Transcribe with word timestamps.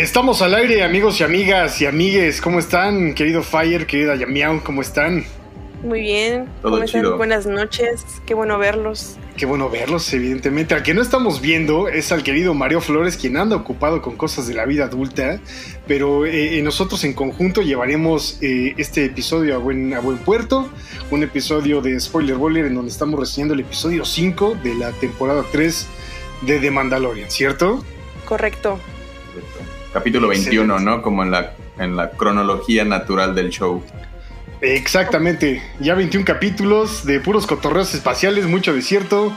Estamos 0.00 0.40
al 0.40 0.54
aire, 0.54 0.82
amigos 0.82 1.20
y 1.20 1.24
amigas 1.24 1.78
y 1.82 1.84
amigues. 1.84 2.40
¿Cómo 2.40 2.58
están? 2.58 3.14
Querido 3.14 3.42
Fire, 3.42 3.86
querida 3.86 4.16
Yamiao, 4.16 4.64
¿cómo 4.64 4.80
están? 4.80 5.26
Muy 5.82 6.00
bien. 6.00 6.46
Todo 6.62 6.72
¿Cómo 6.72 6.84
están? 6.84 7.02
chido. 7.02 7.16
Buenas 7.18 7.44
noches. 7.44 8.06
Qué 8.24 8.32
bueno 8.32 8.58
verlos. 8.58 9.18
Qué 9.36 9.44
bueno 9.44 9.68
verlos, 9.68 10.10
evidentemente. 10.14 10.74
Al 10.74 10.82
que 10.82 10.94
no 10.94 11.02
estamos 11.02 11.42
viendo 11.42 11.88
es 11.88 12.12
al 12.12 12.22
querido 12.22 12.54
Mario 12.54 12.80
Flores, 12.80 13.18
quien 13.18 13.36
anda 13.36 13.56
ocupado 13.56 14.00
con 14.00 14.16
cosas 14.16 14.48
de 14.48 14.54
la 14.54 14.64
vida 14.64 14.84
adulta, 14.84 15.38
pero 15.86 16.24
eh, 16.24 16.56
eh, 16.56 16.62
nosotros 16.62 17.04
en 17.04 17.12
conjunto 17.12 17.60
llevaremos 17.60 18.38
eh, 18.40 18.72
este 18.78 19.04
episodio 19.04 19.54
a 19.54 19.58
buen, 19.58 19.92
a 19.92 20.00
buen 20.00 20.16
puerto, 20.16 20.70
un 21.10 21.22
episodio 21.22 21.82
de 21.82 22.00
Spoiler 22.00 22.36
Bowler 22.36 22.64
en 22.64 22.74
donde 22.74 22.90
estamos 22.90 23.20
reseñando 23.20 23.52
el 23.52 23.60
episodio 23.60 24.06
5 24.06 24.56
de 24.64 24.74
la 24.76 24.92
temporada 24.92 25.44
3 25.52 25.86
de 26.40 26.58
The 26.58 26.70
Mandalorian, 26.70 27.30
¿cierto? 27.30 27.84
Correcto. 28.24 28.78
Capítulo 29.92 30.28
21, 30.28 30.62
Excelente. 30.62 30.84
¿no? 30.84 31.02
Como 31.02 31.22
en 31.22 31.30
la, 31.30 31.52
en 31.78 31.96
la 31.96 32.10
cronología 32.10 32.84
natural 32.84 33.34
del 33.34 33.50
show. 33.50 33.82
Exactamente, 34.60 35.62
ya 35.80 35.94
21 35.94 36.24
capítulos 36.24 37.06
de 37.06 37.18
puros 37.18 37.46
cotorreos 37.46 37.94
espaciales, 37.94 38.46
mucho 38.46 38.74
desierto, 38.74 39.32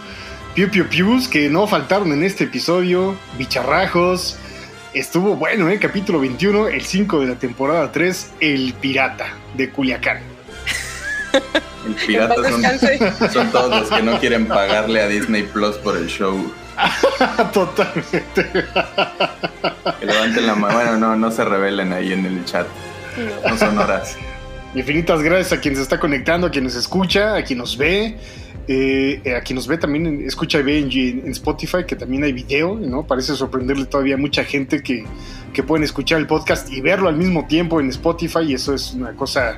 piu 0.54 0.70
piu 0.70 0.86
pius 0.88 1.30
que 1.30 1.50
no 1.50 1.66
faltaron 1.66 2.12
en 2.12 2.24
este 2.24 2.44
episodio, 2.44 3.16
bicharrajos. 3.38 4.38
Estuvo 4.94 5.36
bueno, 5.38 5.70
¿eh? 5.70 5.80
Capítulo 5.80 6.20
21, 6.20 6.68
el 6.68 6.82
5 6.82 7.22
de 7.22 7.28
la 7.28 7.36
temporada 7.36 7.92
3, 7.92 8.34
El 8.42 8.74
Pirata 8.74 9.34
de 9.56 9.70
Culiacán. 9.70 10.20
El 11.86 11.96
pirata 11.96 12.36
son 13.32 13.52
todos 13.52 13.82
los 13.82 13.90
que 13.90 14.04
no 14.04 14.20
quieren 14.20 14.46
pagarle 14.46 15.02
a 15.02 15.08
Disney 15.08 15.44
Plus 15.44 15.78
por 15.78 15.98
el 15.98 16.08
show. 16.08 16.54
Totalmente. 17.54 18.66
Que 20.00 20.06
levanten 20.06 20.48
la 20.48 20.56
mano. 20.56 20.74
Bueno, 20.76 20.98
no, 20.98 21.16
no 21.16 21.32
se 21.32 21.44
revelen 21.46 21.94
ahí 21.94 22.14
en 22.14 22.26
el 22.26 22.44
chat. 22.46 22.68
No. 23.44 23.50
No 23.50 23.58
son 23.58 23.78
horas. 23.78 24.18
Infinitas 24.76 25.22
gracias 25.22 25.54
a 25.54 25.62
quien 25.62 25.76
se 25.76 25.82
está 25.84 26.00
conectando, 26.00 26.48
a 26.48 26.52
quien 26.52 26.64
nos 26.64 26.76
escucha, 26.76 27.36
a 27.36 27.44
quien 27.44 27.60
nos 27.60 27.78
ve. 27.78 28.18
eh, 28.68 29.22
a 29.38 29.42
quien 29.42 29.56
nos 29.58 29.68
ve 29.68 29.78
también, 29.78 30.08
en- 30.08 30.26
escucha 30.26 30.58
y 30.60 30.64
ve 30.64 30.80
en, 30.80 30.90
en 31.26 31.32
Spotify, 31.32 31.84
que 31.86 31.96
también 31.98 32.24
hay 32.24 32.32
video, 32.34 32.76
¿no? 32.76 33.04
Parece 33.06 33.36
sorprenderle 33.36 33.86
todavía 33.86 34.16
a 34.16 34.18
mucha 34.18 34.44
gente 34.46 34.82
que, 34.82 35.06
que 35.54 35.64
pueden 35.64 35.84
escuchar 35.84 36.20
el 36.20 36.28
podcast 36.28 36.72
y 36.72 36.80
verlo 36.82 37.10
al 37.10 37.18
mismo 37.18 37.46
tiempo 37.46 37.80
en 37.82 37.90
Spotify, 37.90 38.40
y 38.48 38.54
eso 38.54 38.74
es 38.74 38.94
una 38.94 39.12
cosa 39.14 39.58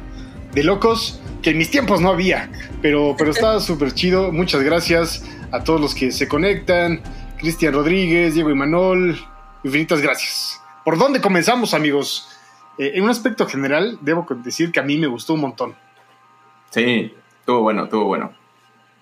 de 0.56 0.64
locos 0.64 1.20
que 1.44 1.52
en 1.52 1.60
mis 1.60 1.70
tiempos 1.70 2.02
no 2.02 2.10
había, 2.10 2.50
pero, 2.82 3.16
pero 3.18 3.30
está 3.36 3.60
súper 3.60 3.94
chido. 3.94 4.32
Muchas 4.32 4.64
gracias 4.64 5.24
a 5.52 5.64
todos 5.64 5.80
los 5.80 5.94
que 5.94 6.12
se 6.12 6.28
conectan, 6.28 7.02
Cristian 7.38 7.74
Rodríguez, 7.74 8.34
Diego 8.34 8.50
Imanol, 8.50 9.16
infinitas 9.64 10.02
gracias. 10.02 10.60
¿Por 10.84 10.98
dónde 10.98 11.22
comenzamos, 11.22 11.74
amigos? 11.74 12.30
Eh, 12.78 12.94
en 12.96 13.04
un 13.04 13.10
aspecto 13.10 13.46
general, 13.46 13.98
debo 14.02 14.26
decir 14.44 14.72
que 14.72 14.80
a 14.80 14.84
mí 14.84 14.98
me 14.98 15.08
gustó 15.08 15.34
un 15.34 15.42
montón. 15.42 15.76
Sí, 16.72 17.14
estuvo 17.40 17.62
bueno, 17.62 17.86
estuvo 17.86 18.06
bueno. 18.06 18.34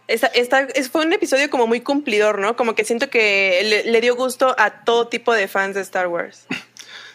Esta, 0.07 0.27
esta- 0.27 0.61
es- 0.61 0.89
fue 0.89 1.05
un 1.05 1.13
episodio 1.13 1.49
como 1.49 1.65
muy 1.65 1.79
cumplidor, 1.81 2.39
¿no? 2.39 2.55
Como 2.55 2.75
que 2.75 2.83
siento 2.83 3.09
que 3.09 3.61
le, 3.63 3.91
le 3.91 4.01
dio 4.01 4.15
gusto 4.15 4.53
a 4.59 4.83
todo 4.83 5.07
tipo 5.07 5.33
de 5.33 5.47
fans 5.47 5.75
de 5.75 5.81
Star 5.81 6.07
Wars. 6.07 6.45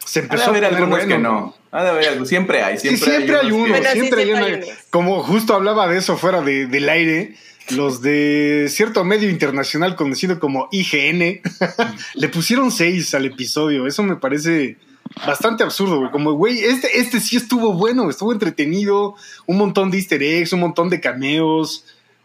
Se 0.09 0.21
empezó 0.21 0.45
a 0.45 0.47
poner 0.47 0.65
algunos 0.65 0.89
bueno, 0.91 1.07
que 1.09 1.19
no. 1.19 1.55
Ha 1.71 1.83
de 1.85 1.91
haber 1.91 2.09
algo. 2.09 2.25
Siempre 2.25 2.63
hay. 2.63 2.79
Sí, 2.79 2.97
Siempre, 2.97 3.37
hay 3.37 3.51
uno, 3.53 3.65
que- 3.65 3.71
Bueno, 3.71 3.87
sí, 3.93 3.99
siempre 4.01 4.21
hay 4.23 4.27
siempre 4.29 4.35
uno. 4.35 4.45
hay 4.47 4.55
unos. 4.55 4.69
Como 4.91 5.23
justo 5.23 5.55
hablaba 5.55 5.87
de 5.89 5.99
eso 5.99 6.17
fuera 6.17 6.41
de- 6.41 6.67
del 6.67 6.89
aire, 6.89 7.35
los 7.71 8.01
de 8.01 8.67
cierto 8.71 9.05
medio 9.05 9.29
internacional 9.29 9.95
conocido 9.97 10.41
como 10.41 10.69
IGN 10.73 11.43
le 12.15 12.29
pusieron 12.29 12.71
seis 12.71 13.13
al 13.15 13.27
episodio. 13.27 13.87
Eso 13.87 14.03
me 14.03 14.17
parece 14.17 14.79
bastante 15.27 15.63
absurdo, 15.63 15.99
güey. 15.99 16.11
Como, 16.11 16.33
güey, 16.33 16.61
este, 16.61 16.99
este 16.99 17.21
sí 17.21 17.37
estuvo 17.37 17.75
bueno, 17.75 18.09
estuvo 18.09 18.33
entretenido, 18.33 19.15
un 19.47 19.59
montón 19.59 19.91
de 19.91 19.99
easter 19.99 20.23
eggs, 20.23 20.53
un 20.55 20.61
montón 20.61 20.89
de 20.89 21.01
cameos. 21.01 21.85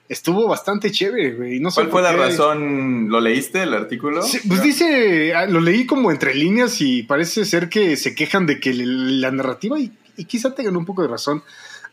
Estuvo 0.10 0.48
bastante 0.48 0.92
chévere, 0.92 1.34
güey. 1.34 1.60
No 1.60 1.72
¿Cuál 1.72 1.90
fue 1.90 2.02
la 2.02 2.12
razón? 2.12 3.10
¿Lo 3.10 3.22
leíste 3.22 3.64
el 3.64 3.74
artículo? 3.74 4.22
Sí, 4.22 4.40
pues 4.48 4.62
dice, 4.62 5.34
ah, 5.34 5.46
lo 5.46 5.62
leí 5.62 5.86
como 5.86 6.12
entre 6.12 6.36
líneas 6.36 6.82
y 6.82 7.04
parece 7.04 7.46
ser 7.46 7.70
que 7.70 7.96
se 7.96 8.14
quejan 8.14 8.46
de 8.46 8.60
que 8.60 8.74
la 8.74 9.32
narrativa, 9.32 9.80
y, 9.80 9.92
y 10.18 10.26
quizá 10.26 10.54
tengan 10.54 10.76
un 10.76 10.86
poco 10.86 11.02
de 11.02 11.08
razón, 11.08 11.44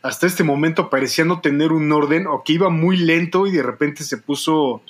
hasta 0.01 0.27
este 0.27 0.43
momento 0.43 0.89
parecía 0.89 1.25
no 1.25 1.41
tener 1.41 1.71
un 1.71 1.91
orden 1.91 2.27
o 2.27 2.43
que 2.43 2.53
iba 2.53 2.69
muy 2.69 2.97
lento 2.97 3.47
y 3.47 3.51
de 3.51 3.63
repente 3.63 4.03
se 4.03 4.17
puso, 4.17 4.81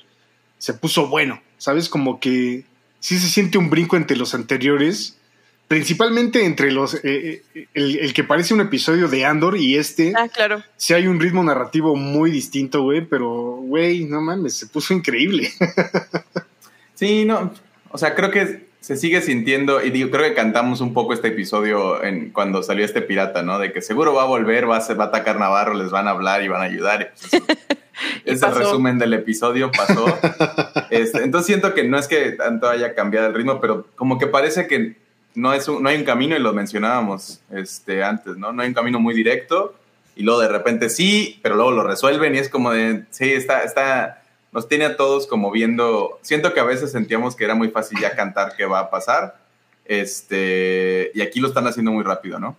se 0.57 0.73
puso 0.73 1.07
bueno, 1.07 1.41
¿sabes? 1.57 1.89
Como 1.89 2.19
que 2.19 2.65
sí 2.99 3.19
se 3.19 3.27
siente 3.27 3.57
un 3.57 3.69
brinco 3.69 3.97
entre 3.97 4.17
los 4.17 4.33
anteriores, 4.33 5.17
principalmente 5.71 6.43
entre 6.43 6.69
los, 6.69 6.95
eh, 6.95 7.43
eh, 7.55 7.67
el, 7.73 7.97
el 7.99 8.13
que 8.13 8.25
parece 8.25 8.53
un 8.53 8.59
episodio 8.59 9.07
de 9.07 9.23
Andor 9.23 9.55
y 9.55 9.77
este, 9.77 10.11
Ah, 10.17 10.27
claro. 10.27 10.61
sí 10.75 10.93
hay 10.93 11.07
un 11.07 11.17
ritmo 11.17 11.41
narrativo 11.45 11.95
muy 11.95 12.29
distinto, 12.29 12.81
güey, 12.83 13.05
pero, 13.05 13.29
güey, 13.55 14.03
no 14.03 14.19
mames, 14.19 14.53
se 14.57 14.67
puso 14.67 14.93
increíble. 14.93 15.49
Sí, 16.93 17.23
no. 17.25 17.51
O 17.89 17.97
sea, 17.97 18.13
creo 18.15 18.29
que 18.31 18.67
se 18.81 18.95
sigue 18.97 19.21
sintiendo, 19.21 19.81
y 19.83 19.89
digo, 19.91 20.11
creo 20.11 20.27
que 20.27 20.35
cantamos 20.35 20.81
un 20.81 20.93
poco 20.93 21.13
este 21.13 21.29
episodio 21.29 22.03
en, 22.03 22.31
cuando 22.31 22.61
salió 22.63 22.83
este 22.85 23.01
pirata, 23.01 23.41
¿no? 23.41 23.57
De 23.57 23.71
que 23.71 23.81
seguro 23.81 24.13
va 24.13 24.23
a 24.23 24.27
volver, 24.27 24.69
va 24.69 24.77
a, 24.77 24.81
ser- 24.81 24.99
va 24.99 25.05
a 25.05 25.07
atacar 25.07 25.39
Navarro, 25.39 25.73
les 25.73 25.89
van 25.89 26.07
a 26.07 26.11
hablar 26.11 26.43
y 26.43 26.47
van 26.49 26.61
a 26.61 26.65
ayudar. 26.65 27.13
y 28.25 28.35
pues 28.35 28.41
resumen 28.55 28.99
del 28.99 29.13
episodio 29.13 29.71
pasó. 29.71 30.05
Este, 30.91 31.23
entonces 31.23 31.47
siento 31.47 31.73
que 31.73 31.85
no 31.85 31.97
es 31.97 32.07
que 32.09 32.31
tanto 32.33 32.67
haya 32.69 32.93
cambiado 32.93 33.27
el 33.27 33.33
ritmo, 33.33 33.61
pero 33.61 33.87
como 33.95 34.19
que 34.19 34.27
parece 34.27 34.67
que 34.67 34.97
no, 35.35 35.53
es 35.53 35.67
un- 35.67 35.81
no 35.83 35.89
hay 35.89 35.97
un 35.97 36.03
camino, 36.03 36.35
y 36.35 36.39
lo 36.39 36.53
mencionábamos 36.53 37.41
este, 37.51 38.03
antes, 38.03 38.37
¿no? 38.37 38.51
No 38.51 38.61
hay 38.61 38.69
un 38.69 38.73
camino 38.73 38.99
muy 38.99 39.13
directo, 39.13 39.75
y 40.15 40.23
luego 40.23 40.41
de 40.41 40.49
repente 40.49 40.89
sí, 40.89 41.39
pero 41.41 41.55
luego 41.55 41.71
lo 41.71 41.83
resuelven 41.83 42.35
y 42.35 42.39
es 42.39 42.49
como 42.49 42.71
de, 42.71 43.05
sí, 43.11 43.31
está, 43.31 43.63
está, 43.63 44.23
nos 44.51 44.67
tiene 44.67 44.85
a 44.85 44.97
todos 44.97 45.27
como 45.27 45.49
viendo, 45.51 46.19
siento 46.21 46.53
que 46.53 46.59
a 46.59 46.65
veces 46.65 46.91
sentíamos 46.91 47.35
que 47.35 47.45
era 47.45 47.55
muy 47.55 47.69
fácil 47.69 47.99
ya 48.01 48.15
cantar 48.15 48.53
qué 48.57 48.65
va 48.65 48.79
a 48.79 48.89
pasar, 48.89 49.37
este, 49.85 51.11
y 51.13 51.21
aquí 51.21 51.39
lo 51.39 51.47
están 51.47 51.67
haciendo 51.67 51.91
muy 51.91 52.03
rápido, 52.03 52.39
¿no? 52.39 52.55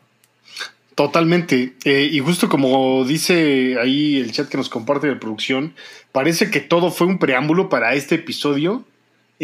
Totalmente. 0.94 1.74
Eh, 1.84 2.08
y 2.12 2.20
justo 2.20 2.48
como 2.50 3.04
dice 3.04 3.78
ahí 3.80 4.18
el 4.20 4.32
chat 4.32 4.48
que 4.48 4.58
nos 4.58 4.68
comparte 4.68 5.06
de 5.06 5.16
producción, 5.16 5.74
parece 6.12 6.50
que 6.50 6.60
todo 6.60 6.90
fue 6.90 7.06
un 7.06 7.18
preámbulo 7.18 7.68
para 7.70 7.94
este 7.94 8.16
episodio 8.16 8.84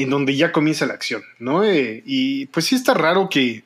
en 0.03 0.11
donde 0.11 0.37
ya 0.37 0.53
comienza 0.53 0.87
la 0.87 0.95
acción, 0.95 1.23
¿no? 1.39 1.65
Eh, 1.65 2.03
y 2.07 2.47
pues 2.47 2.67
sí 2.67 2.75
está 2.75 2.95
raro 2.95 3.29
que, 3.29 3.65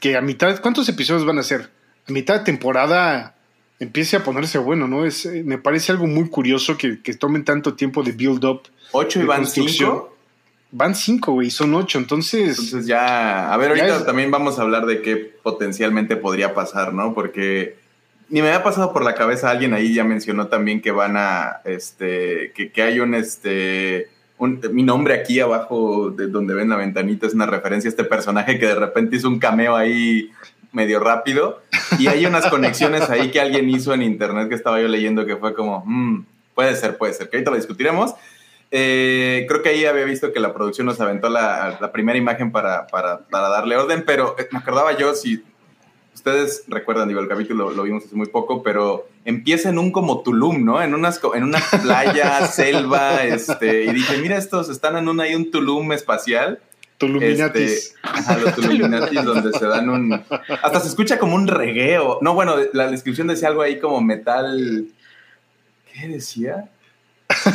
que 0.00 0.16
a 0.16 0.20
mitad, 0.20 0.60
¿cuántos 0.60 0.88
episodios 0.88 1.24
van 1.24 1.38
a 1.38 1.42
ser? 1.42 1.70
A 2.08 2.12
mitad 2.12 2.38
de 2.38 2.44
temporada 2.44 3.34
empiece 3.78 4.16
a 4.16 4.22
ponerse 4.24 4.58
bueno, 4.58 4.86
¿no? 4.88 5.06
Es, 5.06 5.24
eh, 5.26 5.42
me 5.44 5.56
parece 5.58 5.92
algo 5.92 6.06
muy 6.06 6.28
curioso 6.28 6.76
que, 6.76 7.00
que 7.00 7.14
tomen 7.14 7.44
tanto 7.44 7.74
tiempo 7.74 8.02
de 8.02 8.12
build 8.12 8.44
up. 8.44 8.62
Ocho 8.92 9.20
y 9.20 9.24
van 9.24 9.46
cinco. 9.46 10.16
Van 10.72 10.94
cinco, 10.94 11.32
güey, 11.32 11.50
son 11.50 11.74
ocho, 11.74 11.98
entonces... 11.98 12.50
Entonces 12.50 12.86
ya, 12.86 13.52
a 13.52 13.56
ver, 13.56 13.70
ahorita 13.70 13.96
es- 13.96 14.06
también 14.06 14.30
vamos 14.30 14.58
a 14.58 14.62
hablar 14.62 14.86
de 14.86 15.02
qué 15.02 15.16
potencialmente 15.16 16.16
podría 16.16 16.54
pasar, 16.54 16.92
¿no? 16.94 17.12
Porque 17.14 17.76
ni 18.28 18.40
me 18.42 18.48
había 18.48 18.62
pasado 18.62 18.92
por 18.92 19.02
la 19.02 19.14
cabeza, 19.14 19.50
alguien 19.50 19.74
ahí 19.74 19.94
ya 19.94 20.04
mencionó 20.04 20.46
también 20.46 20.80
que 20.80 20.92
van 20.92 21.16
a, 21.16 21.60
este, 21.64 22.52
que, 22.54 22.70
que 22.70 22.82
hay 22.82 23.00
un, 23.00 23.14
este, 23.16 24.08
mi 24.40 24.82
nombre 24.82 25.14
aquí 25.14 25.40
abajo 25.40 26.10
de 26.10 26.26
donde 26.28 26.54
ven 26.54 26.68
la 26.70 26.76
ventanita 26.76 27.26
es 27.26 27.34
una 27.34 27.46
referencia 27.46 27.88
a 27.88 27.90
este 27.90 28.04
personaje 28.04 28.58
que 28.58 28.66
de 28.66 28.74
repente 28.74 29.16
hizo 29.16 29.28
un 29.28 29.38
cameo 29.38 29.76
ahí 29.76 30.30
medio 30.72 31.00
rápido 31.00 31.62
y 31.98 32.06
hay 32.06 32.24
unas 32.26 32.46
conexiones 32.46 33.10
ahí 33.10 33.30
que 33.30 33.40
alguien 33.40 33.68
hizo 33.68 33.92
en 33.92 34.02
internet 34.02 34.48
que 34.48 34.54
estaba 34.54 34.80
yo 34.80 34.88
leyendo 34.88 35.26
que 35.26 35.36
fue 35.36 35.52
como, 35.54 35.82
"Mm, 35.84 36.24
puede 36.54 36.74
ser, 36.76 36.96
puede 36.96 37.12
ser, 37.12 37.28
que 37.28 37.36
ahorita 37.36 37.50
lo 37.50 37.56
discutiremos. 37.56 38.14
Eh, 38.70 39.46
creo 39.48 39.62
que 39.62 39.70
ahí 39.70 39.84
había 39.84 40.04
visto 40.04 40.32
que 40.32 40.38
la 40.38 40.54
producción 40.54 40.86
nos 40.86 41.00
aventó 41.00 41.28
la, 41.28 41.76
la 41.80 41.90
primera 41.90 42.16
imagen 42.16 42.52
para, 42.52 42.86
para, 42.86 43.26
para 43.26 43.48
darle 43.48 43.76
orden, 43.76 44.04
pero 44.06 44.36
eh, 44.38 44.48
me 44.52 44.58
acordaba 44.60 44.96
yo, 44.96 45.14
si 45.14 45.42
ustedes 46.20 46.64
recuerdan, 46.68 47.08
digo, 47.08 47.20
el 47.20 47.28
capítulo 47.28 47.70
lo 47.70 47.82
vimos 47.82 48.04
hace 48.04 48.14
muy 48.14 48.26
poco, 48.26 48.62
pero 48.62 49.08
empieza 49.24 49.70
en 49.70 49.78
un 49.78 49.90
como 49.90 50.20
Tulum, 50.20 50.64
¿no? 50.66 50.82
En, 50.82 50.94
unas, 50.94 51.18
en 51.34 51.44
una 51.44 51.60
playa, 51.82 52.46
selva, 52.46 53.24
este, 53.24 53.84
y 53.84 53.92
dije, 53.92 54.18
mira, 54.18 54.36
estos 54.36 54.68
están 54.68 54.96
en 54.98 55.08
un, 55.08 55.18
ahí 55.20 55.34
un 55.34 55.50
Tulum 55.50 55.92
espacial. 55.92 56.60
Tuluminatis. 56.98 57.70
Este, 57.70 57.98
ajá, 58.02 58.36
los 58.36 58.54
Tuluminatis, 58.54 59.24
donde 59.24 59.58
se 59.58 59.66
dan 59.66 59.88
un... 59.88 60.12
Hasta 60.12 60.80
se 60.80 60.88
escucha 60.88 61.18
como 61.18 61.36
un 61.36 61.48
regueo. 61.48 62.18
No, 62.20 62.34
bueno, 62.34 62.56
la 62.74 62.90
descripción 62.90 63.26
decía 63.26 63.48
algo 63.48 63.62
ahí 63.62 63.80
como 63.80 64.02
metal... 64.02 64.88
¿Qué 65.90 66.06
decía? 66.06 66.68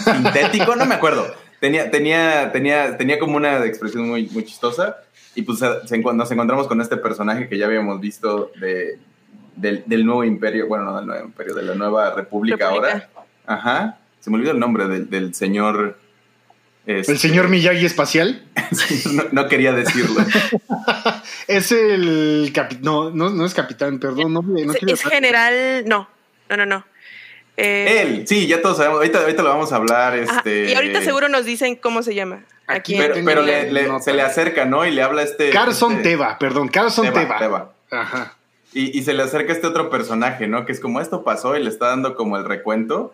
Sintético, 0.04 0.76
no 0.76 0.88
me 0.88 0.96
acuerdo. 0.96 1.32
Tenía, 1.66 1.90
tenía, 1.90 2.52
tenía, 2.52 2.96
tenía 2.96 3.18
como 3.18 3.38
una 3.38 3.66
expresión 3.66 4.08
muy, 4.08 4.28
muy 4.28 4.46
chistosa. 4.46 4.98
Y 5.34 5.42
pues 5.42 5.58
se- 5.58 5.88
se 5.88 5.98
nos 5.98 6.32
encontramos 6.32 6.68
con 6.68 6.80
este 6.80 6.96
personaje 6.98 7.50
que 7.50 7.58
ya 7.58 7.66
habíamos 7.66 8.00
visto 8.00 8.52
de, 8.62 9.00
del, 9.56 9.82
del 9.88 10.06
nuevo 10.06 10.24
imperio, 10.24 10.68
bueno, 10.68 10.86
no 10.86 10.96
del 10.98 11.08
nuevo 11.08 11.26
imperio, 11.26 11.56
de 11.56 11.64
la 11.64 11.74
nueva 11.74 12.14
república, 12.14 12.70
República. 12.70 12.94
ahora. 12.94 13.10
Ajá. 13.48 13.98
Se 14.20 14.30
me 14.30 14.38
olvidó 14.38 14.52
el 14.52 14.60
nombre 14.60 14.88
del, 14.88 15.10
del 15.10 15.34
señor. 15.34 15.98
este, 16.86 17.14
El 17.14 17.18
señor 17.18 17.50
Miyagi 17.50 17.84
espacial. 17.86 18.44
no, 19.14 19.24
no 19.32 19.48
quería 19.50 19.74
decirlo. 19.74 20.22
Es 21.48 21.72
el 21.72 22.52
capitán. 22.54 22.84
No, 22.84 23.10
no, 23.10 23.30
no 23.32 23.44
es 23.46 23.54
capitán, 23.56 24.00
perdón. 24.00 24.34
No, 24.34 24.42
no 24.44 24.74
Es, 24.74 24.84
es 24.84 25.02
general. 25.04 25.84
No, 25.88 26.08
no, 26.50 26.58
no, 26.58 26.66
no. 26.68 26.86
Eh, 27.58 28.02
Él, 28.02 28.28
sí, 28.28 28.48
ya 28.48 28.62
todos 28.62 28.78
sabemos. 28.78 28.98
Ahorita, 28.98 29.20
ahorita 29.22 29.44
lo 29.44 29.50
vamos 29.50 29.72
a 29.72 29.78
hablar. 29.78 30.16
Este, 30.18 30.72
Y 30.72 30.74
ahorita 30.76 31.02
seguro 31.02 31.30
nos 31.30 31.46
dicen 31.46 31.76
cómo 31.76 32.04
se 32.04 32.14
llama. 32.16 32.44
Aquí. 32.68 32.96
Pero, 32.98 33.16
pero 33.24 33.42
le- 33.44 33.72
le- 33.72 34.02
se 34.02 34.14
le 34.14 34.22
acerca, 34.24 34.66
¿no? 34.66 34.86
Y 34.86 34.92
le 34.92 35.02
habla 35.02 35.22
este. 35.24 35.52
Carson 35.52 35.94
este- 35.94 36.04
Teva, 36.10 36.38
perdón, 36.40 36.68
Carson 36.68 37.06
Teva, 37.06 37.22
Teva. 37.22 37.38
Teva. 37.40 37.72
Ajá. 37.92 38.36
Y, 38.74 38.98
y 38.98 39.04
se 39.04 39.14
le 39.14 39.24
acerca 39.24 39.54
este 39.54 39.68
otro 39.68 39.90
personaje, 39.90 40.48
¿no? 40.48 40.66
Que 40.66 40.72
es 40.74 40.80
como 40.80 41.00
esto 41.00 41.24
pasó 41.24 41.56
y 41.56 41.64
le 41.64 41.70
está 41.70 41.88
dando 41.88 42.16
como 42.16 42.38
el 42.38 42.44
recuento. 42.44 43.14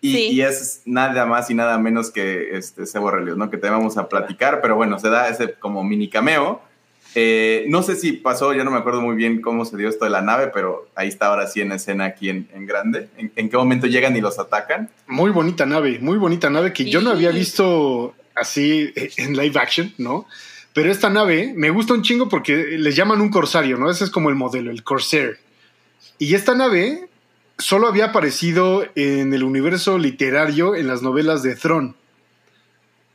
Y, 0.00 0.12
Sí. 0.14 0.28
y 0.32 0.40
es 0.42 0.82
nada 0.84 1.26
más 1.26 1.50
y 1.50 1.54
nada 1.54 1.78
menos 1.78 2.10
que 2.10 2.56
este 2.56 2.86
Sebo 2.86 3.10
Relios, 3.10 3.36
¿no? 3.36 3.50
Que 3.50 3.56
te 3.58 3.68
vamos 3.70 3.98
a 3.98 4.08
platicar, 4.08 4.60
pero 4.60 4.74
bueno, 4.74 4.98
se 4.98 5.10
da 5.10 5.28
ese 5.28 5.52
como 5.54 5.84
mini 5.84 6.08
cameo. 6.08 6.60
Eh, 7.14 7.66
no 7.68 7.82
sé 7.82 7.96
si 7.96 8.12
pasó, 8.12 8.54
yo 8.54 8.64
no 8.64 8.70
me 8.70 8.78
acuerdo 8.78 9.00
muy 9.00 9.16
bien 9.16 9.42
cómo 9.42 9.64
se 9.64 9.76
dio 9.76 9.88
esto 9.88 10.04
de 10.06 10.10
la 10.10 10.22
nave, 10.22 10.48
pero 10.48 10.88
ahí 10.94 11.08
está 11.08 11.26
ahora 11.26 11.46
sí 11.46 11.60
en 11.60 11.72
escena 11.72 12.06
aquí 12.06 12.30
en, 12.30 12.48
en 12.54 12.66
grande. 12.66 13.08
¿En, 13.18 13.32
en 13.36 13.50
qué 13.50 13.56
momento 13.56 13.86
llegan 13.86 14.16
y 14.16 14.20
los 14.20 14.38
atacan? 14.38 14.88
Muy 15.06 15.30
bonita 15.30 15.66
nave, 15.66 15.98
muy 16.00 16.16
bonita 16.16 16.48
nave 16.48 16.72
que 16.72 16.84
yo 16.88 17.00
no 17.00 17.10
había 17.10 17.30
visto 17.30 18.14
así 18.34 18.92
en 19.16 19.36
live 19.36 19.58
action, 19.58 19.92
¿no? 19.98 20.26
Pero 20.74 20.90
esta 20.90 21.10
nave 21.10 21.52
me 21.54 21.70
gusta 21.70 21.92
un 21.92 22.02
chingo 22.02 22.28
porque 22.28 22.78
les 22.78 22.96
llaman 22.96 23.20
un 23.20 23.30
corsario, 23.30 23.76
¿no? 23.76 23.90
Ese 23.90 24.04
es 24.04 24.10
como 24.10 24.30
el 24.30 24.36
modelo, 24.36 24.70
el 24.70 24.82
Corsair. 24.82 25.38
Y 26.18 26.34
esta 26.34 26.54
nave 26.54 27.08
solo 27.58 27.88
había 27.88 28.06
aparecido 28.06 28.86
en 28.94 29.34
el 29.34 29.44
universo 29.44 29.98
literario 29.98 30.74
en 30.74 30.88
las 30.88 31.02
novelas 31.02 31.42
de 31.42 31.56
Throne. 31.56 31.94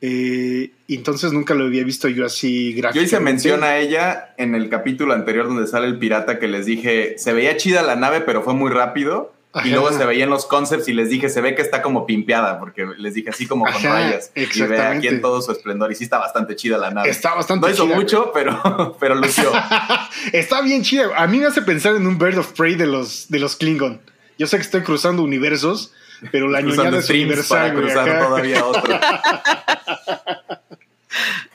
Eh, 0.01 0.71
entonces 0.87 1.33
nunca 1.33 1.55
lo 1.55 1.65
había 1.65 1.83
visto 1.83 2.07
yo 2.07 2.25
así 2.25 2.73
Yo 2.75 2.81
gráficamente. 2.81 3.07
hice 3.07 3.19
mención 3.19 3.63
a 3.63 3.77
ella 3.77 4.35
en 4.37 4.53
el 4.53 4.69
capítulo 4.69 5.13
anterior 5.13 5.47
donde 5.47 5.65
sale 5.65 5.87
el 5.87 5.97
pirata 5.97 6.37
que 6.37 6.47
les 6.47 6.65
dije, 6.67 7.15
se 7.17 7.33
veía 7.33 7.57
chida 7.57 7.81
la 7.81 7.95
nave, 7.95 8.21
pero 8.21 8.43
fue 8.43 8.53
muy 8.53 8.69
rápido. 8.71 9.33
Ajá. 9.53 9.67
Y 9.67 9.71
luego 9.71 9.91
se 9.91 10.05
veían 10.05 10.29
los 10.29 10.45
concepts 10.45 10.87
y 10.87 10.93
les 10.93 11.09
dije, 11.09 11.29
se 11.29 11.41
ve 11.41 11.55
que 11.55 11.63
está 11.63 11.81
como 11.81 12.05
pimpeada, 12.05 12.59
porque 12.59 12.85
les 12.97 13.15
dije 13.15 13.31
así 13.31 13.47
como 13.47 13.65
con 13.65 13.73
Ajá, 13.73 13.89
rayas. 13.93 14.31
Y 14.35 14.61
ve 14.61 14.79
aquí 14.79 15.07
en 15.07 15.19
todo 15.19 15.41
su 15.41 15.51
esplendor. 15.51 15.91
Y 15.91 15.95
sí 15.95 16.03
está 16.03 16.19
bastante 16.19 16.55
chida 16.55 16.77
la 16.77 16.91
nave. 16.91 17.09
Está 17.09 17.33
bastante 17.33 17.65
no 17.65 17.73
hizo 17.73 17.85
chida, 17.85 17.95
mucho, 17.95 18.31
pero, 18.33 18.95
pero 18.99 19.15
lució. 19.15 19.51
Está 20.33 20.61
bien 20.61 20.83
chida. 20.83 21.09
A 21.15 21.25
mí 21.25 21.39
me 21.39 21.47
hace 21.47 21.63
pensar 21.63 21.95
en 21.95 22.05
un 22.05 22.19
Bird 22.19 22.37
of 22.37 22.51
Prey 22.51 22.75
de 22.75 22.85
los, 22.85 23.29
de 23.29 23.39
los 23.39 23.55
Klingon. 23.55 23.99
Yo 24.37 24.45
sé 24.45 24.57
que 24.57 24.63
estoy 24.63 24.81
cruzando 24.81 25.23
universos, 25.23 25.91
pero 26.31 26.47
la 26.47 26.61
ñoñada 26.61 26.99
es 26.99 27.07
para 27.07 27.19
universal, 27.19 27.71
güey, 27.71 27.83
cruzar 27.85 28.09
acá. 28.09 28.25
todavía 28.25 28.65
otro. 28.65 28.99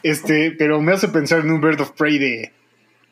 Este, 0.02 0.50
pero 0.58 0.80
me 0.80 0.92
hace 0.92 1.06
pensar 1.08 1.40
en 1.40 1.50
un 1.52 1.60
Bird 1.60 1.80
of 1.80 1.92
Prey 1.92 2.18
de, 2.18 2.52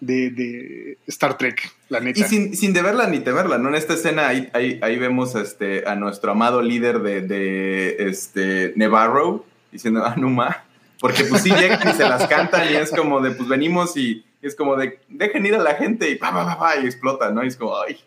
de, 0.00 0.30
de 0.30 0.98
Star 1.06 1.38
Trek, 1.38 1.70
la 1.88 2.00
neta. 2.00 2.20
Y 2.20 2.24
sin, 2.24 2.56
sin 2.56 2.72
deberla 2.72 3.06
ni 3.06 3.20
temerla, 3.20 3.58
¿no? 3.58 3.68
En 3.68 3.76
esta 3.76 3.94
escena 3.94 4.26
ahí, 4.26 4.50
ahí, 4.52 4.80
ahí 4.82 4.98
vemos 4.98 5.34
este, 5.36 5.86
a 5.86 5.94
nuestro 5.94 6.32
amado 6.32 6.62
líder 6.62 7.00
de, 7.00 7.20
de 7.20 8.08
este, 8.08 8.72
Nevarro 8.76 9.46
diciendo 9.70 10.04
Anuma, 10.04 10.64
porque 10.98 11.24
pues 11.24 11.42
sí 11.42 11.50
llegan 11.50 11.88
y 11.88 11.92
se 11.92 12.08
las 12.08 12.26
cantan 12.26 12.72
y 12.72 12.76
es 12.76 12.90
como 12.90 13.20
de, 13.20 13.30
pues 13.30 13.48
venimos 13.48 13.96
y, 13.96 14.24
es 14.42 14.56
como 14.56 14.74
de, 14.76 14.98
dejen 15.08 15.44
ir 15.46 15.54
a 15.54 15.58
la 15.58 15.74
gente 15.74 16.10
y 16.10 16.16
pa, 16.16 16.32
pa, 16.32 16.44
pa, 16.44 16.58
pa, 16.58 16.76
y 16.76 16.86
explota, 16.86 17.30
¿no? 17.30 17.44
Y 17.44 17.48
es 17.48 17.56
como, 17.56 17.78
ay, 17.78 18.00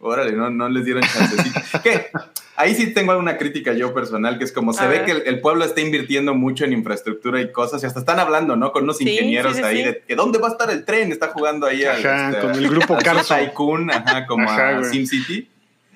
órale, 0.00 0.32
no, 0.32 0.50
no 0.50 0.68
les 0.68 0.84
dieron 0.84 1.02
chancecito. 1.02 1.60
¿Qué? 1.82 2.10
Ahí 2.54 2.74
sí 2.74 2.92
tengo 2.92 3.12
alguna 3.12 3.38
crítica 3.38 3.72
yo 3.72 3.94
personal, 3.94 4.36
que 4.38 4.44
es 4.44 4.52
como 4.52 4.72
se 4.74 4.84
A 4.84 4.86
ve 4.86 4.98
ver. 4.98 5.04
que 5.06 5.12
el, 5.12 5.22
el 5.26 5.40
pueblo 5.40 5.64
está 5.64 5.80
invirtiendo 5.80 6.34
mucho 6.34 6.64
en 6.64 6.72
infraestructura 6.74 7.40
y 7.40 7.50
cosas, 7.50 7.82
y 7.82 7.86
hasta 7.86 8.00
están 8.00 8.20
hablando, 8.20 8.56
¿no? 8.56 8.72
Con 8.72 8.84
unos 8.84 8.98
Sí, 8.98 9.08
ingenieros 9.08 9.54
sí, 9.56 9.58
sí, 9.62 9.64
ahí 9.64 9.76
sí. 9.78 9.82
de 9.84 10.02
que 10.06 10.14
dónde 10.14 10.38
va 10.38 10.48
a 10.48 10.50
estar 10.52 10.70
el 10.70 10.84
tren, 10.84 11.12
está 11.12 11.28
jugando 11.28 11.66
ahí 11.66 11.82
al, 11.84 11.98
Ajá, 11.98 12.28
este, 12.30 12.42
con 12.42 12.54
el 12.54 12.68
grupo 12.70 12.94
al 12.94 13.02
Carso. 13.02 13.34
Tycoon, 13.34 13.90
ajá, 13.90 14.26
como 14.26 14.48
Ajá, 14.48 14.78
a. 14.78 14.84
SimCity. 14.84 15.48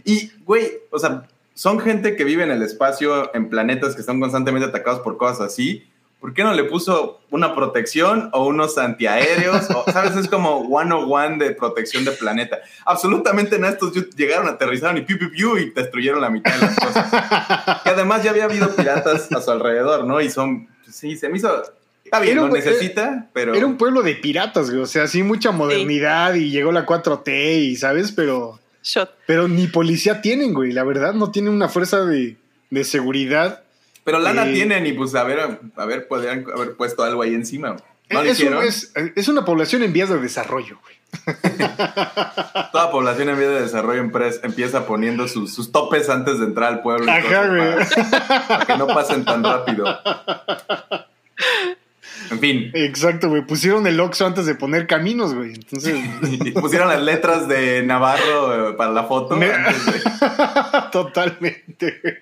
Y, 0.05 0.31
güey, 0.45 0.71
o 0.91 0.99
sea, 0.99 1.27
son 1.53 1.79
gente 1.81 2.17
que 2.17 2.25
vive 2.25 2.43
en 2.45 2.51
el 2.51 2.63
espacio, 2.63 3.35
en 3.35 3.49
planetas 3.51 3.95
que 3.95 4.01
están 4.01 4.19
constantemente 4.21 4.69
atacados 4.69 5.01
por 5.01 5.17
cosas 5.19 5.41
así. 5.53 5.87
¿Por 6.27 6.35
qué 6.35 6.43
no 6.43 6.53
le 6.55 6.65
puso 6.65 7.21
una 7.31 7.55
protección 7.55 8.31
o 8.33 8.47
unos 8.47 8.77
antiaéreos? 8.79 9.71
O, 9.71 9.85
¿Sabes? 9.93 10.17
Es 10.17 10.27
como 10.27 10.57
one 10.63 10.93
on 10.93 11.07
one 11.09 11.37
de 11.45 11.53
protección 11.53 12.05
de 12.05 12.11
planeta. 12.11 12.59
Absolutamente 12.85 13.61
no, 13.61 13.69
estos 13.69 13.93
llegaron, 14.17 14.49
aterrizaron 14.49 14.99
y 14.99 15.03
piu, 15.03 15.21
piu, 15.21 15.31
piu, 15.31 15.57
y 15.57 15.71
destruyeron 15.71 16.21
la 16.21 16.29
mitad 16.29 16.53
de 16.53 16.63
las 16.63 16.75
cosas. 16.75 17.13
Que 17.85 17.91
además 17.91 18.25
ya 18.25 18.31
había 18.33 18.47
habido 18.47 18.75
piratas 18.75 19.31
a 19.31 19.41
su 19.41 19.51
alrededor, 19.53 20.03
¿no? 20.05 20.21
Y 20.21 20.29
son, 20.29 20.67
pues 20.83 20.97
sí, 20.97 21.17
se 21.17 21.29
me 21.29 21.37
hizo... 21.39 21.63
Está 22.05 22.19
bien, 22.19 22.35
lo 22.39 22.47
un- 22.47 22.53
necesita, 22.53 23.29
pero... 23.33 23.55
Era 23.55 23.65
un 23.65 23.77
pueblo 23.77 24.03
de 24.03 24.17
piratas, 24.17 24.69
güey. 24.71 24.83
O 24.83 24.87
sea, 24.87 25.07
sí, 25.07 25.23
mucha 25.23 25.53
modernidad 25.53 26.35
y 26.35 26.51
llegó 26.51 26.73
la 26.73 26.85
4T 26.87 27.61
y, 27.61 27.77
¿sabes? 27.77 28.11
Pero, 28.11 28.59
Shot. 28.83 29.11
pero 29.29 29.47
ni 29.47 29.69
policía 29.69 30.21
tienen, 30.23 30.55
güey. 30.55 30.73
La 30.73 30.83
verdad, 30.83 31.15
no 31.15 31.31
tienen 31.31 31.53
una 31.53 31.69
fuerza 31.69 32.05
de, 32.05 32.37
de 32.71 32.83
seguridad. 32.83 33.63
Pero 34.07 34.19
lana 34.21 34.45
tienen 34.45 34.87
y 34.87 34.93
pues 34.93 35.15
a 35.15 35.25
ver, 35.25 35.59
a 35.77 35.85
ver, 35.85 36.09
podrían 36.09 36.47
haber 36.55 36.75
puesto 36.77 37.03
algo 37.03 37.21
ahí 37.23 37.35
encima. 37.35 37.77
¿No 38.09 38.23
lo 38.23 38.31
es, 38.31 38.41
un- 38.41 38.63
es- 38.63 38.93
es 39.17 39.27
una 39.29 39.45
población 39.45 39.83
en 39.83 39.93
vías 39.93 40.09
de 40.09 40.19
desarrollo, 40.19 40.79
güey. 40.81 40.97
Toda 42.73 42.91
población 42.93 43.29
en 43.31 43.39
vía 43.39 43.49
de 43.49 43.63
desarrollo 43.63 44.01
empieza 44.01 44.87
poniendo 44.87 45.27
sus, 45.29 45.53
sus 45.53 45.73
topes 45.73 46.09
antes 46.09 46.39
de 46.39 46.45
entrar 46.47 46.73
al 46.73 46.83
pueblo. 46.83 47.11
Ajá, 47.11 47.47
güey. 47.49 47.75
Para, 48.19 48.47
para 48.49 48.67
que 48.67 48.77
no 48.77 48.87
pasen 48.87 49.25
tan 49.25 49.43
rápido. 49.43 49.85
En 52.31 52.39
fin, 52.41 52.71
Exacto, 52.75 53.29
güey. 53.29 53.43
Pusieron 53.47 53.87
el 53.87 53.99
Oxxo 54.01 54.27
antes 54.27 54.47
de 54.47 54.55
poner 54.55 54.87
caminos, 54.87 55.35
güey. 55.35 55.55
Entonces, 55.55 55.99
y 56.23 56.51
pusieron 56.53 56.89
las 56.89 57.03
letras 57.03 57.47
de 57.49 57.83
Navarro 57.83 58.71
eh, 58.71 58.73
para 58.75 58.91
la 58.93 59.05
foto. 59.05 59.37
Me- 59.37 59.53
antes 59.53 59.87
de- 59.87 60.01
totalmente. 60.93 62.01
güey. 62.03 62.15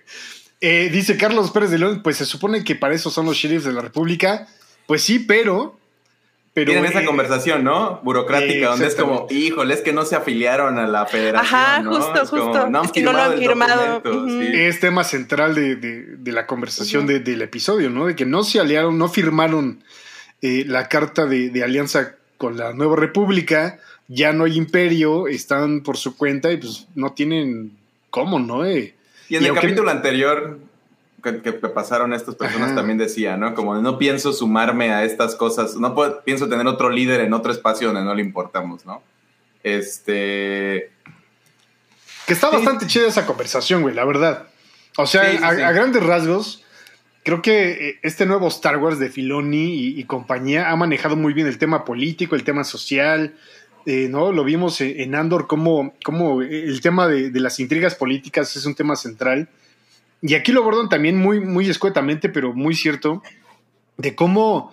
Eh, 0.67 0.89
dice 0.91 1.17
Carlos 1.19 1.51
Pérez 1.51 1.71
de 1.71 1.79
León, 1.79 2.01
pues 2.03 2.17
se 2.17 2.25
supone 2.25 2.65
que 2.65 2.75
para 2.75 2.95
eso 2.95 3.11
son 3.11 3.27
los 3.27 3.37
sheriffs 3.37 3.65
de 3.65 3.73
la 3.73 3.83
República. 3.83 4.47
Pues 4.87 5.03
sí, 5.03 5.19
pero... 5.19 5.79
pero 6.55 6.71
Tienen 6.73 6.91
esa 6.91 7.03
eh, 7.03 7.05
conversación, 7.05 7.65
¿no? 7.65 8.01
Burocrática, 8.03 8.53
eh, 8.55 8.65
donde 8.65 8.87
es 8.87 8.95
como, 8.95 9.27
híjole, 9.31 9.75
es 9.75 9.81
que 9.83 9.93
no 9.93 10.05
se 10.05 10.17
afiliaron 10.17 10.79
a 10.79 10.87
la 10.87 11.05
federación. 11.07 11.55
Ajá, 11.55 11.83
¿no? 11.83 11.95
justo, 11.97 12.23
Es 12.23 12.31
como, 12.31 12.43
justo. 12.45 12.71
no 12.71 12.79
han 12.79 12.85
Es 12.87 12.93
que 12.93 13.03
no 13.03 13.13
lo 13.13 13.23
han 13.23 13.39
firmado. 13.39 13.95
documento, 13.95 14.25
Ujú. 14.25 14.41
sí. 14.41 14.49
es 14.55 14.81
tema 14.81 15.05
central 15.05 15.55
de, 15.55 15.77
de- 15.77 16.17
de 16.17 16.33
la 16.33 16.47
conversación 16.47 17.07
de- 17.07 17.21
del 17.21 17.43
episodio, 17.43 17.91
¿no? 17.91 18.07
De 18.07 18.17
que 18.17 18.25
no 18.25 18.43
se 18.45 18.61
aliaron, 18.61 18.97
no 18.97 19.09
firmaron 19.09 19.83
eh, 20.43 20.65
la 20.67 20.89
carta 20.89 21.27
de, 21.27 21.51
de 21.51 21.63
alianza 21.63 22.15
con 22.39 22.57
la 22.57 22.73
nueva 22.73 22.97
república, 22.97 23.79
ya 24.09 24.33
no 24.33 24.45
hay 24.45 24.57
imperio, 24.57 25.29
están 25.29 25.83
por 25.83 25.97
su 25.97 26.17
cuenta 26.17 26.53
y 26.53 26.57
pues 26.59 26.87
no 26.95 27.13
tienen 27.13 27.73
cómo, 28.11 28.39
¿no? 28.39 28.65
Eh, 28.67 28.94
Y 29.29 29.37
en 29.37 29.43
Y 29.43 29.45
el 29.47 29.51
aunque- 29.51 29.63
capítulo 29.69 29.91
anterior 29.91 30.59
que, 31.23 31.41
que 31.41 31.53
pasaron 31.55 32.13
estas 32.13 32.35
personas 32.35 32.69
Ajá. 32.69 32.77
también 32.77 32.99
decía, 32.99 33.37
¿no? 33.39 33.55
Como 33.55 33.75
no 33.81 33.99
pienso 33.99 34.33
sumarme 34.33 34.93
a 34.93 35.05
estas 35.05 35.35
cosas, 35.35 35.75
no 35.77 35.95
puedo- 35.95 36.23
pienso 36.23 36.49
tener 36.49 36.67
otro 36.67 36.91
líder 36.91 37.21
en 37.23 37.33
otro 37.33 37.51
espacio 37.51 37.87
donde 37.89 38.05
no 38.05 38.15
le 38.15 38.23
importamos, 38.23 38.85
¿no? 38.85 39.03
Este... 39.63 40.91
que 42.27 42.33
está 42.33 42.51
Sí. 42.51 42.57
bastante 42.57 42.87
chida 42.87 43.07
esa 43.09 43.27
conversación, 43.27 43.83
güey, 43.83 43.95
la 43.95 44.05
verdad. 44.05 44.45
O 44.97 45.07
sea, 45.07 45.31
Sí, 45.31 45.39
sí, 45.39 45.43
a, 45.45 45.73
grandes 45.73 46.03
rasgos, 46.03 46.63
creo 47.25 47.43
que 47.43 47.71
eh, 47.91 47.99
este 48.03 48.27
nuevo 48.27 48.49
Star 48.49 48.77
Wars 48.77 48.99
de 48.99 49.09
Filoni 49.11 49.75
y, 49.75 50.01
y 50.01 50.05
compañía 50.05 50.71
ha 50.71 50.77
manejado 50.77 51.17
muy 51.17 51.33
bien 51.33 51.47
el 51.47 51.59
tema 51.59 51.85
político, 51.85 52.35
el 52.37 52.45
tema 52.45 52.65
social, 52.65 53.35
eh, 53.87 54.09
¿no? 54.09 54.33
Lo 54.33 54.45
vimos 54.45 54.81
en 54.81 55.15
Andor, 55.15 55.47
como, 55.47 55.95
como 56.05 56.43
el 56.43 56.81
tema 56.81 57.09
de, 57.09 57.31
de 57.31 57.41
las 57.41 57.61
intrigas 57.61 57.95
políticas 57.95 58.57
es 58.57 58.67
un 58.67 58.75
tema 58.75 58.97
central. 58.97 59.49
Y 60.23 60.35
aquí 60.35 60.53
lo 60.53 60.63
abordan 60.63 60.89
también 60.89 61.17
muy, 61.19 61.41
muy 61.41 61.69
escuetamente, 61.69 62.29
pero 62.29 62.55
muy 62.55 62.75
cierto, 62.75 63.23
de 63.99 64.15
cómo 64.15 64.73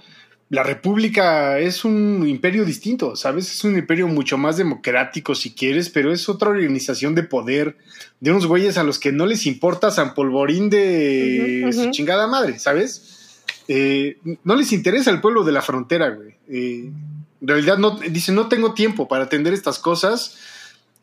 la 0.52 0.64
República 0.64 1.60
es 1.60 1.86
un 1.86 2.28
imperio 2.28 2.66
distinto, 2.66 3.16
¿sabes? 3.16 3.50
Es 3.50 3.64
un 3.64 3.78
imperio 3.78 4.10
mucho 4.10 4.38
más 4.38 4.58
democrático, 4.58 5.34
si 5.34 5.52
quieres, 5.52 5.90
pero 5.90 6.12
es 6.12 6.28
otra 6.28 6.50
organización 6.50 7.16
de 7.16 7.24
poder 7.24 7.78
de 8.20 8.32
unos 8.32 8.48
güeyes 8.48 8.78
a 8.78 8.84
los 8.84 9.00
que 9.00 9.14
no 9.14 9.26
les 9.26 9.46
importa 9.46 9.92
San 9.92 10.14
Polvorín 10.14 10.70
de 10.70 11.70
su 11.72 11.90
chingada 11.92 12.28
madre, 12.28 12.60
¿sabes? 12.60 13.44
Eh, 13.70 14.18
no 14.44 14.56
les 14.56 14.74
interesa 14.74 15.10
el 15.10 15.22
pueblo 15.22 15.46
de 15.46 15.54
la 15.54 15.62
frontera, 15.62 16.10
güey. 16.10 16.36
Eh, 16.50 16.92
en 17.42 17.48
realidad, 17.48 17.78
no, 17.78 17.98
dice, 18.00 18.32
no 18.32 18.48
tengo 18.48 18.74
tiempo 18.74 19.08
para 19.08 19.24
atender 19.26 19.54
estas 19.54 19.80
cosas. 19.80 20.38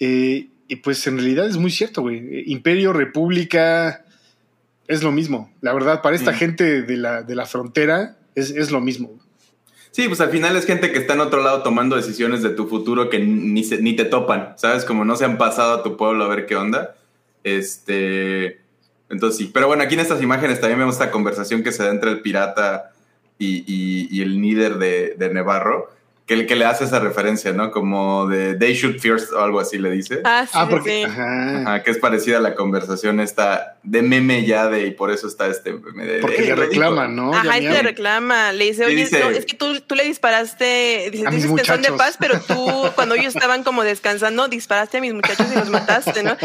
Eh, 0.01 0.49
y 0.69 0.77
pues 0.77 1.07
en 1.07 1.17
realidad 1.17 1.47
es 1.49 1.57
muy 1.57 1.71
cierto, 1.71 2.03
güey. 2.03 2.19
Eh, 2.19 2.45
Imperio, 2.47 2.93
república, 2.93 4.05
es 4.87 5.03
lo 5.03 5.11
mismo. 5.13 5.53
La 5.61 5.73
verdad, 5.73 6.01
para 6.03 6.15
esta 6.17 6.33
Sí. 6.33 6.39
gente 6.39 6.83
de 6.83 6.97
la, 6.97 7.23
de 7.23 7.35
la 7.35 7.47
frontera, 7.47 8.17
es, 8.35 8.51
es 8.51 8.71
lo 8.71 8.81
mismo. 8.81 9.19
Sí, 9.91 10.07
pues 10.07 10.21
al 10.21 10.31
final 10.31 10.55
es 10.57 10.67
gente 10.67 10.93
que 10.93 10.99
está 10.99 11.15
en 11.15 11.21
otro 11.21 11.43
lado 11.43 11.63
tomando 11.63 11.97
decisiones 11.97 12.43
de 12.43 12.51
tu 12.51 12.69
futuro 12.69 13.09
que 13.11 13.19
ni, 13.19 13.65
se- 13.65 13.81
ni 13.83 13.97
te 13.97 14.05
topan, 14.05 14.53
¿sabes? 14.57 14.85
Como 14.85 15.05
no 15.05 15.17
se 15.17 15.25
han 15.25 15.39
pasado 15.39 15.73
a 15.75 15.83
tu 15.83 15.97
pueblo 15.97 16.25
a 16.25 16.29
ver 16.29 16.47
qué 16.47 16.55
onda. 16.57 16.95
Este. 17.43 18.61
Entonces 19.11 19.39
sí. 19.39 19.51
Pero 19.53 19.67
bueno, 19.67 19.83
aquí 19.83 19.95
en 19.95 20.01
estas 20.01 20.23
imágenes 20.23 20.61
también 20.61 20.79
vemos 20.79 20.95
esta 20.97 21.11
conversación 21.11 21.63
que 21.63 21.73
se 21.73 21.83
da 21.83 21.91
entre 21.91 22.11
el 22.11 22.21
pirata 22.21 22.93
y, 23.39 23.65
y- 23.67 24.09
y 24.11 24.23
el 24.23 24.41
líder 24.41 24.77
de, 24.79 25.15
de 25.19 25.31
Nevarro, 25.33 25.91
que, 26.29 26.37
le- 26.37 26.47
que 26.47 26.55
le 26.55 26.65
hace 26.67 26.85
esa 26.85 27.01
referencia, 27.01 27.53
¿no? 27.53 27.71
Como 27.73 28.29
de 28.29 28.55
They 28.55 28.75
shoot 28.75 29.01
first 29.01 29.33
o 29.33 29.43
algo 29.43 29.59
así 29.59 29.79
le 29.79 29.91
dice. 29.91 30.21
Ah, 30.25 30.45
sí, 30.45 30.53
Ah, 30.55 30.67
sí, 30.67 30.71
porque. 30.71 30.91
sí. 30.91 31.11
Ajá. 31.11 31.61
Ajá, 31.63 31.83
que 31.83 31.91
es 31.91 31.99
parecida 31.99 32.37
a 32.37 32.41
la 32.41 32.55
conversación 32.55 33.19
esta 33.19 33.79
de 33.83 34.03
meme 34.03 34.45
ya 34.45 34.69
de, 34.69 34.87
y 34.87 34.91
por 34.93 35.11
eso 35.11 35.27
está 35.27 35.47
este 35.49 35.73
meme 35.73 36.05
de. 36.07 36.21
Porque 36.21 36.37
"Eh, 36.37 36.41
le 36.43 36.49
lo 36.51 36.55
dijo". 36.69 36.71
reclaman, 36.83 37.17
¿no? 37.17 37.33
Ajá, 37.35 37.57
y 37.59 37.63
miau. 37.63 37.73
le 37.73 37.83
reclama, 37.83 38.53
le 38.53 38.67
dice, 38.67 38.85
oye, 38.85 38.95
dice- 38.97 39.19
no, 39.21 39.31
es 39.31 39.47
que 39.47 39.57
tú, 39.57 39.81
tú 39.81 39.95
le 39.95 40.05
disparaste, 40.05 41.09
dices 41.11 41.51
que 41.57 41.65
son 41.65 41.83
de 41.83 41.93
paz, 41.93 42.17
pero 42.21 42.39
tú, 42.41 42.55
cuando 42.95 43.15
ellos 43.15 43.35
estaban 43.35 43.65
como 43.65 43.83
descansando, 43.83 44.49
disparaste 44.49 44.99
a 44.99 45.01
mis 45.01 45.15
muchachos 45.15 45.47
y 45.51 45.59
los 45.59 45.71
mataste, 45.71 46.23
¿no? 46.23 46.37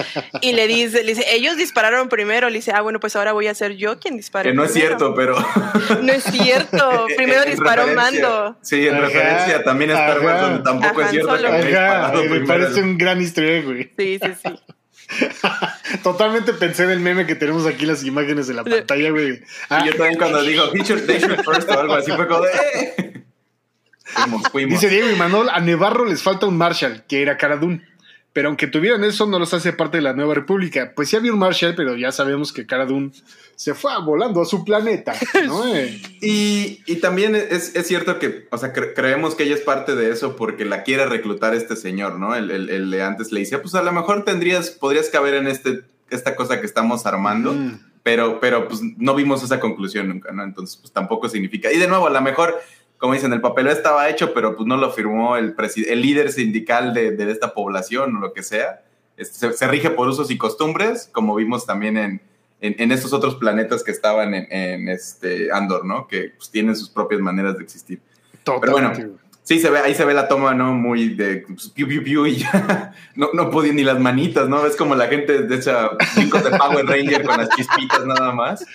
Y 0.41 0.53
le 0.53 0.67
dice, 0.67 1.03
le 1.03 1.13
dice, 1.13 1.25
ellos 1.35 1.57
dispararon 1.57 2.07
primero, 2.09 2.49
le 2.49 2.55
dice, 2.55 2.71
ah, 2.73 2.79
bueno, 2.81 2.99
pues 3.01 3.15
ahora 3.17 3.33
voy 3.33 3.47
a 3.47 3.53
ser 3.53 3.75
yo 3.75 3.99
quien 3.99 4.15
dispare 4.17 4.49
Que 4.51 4.55
no 4.55 4.63
es 4.63 4.71
primero". 4.71 4.97
cierto, 4.97 5.13
pero. 5.15 5.35
No 6.01 6.13
es 6.13 6.23
cierto, 6.23 7.05
primero 7.17 7.43
En 7.43 7.49
disparó 7.51 7.85
referencia- 7.85 8.21
Mando. 8.29 8.57
Sí, 8.61 8.87
en 8.87 8.95
Ajá, 8.95 9.05
referencia 9.07 9.57
también 9.57 9.72
a 9.91 9.93
Star 9.93 10.21
Wars, 10.21 10.41
donde 10.41 10.63
tampoco 10.63 11.01
es 11.01 11.09
cierto 11.11 11.37
que 11.37 11.77
Ajá, 11.77 12.13
me 12.29 12.39
parece 12.41 12.81
un 12.81 12.97
gran 12.97 13.19
easter 13.21 13.63
güey. 13.63 13.91
Sí, 13.97 14.19
sí, 14.21 14.31
sí. 14.43 14.49
Totalmente 16.03 16.53
pensé 16.53 16.83
en 16.85 16.91
el 16.91 16.99
meme 16.99 17.25
que 17.25 17.35
tenemos 17.35 17.65
aquí 17.65 17.85
las 17.85 18.03
imágenes 18.03 18.47
de 18.47 18.53
la 18.53 18.63
pantalla, 18.63 19.09
güey. 19.11 19.41
Ah, 19.69 19.81
Y 19.83 19.87
yo 19.87 19.95
también 19.95 20.17
cuando 20.17 20.41
digo, 20.43 20.69
they 20.71 20.81
should 20.81 21.01
first 21.43 21.69
o 21.69 21.79
algo 21.79 21.93
así, 21.95 22.11
fue 22.11 22.27
como 22.27 22.41
de. 22.41 22.49
"Eh". 22.97 23.23
Fuimos, 24.05 24.43
fuimos. 24.51 24.79
dice 24.81 24.93
Diego 24.93 25.09
y 25.09 25.15
Manuel, 25.15 25.49
a 25.49 25.59
Nevarro 25.59 26.05
les 26.05 26.21
falta 26.21 26.45
un 26.45 26.57
Marshall, 26.57 27.03
que 27.07 27.21
era 27.21 27.37
Cara 27.37 27.57
Dune. 27.57 27.81
Pero 28.31 28.47
aunque 28.49 28.67
tuvieran 28.67 29.03
eso, 29.03 29.27
no 29.27 29.37
los 29.39 29.53
hace 29.53 29.73
parte 29.73 29.97
de 29.97 30.03
la 30.03 30.13
nueva 30.13 30.33
república. 30.33 30.93
Pues 30.95 31.09
sí 31.09 31.15
había 31.15 31.31
un 31.33 31.39
Marshall, 31.39 31.75
pero 31.75 31.95
ya 31.95 32.11
sabemos 32.11 32.51
que 32.51 32.65
Cara 32.65 32.85
Dune 32.85 33.11
se 33.55 33.73
fue 33.73 33.91
volando 34.03 34.41
a 34.41 34.45
su 34.45 34.63
planeta, 34.65 35.13
¿no? 35.45 35.63
Y, 36.21 36.81
y 36.85 36.95
también 36.97 37.35
es, 37.35 37.75
es 37.75 37.87
cierto 37.87 38.19
que, 38.19 38.47
o 38.51 38.57
sea, 38.57 38.73
cre- 38.73 38.93
creemos 38.95 39.35
que 39.35 39.43
ella 39.43 39.55
es 39.55 39.61
parte 39.61 39.95
de 39.95 40.11
eso 40.11 40.35
porque 40.35 40.65
la 40.65 40.83
quiere 40.83 41.05
reclutar 41.05 41.53
este 41.55 41.75
señor, 41.75 42.19
¿no? 42.19 42.35
El, 42.35 42.51
el- 42.51 42.69
el 42.69 42.89
de 42.91 43.03
antes 43.03 43.31
le 43.31 43.41
decía, 43.41 43.61
pues 43.61 43.75
a 43.75 43.83
lo 43.83 43.91
mejor 43.91 44.23
tendrías, 44.25 44.69
podrías 44.71 45.09
caber 45.09 45.35
en 45.35 45.47
este, 45.47 45.81
esta 46.09 46.35
cosa 46.35 46.59
que 46.59 46.65
estamos 46.65 47.05
armando, 47.05 47.53
Mm. 47.53 47.79
pero, 48.03 48.39
pero 48.39 48.67
pues 48.67 48.81
no 48.97 49.15
vimos 49.15 49.43
esa 49.43 49.59
conclusión 49.59 50.09
nunca, 50.09 50.31
¿no? 50.31 50.43
Entonces, 50.43 50.77
pues 50.77 50.91
tampoco 50.91 51.29
significa. 51.29 51.71
Y 51.71 51.77
de 51.77 51.87
nuevo, 51.87 52.07
a 52.07 52.11
lo 52.11 52.21
mejor, 52.21 52.59
como 52.97 53.13
dicen, 53.13 53.33
el 53.33 53.41
papel 53.41 53.67
estaba 53.67 54.09
hecho, 54.09 54.33
pero 54.33 54.55
pues 54.55 54.67
no 54.67 54.77
lo 54.77 54.91
firmó 54.91 55.37
el, 55.37 55.55
presi- 55.55 55.85
el 55.87 56.01
líder 56.01 56.31
sindical 56.31 56.93
de, 56.93 57.11
de 57.11 57.31
esta 57.31 57.53
población 57.53 58.15
o 58.17 58.19
lo 58.19 58.33
que 58.33 58.43
sea. 58.43 58.81
Este, 59.15 59.37
se, 59.37 59.53
se 59.53 59.67
rige 59.67 59.89
por 59.91 60.07
usos 60.07 60.31
y 60.31 60.37
costumbres, 60.37 61.09
como 61.11 61.35
vimos 61.35 61.65
también 61.65 61.97
en, 61.97 62.21
en, 62.63 62.75
en 62.79 62.91
estos 62.91 63.13
otros 63.13 63.35
planetas 63.35 63.83
que 63.83 63.91
estaban 63.91 64.33
en, 64.33 64.47
en 64.51 64.89
este 64.89 65.51
Andor, 65.51 65.85
¿no? 65.85 66.07
Que 66.07 66.33
pues, 66.35 66.49
tienen 66.49 66.75
sus 66.75 66.89
propias 66.89 67.21
maneras 67.21 67.57
de 67.57 67.63
existir. 67.63 67.99
Totalmente, 68.43 69.01
bueno. 69.03 69.19
Sí, 69.43 69.59
se 69.59 69.69
ve, 69.69 69.79
ahí 69.79 69.93
se 69.93 70.05
ve 70.05 70.13
la 70.13 70.29
toma, 70.29 70.53
¿no? 70.53 70.73
Muy 70.73 71.09
de 71.15 71.43
pues, 71.45 71.67
piu, 71.69 71.85
piu, 71.87 72.01
piu, 72.03 72.25
y 72.25 72.37
ya 72.37 72.93
no, 73.15 73.29
no 73.33 73.49
podía 73.51 73.73
ni 73.73 73.83
las 73.83 73.99
manitas, 73.99 74.47
¿no? 74.47 74.65
Es 74.65 74.75
como 74.77 74.95
la 74.95 75.07
gente 75.07 75.43
de 75.43 75.55
esa 75.55 75.91
cinco 76.15 76.39
de 76.39 76.49
Power 76.57 76.85
Ranger 76.85 77.23
con 77.25 77.37
las 77.37 77.49
chispitas 77.49 78.05
nada 78.05 78.31
más. 78.31 78.65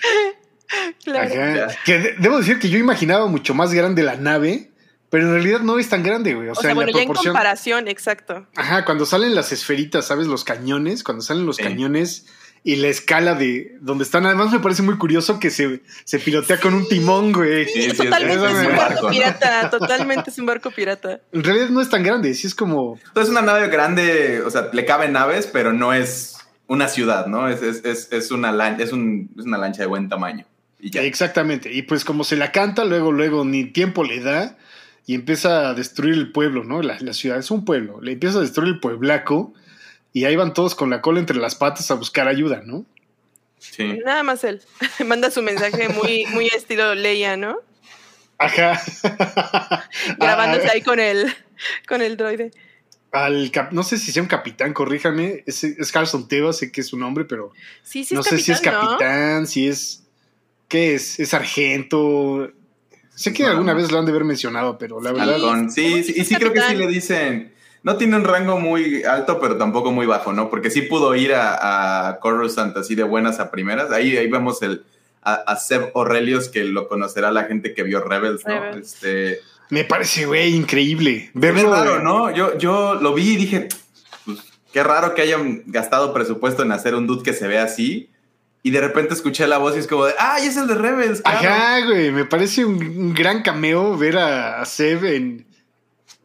Claro. 1.03 1.67
Que 1.85 1.97
de- 1.99 2.15
debo 2.19 2.37
decir 2.37 2.59
que 2.59 2.69
yo 2.69 2.77
imaginaba 2.77 3.25
mucho 3.27 3.53
más 3.55 3.73
grande 3.73 4.03
la 4.03 4.15
nave, 4.15 4.69
pero 5.09 5.25
en 5.25 5.33
realidad 5.33 5.61
no 5.61 5.79
es 5.79 5.89
tan 5.89 6.03
grande, 6.03 6.35
güey. 6.35 6.49
O, 6.49 6.51
O 6.51 6.55
sea, 6.55 6.61
sea, 6.65 6.73
bueno, 6.75 6.91
la 6.91 6.97
ya 6.97 7.01
en 7.01 7.07
proporción. 7.07 7.33
comparación, 7.33 7.87
exacto. 7.87 8.45
Ajá, 8.55 8.85
cuando 8.85 9.05
salen 9.07 9.33
las 9.33 9.51
esferitas, 9.51 10.05
¿sabes? 10.05 10.27
Los 10.27 10.43
cañones, 10.43 11.03
cuando 11.03 11.23
salen 11.23 11.45
los 11.47 11.55
Sí. 11.55 11.63
cañones 11.63 12.27
y 12.63 12.75
la 12.75 12.87
escala 12.89 13.35
de 13.35 13.77
donde 13.81 14.03
están. 14.03 14.25
Además, 14.25 14.51
me 14.51 14.59
parece 14.59 14.81
muy 14.81 14.97
curioso 14.97 15.39
que 15.39 15.49
se, 15.49 15.81
se 16.03 16.19
pilotea 16.19 16.59
con 16.59 16.73
un 16.73 16.87
timón, 16.87 17.31
güey. 17.31 17.65
Sí, 17.67 17.87
totalmente 17.93 18.45
es 18.45 18.51
es, 18.51 18.57
un 18.67 18.75
barco, 18.75 18.77
barco 18.77 19.01
¿no? 19.03 19.09
pirata, 19.09 19.69
totalmente 19.69 20.29
es 20.29 20.37
un 20.39 20.45
barco 20.45 20.71
pirata. 20.71 21.21
En 21.31 21.43
realidad 21.43 21.69
no 21.69 21.81
es 21.81 21.89
tan 21.89 22.03
grande, 22.03 22.33
sí 22.33 22.47
es 22.47 22.55
como. 22.55 22.99
Entonces, 23.07 23.31
una 23.31 23.41
nave 23.41 23.67
grande, 23.69 24.41
o 24.45 24.49
sea, 24.49 24.69
le 24.73 24.85
caben 24.85 25.13
naves, 25.13 25.47
pero 25.51 25.71
no 25.73 25.93
es 25.93 26.35
una 26.67 26.87
ciudad, 26.87 27.27
¿no? 27.27 27.47
Es, 27.47 27.61
es, 27.63 27.83
es, 27.85 28.11
es 28.11 28.31
una, 28.31 28.51
lan- 28.51 28.79
es, 28.79 28.91
un- 28.91 29.29
es 29.39 29.45
una 29.45 29.57
lancha 29.57 29.81
de 29.81 29.87
buen 29.87 30.07
tamaño. 30.09 30.45
Y 30.79 30.91
ya. 30.91 31.01
Exactamente. 31.01 31.73
Y 31.73 31.81
pues 31.83 32.05
como 32.05 32.23
se 32.23 32.35
la 32.35 32.51
canta, 32.51 32.85
luego, 32.85 33.11
luego 33.11 33.43
ni 33.45 33.65
tiempo 33.65 34.03
le 34.03 34.19
da 34.21 34.57
y 35.05 35.15
empieza 35.15 35.69
a 35.69 35.73
destruir 35.73 36.13
el 36.13 36.31
pueblo, 36.31 36.63
¿no? 36.63 36.81
La, 36.81 36.97
la 36.99 37.13
ciudad 37.13 37.39
es 37.39 37.49
un 37.51 37.65
pueblo. 37.65 37.99
Le 38.01 38.11
empieza 38.11 38.37
a 38.37 38.41
destruir 38.41 38.73
el 38.75 38.79
pueblaco 38.79 39.53
y 40.13 40.25
ahí 40.25 40.35
van 40.35 40.53
todos 40.53 40.75
con 40.75 40.89
la 40.89 41.01
cola 41.01 41.19
entre 41.19 41.37
las 41.37 41.55
patas 41.55 41.89
a 41.91 41.95
buscar 41.95 42.27
ayuda, 42.27 42.61
¿no? 42.65 42.85
Sí. 43.59 43.99
Nada 44.05 44.23
más 44.23 44.43
él. 44.43 44.61
Manda 45.05 45.29
su 45.31 45.41
mensaje 45.41 45.89
muy, 45.89 46.25
muy 46.27 46.47
estilo 46.47 46.95
Leia, 46.95 47.35
¿no? 47.37 47.57
Ajá. 48.37 48.81
Grabándose 50.17 50.67
Ah, 50.67 50.71
ahí 50.73 50.81
con 50.81 50.99
el, 50.99 51.33
con 51.87 52.01
el 52.01 52.15
droide. 52.17 52.51
al 53.11 53.51
cap- 53.51 53.71
no 53.73 53.83
sé 53.83 53.97
si 53.97 54.11
sea 54.11 54.21
un 54.23 54.29
capitán, 54.29 54.73
corríjame. 54.73 55.43
Es, 55.45 55.63
es 55.63 55.91
Carlson 55.91 56.27
Teva, 56.27 56.53
sé 56.53 56.71
que 56.71 56.81
es 56.81 56.87
su 56.87 56.97
nombre, 56.97 57.25
pero 57.25 57.51
Sí, 57.83 58.03
sí, 58.05 58.13
no 58.15 58.21
es 58.21 58.27
sé 58.27 58.37
si 58.39 58.51
es 58.51 58.61
capitán, 58.61 59.45
si 59.47 59.67
es. 59.67 60.03
¿Qué 60.67 60.95
es? 60.95 61.19
¿Es 61.19 61.29
sargento? 61.29 62.51
Sé 63.15 63.33
que 63.33 63.43
No. 63.43 63.49
alguna 63.49 63.73
vez 63.73 63.91
lo 63.91 63.99
han 63.99 64.05
de 64.05 64.11
haber 64.11 64.23
mencionado, 64.23 64.77
pero 64.77 65.01
la 65.01 65.11
verdad. 65.11 65.35
Halcón. 65.35 65.71
Sí, 65.71 66.03
sí, 66.03 66.13
y 66.15 66.23
sí 66.25 66.35
creo 66.35 66.53
que 66.53 66.61
sí 66.61 66.75
le 66.75 66.87
dicen. 66.87 67.53
No 67.81 67.95
tiene 67.95 68.17
un 68.17 68.25
rango 68.25 68.59
muy 68.59 69.03
alto, 69.03 69.39
pero 69.39 69.57
tampoco 69.57 69.91
muy 69.91 70.05
bajo, 70.05 70.33
¿no? 70.33 70.49
Porque 70.49 70.69
sí 70.69 70.81
pudo 70.81 71.15
ir 71.15 71.33
a, 71.33 72.09
a 72.09 72.19
Coruscant 72.19 72.75
así 72.75 72.95
de 72.95 73.03
buenas 73.03 73.39
a 73.39 73.51
primeras. 73.51 73.91
Ahí, 73.91 74.17
ahí 74.17 74.29
vemos 74.29 74.61
el, 74.61 74.83
a, 75.21 75.35
a 75.35 75.55
Seb 75.55 75.91
Aurelius, 75.95 76.49
que 76.49 76.63
lo 76.65 76.87
conocerá 76.87 77.31
la 77.31 77.45
gente 77.45 77.73
que 77.73 77.83
vio 77.83 78.01
Rebels, 78.01 78.45
¿no? 78.45 78.59
Rebels. 78.59 78.95
Este, 78.95 79.39
Me 79.69 79.85
parece, 79.85 80.25
güey, 80.25 80.55
increíble. 80.55 81.31
Verlo. 81.33 81.71
raro, 81.71 81.99
¿no? 82.01 82.35
Yo, 82.35 82.57
yo 82.57 82.95
lo 82.95 83.13
vi 83.13 83.33
y 83.33 83.37
dije, 83.37 83.69
pues, 84.25 84.39
qué 84.73 84.83
raro 84.83 85.15
que 85.15 85.21
hayan 85.21 85.63
gastado 85.67 86.13
presupuesto 86.13 86.63
en 86.63 86.73
hacer 86.73 86.95
un 86.95 87.07
dude 87.07 87.23
que 87.23 87.33
se 87.33 87.47
vea 87.47 87.63
así. 87.63 88.09
Y 88.61 88.71
de 88.71 88.81
repente 88.81 89.13
escuché 89.13 89.47
la 89.47 89.57
voz 89.57 89.77
y 89.77 89.79
es 89.79 89.87
como 89.87 90.05
de, 90.05 90.13
¡ay, 90.19 90.47
es 90.47 90.57
el 90.57 90.67
de 90.67 90.75
Rebels! 90.75 91.21
claro". 91.21 91.47
Ajá, 91.47 91.85
güey, 91.85 92.11
me 92.11 92.25
parece 92.25 92.65
un, 92.65 92.75
un 92.75 93.13
gran 93.13 93.41
cameo 93.41 93.97
ver 93.97 94.17
a, 94.17 94.59
a 94.59 94.65
Seb 94.65 95.05
en, 95.05 95.48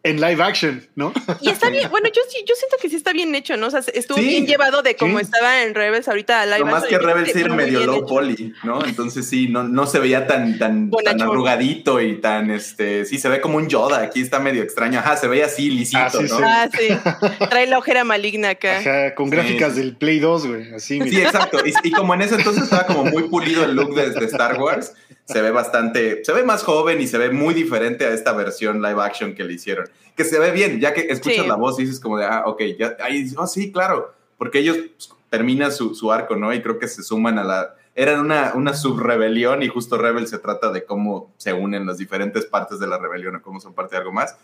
en 0.04 0.20
live 0.20 0.42
action, 0.42 0.86
¿no? 0.94 1.12
Y 1.40 1.48
está 1.48 1.70
bien, 1.70 1.90
bueno, 1.90 2.08
yo 2.14 2.20
sí, 2.28 2.44
yo 2.46 2.54
siento 2.54 2.76
que 2.80 2.88
sí 2.90 2.96
está 2.96 3.12
bien 3.12 3.34
hecho, 3.34 3.56
¿no? 3.56 3.68
O 3.68 3.70
sea, 3.70 3.80
estuvo 3.94 4.18
Sí, 4.18 4.24
bien 4.26 4.46
llevado 4.46 4.82
de 4.82 4.96
cómo 4.96 5.18
sí. 5.18 5.24
estaba 5.24 5.62
en 5.62 5.74
Rebels 5.74 6.06
ahorita 6.08 6.42
a 6.42 6.46
live 6.46 6.58
Lo 6.60 6.66
más 6.66 6.84
que 6.84 6.98
Rebels 6.98 7.34
era 7.34 7.52
medio 7.54 7.80
low 7.84 7.96
hecho. 7.96 8.06
poly, 8.06 8.52
¿no? 8.64 8.84
Entonces 8.84 9.26
sí, 9.28 9.48
no, 9.48 9.64
no 9.64 9.86
se 9.86 9.98
veía 9.98 10.26
tan, 10.26 10.58
tan, 10.58 10.90
tan 11.04 11.20
arrugadito 11.22 12.00
y 12.02 12.20
tan, 12.20 12.50
este, 12.50 13.04
sí, 13.06 13.18
se 13.18 13.28
ve 13.30 13.40
como 13.40 13.56
un 13.56 13.68
Yoda, 13.68 14.02
aquí 14.02 14.20
está 14.20 14.38
medio 14.38 14.62
extraño. 14.62 14.98
Ajá, 15.00 15.16
se 15.16 15.26
veía 15.26 15.46
así, 15.46 15.70
lisito, 15.70 16.02
Ah, 16.04 16.10
sí, 16.10 16.18
¿no? 16.28 16.36
sí. 16.36 16.42
Ah, 16.44 16.68
sí. 16.70 17.46
Trae 17.48 17.66
la 17.66 17.78
ojera 17.78 18.04
maligna 18.04 18.50
acá. 18.50 18.78
Ajá, 18.80 19.14
con 19.14 19.30
Sí, 19.30 19.36
gráficas 19.36 19.72
sí. 19.74 19.80
del 19.80 19.96
Play 19.96 20.18
2, 20.18 20.46
güey, 20.46 20.74
así. 20.74 20.94
Sí, 20.94 21.00
mira. 21.00 21.22
exacto. 21.30 21.58
Y, 21.66 21.72
y 21.82 21.92
como 21.92 22.12
en 22.12 22.20
ese 22.22 22.34
entonces 22.34 22.64
estaba 22.64 22.84
como 22.86 23.04
muy 23.06 23.22
pulido 23.24 23.64
el 23.64 23.74
look 23.74 23.94
de, 23.94 24.10
de 24.10 24.26
Star 24.26 24.60
Wars, 24.60 24.92
se 25.24 25.40
ve 25.40 25.50
bastante, 25.50 26.24
se 26.24 26.32
ve 26.32 26.42
más 26.44 26.62
joven 26.62 27.00
y 27.00 27.06
se 27.06 27.18
ve 27.18 27.30
muy 27.30 27.54
diferente 27.54 28.04
a 28.04 28.10
esta 28.10 28.32
versión 28.32 28.82
live 28.82 29.02
action 29.02 29.34
que 29.34 29.44
le 29.44 29.54
hicieron. 29.54 29.88
Que 30.16 30.24
se 30.24 30.38
ve 30.38 30.50
bien, 30.50 30.80
ya 30.80 30.92
que 30.92 31.02
escuchas 31.02 31.42
Sí. 31.42 31.48
la 31.48 31.56
voz 31.56 31.78
y 31.78 31.84
dices 31.84 32.00
como 32.00 32.18
de, 32.18 32.26
ah, 32.26 32.44
ok, 32.46 32.62
ya, 32.78 32.96
ahí 33.02 33.26
oh, 33.36 33.46
sí, 33.46 33.72
claro, 33.72 34.12
porque 34.36 34.58
ellos 34.58 34.76
pues, 34.76 35.10
terminan 35.30 35.72
su, 35.72 35.94
su 35.94 36.12
arco, 36.12 36.36
¿no? 36.36 36.52
Y 36.52 36.62
creo 36.62 36.78
que 36.78 36.88
se 36.88 37.02
suman 37.02 37.38
a 37.38 37.44
la... 37.44 37.74
Eran 37.96 38.20
una, 38.20 38.52
una 38.54 38.74
subrebelión 38.74 39.62
y 39.62 39.68
justo 39.68 39.96
Rebel 39.96 40.26
se 40.26 40.38
trata 40.38 40.70
de 40.70 40.84
cómo 40.84 41.32
se 41.36 41.52
unen 41.52 41.86
las 41.86 41.98
diferentes 41.98 42.44
partes 42.44 42.78
de 42.80 42.88
la 42.88 42.98
rebelión 42.98 43.36
o 43.36 43.42
cómo 43.42 43.60
son 43.60 43.72
parte 43.72 43.94
de 43.94 43.98
algo 44.00 44.12
más. 44.12 44.36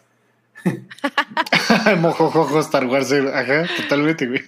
Mojojojo 2.00 2.60
Star 2.60 2.86
Wars, 2.86 3.12
ajá, 3.12 3.66
totalmente, 3.76 4.26
güey. 4.26 4.42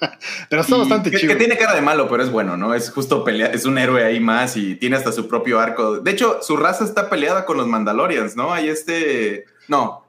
Pero 0.48 0.62
está 0.62 0.76
Y 0.76 0.78
bastante 0.78 1.10
que, 1.10 1.18
chido. 1.18 1.32
que 1.32 1.38
tiene 1.38 1.56
cara 1.56 1.74
de 1.74 1.82
malo, 1.82 2.08
pero 2.08 2.22
es 2.22 2.30
bueno, 2.30 2.56
¿no? 2.56 2.74
Es 2.74 2.90
justo 2.90 3.24
pelea, 3.24 3.48
es 3.48 3.64
un 3.64 3.78
héroe 3.78 4.04
ahí 4.04 4.20
más 4.20 4.56
y 4.56 4.74
tiene 4.76 4.96
hasta 4.96 5.12
su 5.12 5.28
propio 5.28 5.60
arco. 5.60 5.98
De 6.00 6.10
hecho, 6.10 6.38
su 6.42 6.56
raza 6.56 6.84
está 6.84 7.10
peleada 7.10 7.44
con 7.44 7.56
los 7.56 7.66
Mandalorians, 7.66 8.36
¿no? 8.36 8.52
Hay 8.52 8.68
este. 8.68 9.44
No, 9.68 10.06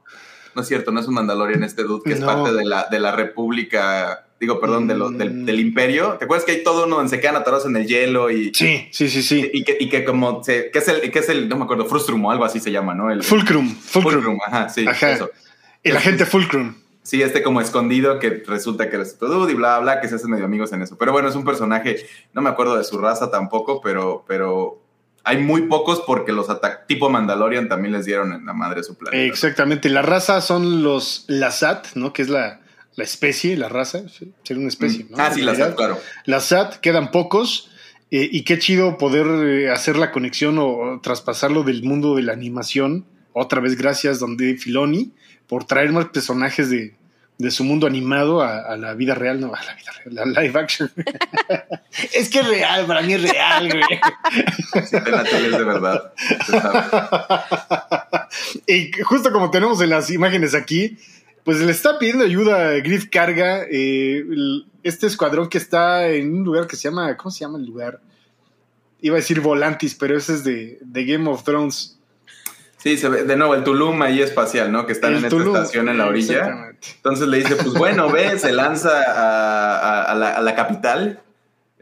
no 0.55 0.61
es 0.61 0.67
cierto, 0.67 0.91
no 0.91 0.99
es 0.99 1.07
un 1.07 1.15
Mandalorian 1.15 1.63
este 1.63 1.83
dude 1.83 2.03
que 2.05 2.13
es 2.13 2.21
parte 2.21 2.53
de 2.53 2.65
la, 2.65 2.87
de 2.89 2.99
la 2.99 3.11
República. 3.15 4.25
Digo, 4.39 4.61
perdón, 4.61 4.87
de 4.87 4.95
lo- 4.95 5.09
del, 5.09 5.31
Mm. 5.33 5.45
del 5.45 5.59
Imperio. 5.59 6.13
¿Te 6.17 6.23
acuerdas 6.23 6.45
que 6.45 6.53
hay 6.53 6.63
todo 6.63 6.85
uno 6.85 6.95
donde 6.95 7.09
se 7.09 7.19
quedan 7.19 7.35
atorados 7.35 7.65
en 7.65 7.75
el 7.75 7.85
hielo 7.87 8.31
y. 8.31 8.53
Sí, 8.53 8.87
sí, 8.91 9.09
sí, 9.09 9.21
sí. 9.21 9.49
Y 9.53 9.63
que, 9.65 9.75
y 9.79 9.89
que 9.89 10.05
como 10.05 10.41
se, 10.43 10.71
que 10.71 10.79
es 10.79 10.87
el, 10.87 11.11
que 11.11 11.19
es 11.19 11.27
el, 11.27 11.49
no 11.49 11.57
me 11.57 11.65
acuerdo, 11.65 11.85
Frustrum 11.85 12.23
o 12.23 12.31
algo 12.31 12.45
así 12.45 12.59
se 12.61 12.71
llama, 12.71 12.95
¿no? 12.95 13.11
El, 13.11 13.21
Fulcrum, 13.23 13.69
Fulcrum. 13.75 14.13
Fulcrum, 14.13 14.39
ajá, 14.47 14.69
sí, 14.69 14.85
Ajá. 14.87 15.11
eso. 15.11 15.29
El 15.83 15.97
agente 15.97 16.25
Fulcrum. 16.25 16.75
Sí, 17.03 17.21
este 17.21 17.41
como 17.41 17.61
escondido 17.61 18.19
que 18.19 18.43
resulta 18.45 18.89
que 18.89 18.97
eres 18.97 19.17
tu 19.17 19.25
dude 19.27 19.53
y 19.53 19.55
bla, 19.55 19.79
bla, 19.79 19.99
que 20.01 20.07
se 20.07 20.15
hacen 20.15 20.29
medio 20.29 20.45
amigos 20.45 20.71
en 20.73 20.81
eso. 20.81 20.97
Pero 20.97 21.11
bueno, 21.11 21.29
es 21.29 21.35
un 21.35 21.45
personaje, 21.45 22.05
no 22.33 22.41
me 22.41 22.49
acuerdo 22.49 22.77
de 22.77 22.83
su 22.83 22.97
raza 22.99 23.31
tampoco, 23.31 23.81
pero, 23.81 24.23
pero 24.27 24.81
hay 25.23 25.37
muy 25.37 25.63
pocos 25.63 26.03
porque 26.05 26.31
los 26.33 26.49
ataques 26.49 26.85
tipo 26.87 27.09
Mandalorian 27.09 27.67
también 27.67 27.93
les 27.93 28.05
dieron 28.05 28.33
en 28.33 28.45
la 28.45 28.53
madre 28.53 28.83
su 28.83 28.95
planeta. 28.95 29.23
Exactamente, 29.23 29.89
la 29.89 30.01
raza 30.01 30.41
son 30.41 30.83
los 30.83 31.25
Lazat, 31.27 31.87
¿no? 31.95 32.13
Que 32.13 32.21
es 32.21 32.29
la, 32.29 32.59
la 32.95 33.03
especie, 33.03 33.55
la 33.57 33.69
raza, 33.69 34.07
¿sí? 34.09 34.31
sería 34.43 34.59
una 34.61 34.69
especie, 34.69 35.07
¿no? 35.09 35.17
Ah, 35.17 35.31
sí, 35.33 35.41
la 35.41 35.53
realidad, 35.53 35.75
claro. 35.75 35.97
La 36.25 36.41
SAT, 36.41 36.75
quedan 36.75 37.11
pocos. 37.11 37.71
eh, 38.11 38.27
y 38.31 38.43
qué 38.43 38.59
chido 38.59 38.97
poder 38.97 39.25
eh, 39.47 39.71
hacer 39.71 39.97
la 39.97 40.11
conexión 40.11 40.59
o, 40.59 40.67
o 40.67 40.99
traspasarlo 41.01 41.63
del 41.63 41.81
mundo 41.83 42.15
de 42.15 42.23
la 42.23 42.33
animación. 42.33 43.05
Otra 43.33 43.61
vez, 43.61 43.77
gracias, 43.77 44.19
Don 44.19 44.37
Dave 44.37 44.57
Filoni, 44.57 45.11
por 45.47 45.63
traer 45.63 45.91
más 45.91 46.05
personajes 46.05 46.69
de, 46.69 46.95
de 47.39 47.51
su 47.51 47.63
mundo 47.63 47.87
animado 47.87 48.41
a, 48.41 48.59
a 48.59 48.75
la 48.75 48.93
vida 48.93 49.15
real, 49.15 49.39
no, 49.39 49.53
a 49.53 49.63
la 49.63 49.73
vida 49.73 49.91
real, 50.03 50.35
a 50.35 50.41
live 50.41 50.59
action. 50.59 50.91
es 52.13 52.29
que 52.29 52.39
es 52.39 52.47
real, 52.47 52.85
para 52.85 53.01
mí 53.01 53.13
es 53.13 53.21
real, 53.21 53.69
güey. 53.69 54.85
Sí, 54.85 54.97
en 54.97 55.11
la 55.11 55.23
tele 55.23 55.47
es 55.47 55.57
de 55.57 55.63
verdad. 55.63 56.13
y 58.67 58.91
justo 59.03 59.31
como 59.31 59.49
tenemos 59.51 59.79
en 59.81 59.89
las 59.89 60.09
imágenes 60.09 60.53
aquí, 60.53 60.97
pues 61.45 61.61
le 61.61 61.71
está 61.71 61.97
pidiendo 61.97 62.25
ayuda 62.25 62.69
a 62.69 62.71
Griff 62.79 63.07
Carga, 63.09 63.63
eh, 63.71 64.25
este 64.83 65.07
escuadrón 65.07 65.47
que 65.47 65.57
está 65.57 66.09
en 66.09 66.33
un 66.33 66.43
lugar 66.43 66.67
que 66.67 66.75
se 66.75 66.89
llama, 66.89 67.15
¿cómo 67.15 67.31
se 67.31 67.39
llama 67.39 67.57
el 67.57 67.65
lugar? 67.65 68.01
Iba 69.01 69.15
a 69.15 69.21
decir 69.21 69.39
Volantis, 69.39 69.95
pero 69.95 70.17
ese 70.17 70.33
es 70.33 70.43
de, 70.43 70.77
de 70.81 71.05
Game 71.05 71.29
of 71.29 71.43
Thrones. 71.43 71.98
Sí, 72.81 72.97
se 72.97 73.09
ve 73.09 73.23
de 73.25 73.35
nuevo 73.35 73.55
el 73.55 73.63
Tulum 73.63 74.01
ahí 74.01 74.21
espacial, 74.21 74.71
¿no? 74.71 74.85
Que 74.85 74.93
están 74.93 75.13
El 75.15 75.23
en 75.25 75.29
Tulum. 75.29 75.47
esta 75.47 75.59
estación 75.59 75.89
en 75.89 75.97
la 75.97 76.05
orilla. 76.07 76.37
Exactamente. 76.37 76.87
Entonces 76.95 77.27
le 77.27 77.37
dice, 77.37 77.55
pues 77.57 77.73
bueno, 77.73 78.09
ve, 78.09 78.39
se 78.39 78.53
lanza 78.53 78.89
a, 79.03 79.77
a- 79.79 80.03
a 80.11 80.15
la, 80.15 80.29
a 80.37 80.41
la 80.41 80.55
capital, 80.55 81.21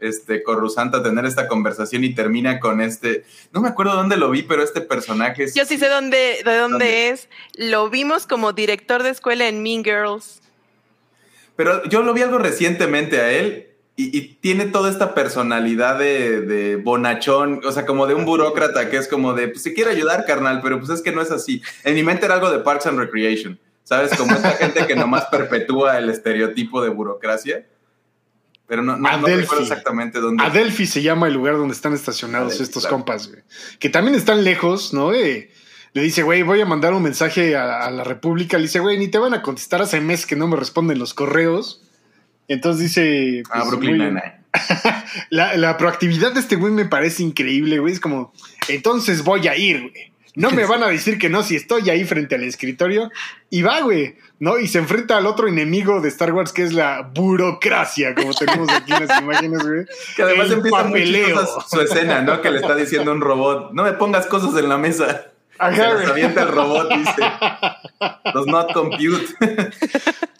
este, 0.00 0.42
Coruscant, 0.42 0.92
a 0.96 1.02
tener 1.02 1.24
esta 1.24 1.46
conversación 1.46 2.02
y 2.02 2.14
termina 2.14 2.58
con 2.60 2.80
este, 2.80 3.24
no 3.52 3.60
me 3.60 3.68
acuerdo 3.68 3.94
dónde 3.94 4.16
lo 4.16 4.28
vi, 4.30 4.42
pero 4.42 4.62
este 4.64 4.80
personaje 4.80 5.44
es... 5.44 5.54
Yo 5.54 5.64
sí 5.64 5.78
sé 5.78 5.88
dónde, 5.88 6.40
de 6.44 6.56
dónde, 6.56 6.60
¿Dónde? 6.60 7.08
es. 7.10 7.28
Lo 7.54 7.90
vimos 7.90 8.26
como 8.26 8.52
director 8.52 9.02
de 9.04 9.10
escuela 9.10 9.46
en 9.48 9.62
Mean 9.62 9.84
Girls. 9.84 10.40
Pero 11.54 11.84
yo 11.84 12.02
lo 12.02 12.12
vi 12.12 12.22
algo 12.22 12.38
recientemente 12.38 13.20
a 13.20 13.30
él 13.32 13.67
y, 13.98 14.16
y 14.16 14.28
tiene 14.40 14.66
toda 14.66 14.90
esta 14.90 15.12
personalidad 15.12 15.98
de, 15.98 16.40
de 16.42 16.76
bonachón, 16.76 17.60
o 17.64 17.72
sea, 17.72 17.84
como 17.84 18.06
de 18.06 18.14
un 18.14 18.24
burócrata 18.24 18.88
que 18.90 18.96
es 18.96 19.08
como 19.08 19.34
de, 19.34 19.48
pues 19.48 19.64
si 19.64 19.74
quiere 19.74 19.90
ayudar, 19.90 20.24
carnal, 20.24 20.60
pero 20.62 20.78
pues 20.78 20.88
es 20.90 21.02
que 21.02 21.10
no 21.10 21.20
es 21.20 21.32
así. 21.32 21.62
En 21.82 21.96
mi 21.96 22.04
mente 22.04 22.24
era 22.24 22.36
algo 22.36 22.48
de 22.48 22.60
Parks 22.60 22.86
and 22.86 22.96
Recreation, 22.96 23.58
¿sabes? 23.82 24.16
Como 24.16 24.36
esta 24.36 24.52
gente 24.52 24.86
que 24.86 24.94
nomás 24.94 25.24
perpetúa 25.32 25.98
el 25.98 26.10
estereotipo 26.10 26.80
de 26.80 26.90
burocracia. 26.90 27.66
Pero 28.68 28.82
no, 28.82 28.96
no, 28.96 29.18
no 29.18 29.26
recuerdo 29.26 29.64
exactamente 29.64 30.20
dónde. 30.20 30.44
Adelphi 30.44 30.86
se 30.86 31.02
llama 31.02 31.26
el 31.26 31.34
lugar 31.34 31.56
donde 31.56 31.74
están 31.74 31.92
estacionados 31.92 32.52
Adelphi, 32.52 32.62
estos 32.62 32.82
claro. 32.84 32.98
compas, 32.98 33.26
güey. 33.26 33.42
Que 33.80 33.88
también 33.88 34.14
están 34.14 34.44
lejos, 34.44 34.94
¿no? 34.94 35.12
Eh, 35.12 35.50
le 35.92 36.02
dice, 36.02 36.22
güey, 36.22 36.42
voy 36.44 36.60
a 36.60 36.66
mandar 36.66 36.94
un 36.94 37.02
mensaje 37.02 37.56
a, 37.56 37.80
a 37.80 37.90
la 37.90 38.04
República. 38.04 38.58
Le 38.58 38.64
dice, 38.64 38.78
güey, 38.78 38.96
ni 38.96 39.08
te 39.08 39.18
van 39.18 39.34
a 39.34 39.42
contestar 39.42 39.82
hace 39.82 40.00
meses 40.00 40.24
que 40.24 40.36
no 40.36 40.46
me 40.46 40.54
responden 40.54 41.00
los 41.00 41.14
correos. 41.14 41.82
Entonces 42.48 42.82
dice. 42.82 43.42
Ah, 43.50 43.58
pues, 43.60 43.68
Brooklyn 43.70 43.96
muy- 43.98 44.06
Nine-Nine. 44.06 44.38
La, 45.30 45.56
la 45.56 45.76
proactividad 45.76 46.32
de 46.32 46.40
este 46.40 46.56
güey 46.56 46.72
me 46.72 46.86
parece 46.86 47.22
increíble, 47.22 47.78
güey. 47.78 47.92
Es 47.92 48.00
como, 48.00 48.32
entonces 48.68 49.22
voy 49.22 49.46
a 49.46 49.56
ir, 49.56 49.80
güey. 49.82 50.12
No 50.34 50.50
me 50.50 50.64
van 50.66 50.82
a 50.82 50.88
decir 50.88 51.18
que 51.18 51.28
no 51.28 51.42
si 51.42 51.54
estoy 51.56 51.90
ahí 51.90 52.04
frente 52.04 52.34
al 52.36 52.42
escritorio. 52.44 53.10
Y 53.50 53.62
va, 53.62 53.80
güey, 53.82 54.16
¿no? 54.40 54.58
Y 54.58 54.66
se 54.68 54.78
enfrenta 54.78 55.16
al 55.18 55.26
otro 55.26 55.48
enemigo 55.48 56.00
de 56.00 56.08
Star 56.08 56.32
Wars 56.32 56.52
que 56.52 56.62
es 56.62 56.72
la 56.72 57.02
burocracia, 57.14 58.14
como 58.14 58.32
tenemos 58.34 58.68
aquí 58.70 58.92
en 58.92 59.06
las 59.06 59.20
imágenes, 59.22 59.62
güey. 59.62 59.84
Que 60.16 60.22
además 60.22 60.46
El 60.46 60.52
empieza 60.54 60.76
papeleo. 60.82 61.46
su 61.68 61.80
escena, 61.80 62.22
¿no? 62.22 62.40
Que 62.40 62.50
le 62.50 62.58
está 62.60 62.74
diciendo 62.74 63.12
un 63.12 63.20
robot, 63.20 63.72
no 63.72 63.82
me 63.84 63.92
pongas 63.92 64.26
cosas 64.26 64.56
en 64.58 64.68
la 64.68 64.78
mesa. 64.78 65.26
Ajá, 65.58 65.98
Se 65.98 66.06
avienta 66.06 66.42
el 66.42 66.48
robot, 66.48 66.88
dice. 66.94 67.22
Does 68.32 68.46
not 68.46 68.72
compute. 68.72 69.26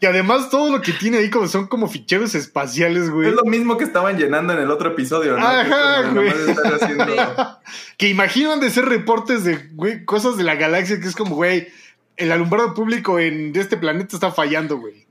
Y 0.01 0.07
además 0.07 0.49
todo 0.49 0.71
lo 0.71 0.81
que 0.81 0.93
tiene 0.93 1.19
ahí 1.19 1.29
como 1.29 1.49
son 1.49 1.67
como 1.67 1.89
ficheros 1.89 2.35
espaciales, 2.37 3.11
güey. 3.11 3.29
Es 3.31 3.35
lo 3.35 3.43
mismo 3.45 3.77
que 3.77 3.85
estaban 3.85 4.17
llenando 4.17 4.53
en 4.53 4.61
el 4.61 4.71
otro 4.71 4.91
episodio, 4.93 5.37
¿no? 5.37 5.45
Ajá, 5.47 6.05
Que 6.05 6.11
güey. 6.11 6.29
haciendo- 6.29 7.59
Que 7.97 8.09
imaginan 8.09 8.61
de 8.61 8.71
ser 8.71 8.85
reportes 8.85 9.43
de 9.43 9.57
güey, 9.73 10.05
cosas 10.05 10.37
de 10.37 10.45
la 10.45 10.55
galaxia, 10.55 11.01
que 11.01 11.09
es 11.09 11.17
como, 11.17 11.35
güey, 11.35 11.69
el 12.17 12.31
alumbrado 12.31 12.75
público 12.75 13.19
en 13.19 13.53
de 13.53 13.61
este 13.61 13.77
planeta 13.77 14.15
está 14.15 14.31
fallando, 14.31 14.77
güey. 14.79 15.08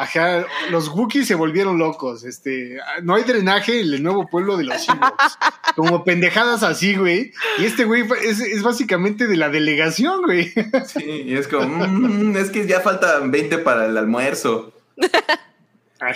Ajá, 0.00 0.46
los 0.70 0.88
Wookiees 0.88 1.26
se 1.28 1.34
volvieron 1.34 1.76
locos. 1.78 2.24
Este, 2.24 2.78
no 3.02 3.16
hay 3.16 3.24
drenaje 3.24 3.80
en 3.80 3.92
el 3.92 4.02
nuevo 4.02 4.26
pueblo 4.28 4.56
de 4.56 4.64
los 4.64 4.88
Ewoks. 4.88 5.38
Como 5.76 6.04
pendejadas 6.04 6.62
así, 6.62 6.94
güey. 6.96 7.32
Y 7.58 7.66
este 7.66 7.84
güey 7.84 8.04
es, 8.24 8.40
es 8.40 8.62
básicamente 8.62 9.26
de 9.26 9.36
la 9.36 9.50
delegación, 9.50 10.22
güey. 10.22 10.52
Sí, 10.86 11.04
y 11.26 11.34
es 11.34 11.46
como, 11.48 11.86
"Mm, 11.86 12.34
es 12.36 12.48
que 12.50 12.66
ya 12.66 12.80
faltan 12.80 13.30
20 13.30 13.58
para 13.58 13.84
el 13.86 13.96
almuerzo. 13.98 14.72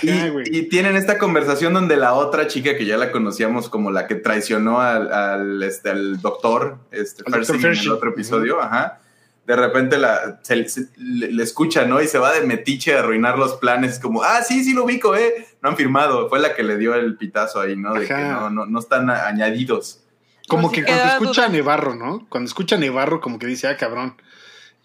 Y, 0.03 0.09
Ajá, 0.09 0.29
güey. 0.31 0.47
y 0.51 0.63
tienen 0.71 0.97
esta 0.97 1.19
conversación 1.19 1.75
donde 1.75 1.99
la 1.99 2.15
otra 2.15 2.47
chica 2.47 2.75
que 2.75 2.87
ya 2.87 2.97
la 2.97 3.13
conocíamos 3.13 3.69
como 3.69 3.91
la 3.91 4.07
que 4.07 4.15
traicionó 4.15 4.81
al, 4.81 5.13
al, 5.13 5.63
este, 5.63 5.91
al 5.91 6.23
doctor, 6.23 6.79
este, 6.91 7.23
Percy 7.25 7.53
en 7.53 7.67
el 7.67 7.91
otro 7.91 8.09
episodio, 8.13 8.63
ajá. 8.63 9.01
De 9.47 9.57
repente 9.57 9.99
la, 9.99 10.41
se- 10.43 10.69
se- 10.69 10.89
le, 10.97 11.31
le 11.31 11.43
escucha, 11.43 11.85
¿no? 11.85 12.01
Y 12.01 12.09
se 12.09 12.19
va 12.19 12.33
de 12.33 12.47
metiche 12.47 12.95
a 12.97 13.01
arruinar 13.01 13.39
los 13.39 13.55
planes, 13.55 13.99
como, 13.99 14.23
ah, 14.23 14.43
sí, 14.43 14.65
sí 14.65 14.73
lo 14.73 14.85
ubico, 14.85 15.15
¿eh? 15.15 15.47
No 15.63 15.69
han 15.71 15.77
firmado. 15.77 16.29
Fue 16.31 16.39
la 16.41 16.55
que 16.55 16.63
le 16.63 16.79
dio 16.79 16.95
el 16.95 17.17
pitazo 17.17 17.61
ahí, 17.61 17.77
¿no? 17.77 17.93
De 17.95 18.07
Ajá. 18.07 18.17
que 18.17 18.23
no, 18.23 18.51
no, 18.51 18.67
no 18.67 18.79
están 18.79 19.11
a- 19.11 19.27
añadidos. 19.27 20.01
Como 20.49 20.71
que 20.73 20.85
cuando 20.85 21.05
escucha 21.05 21.45
a. 21.47 21.49
Nevarro, 21.49 21.95
¿no? 21.95 22.27
Cuando 22.29 22.49
escucha 22.49 22.77
a 22.77 22.79
Nevarro, 22.79 23.21
como 23.21 23.39
que 23.39 23.47
dice, 23.47 23.67
ah, 23.69 23.77
cabrón. 23.77 24.15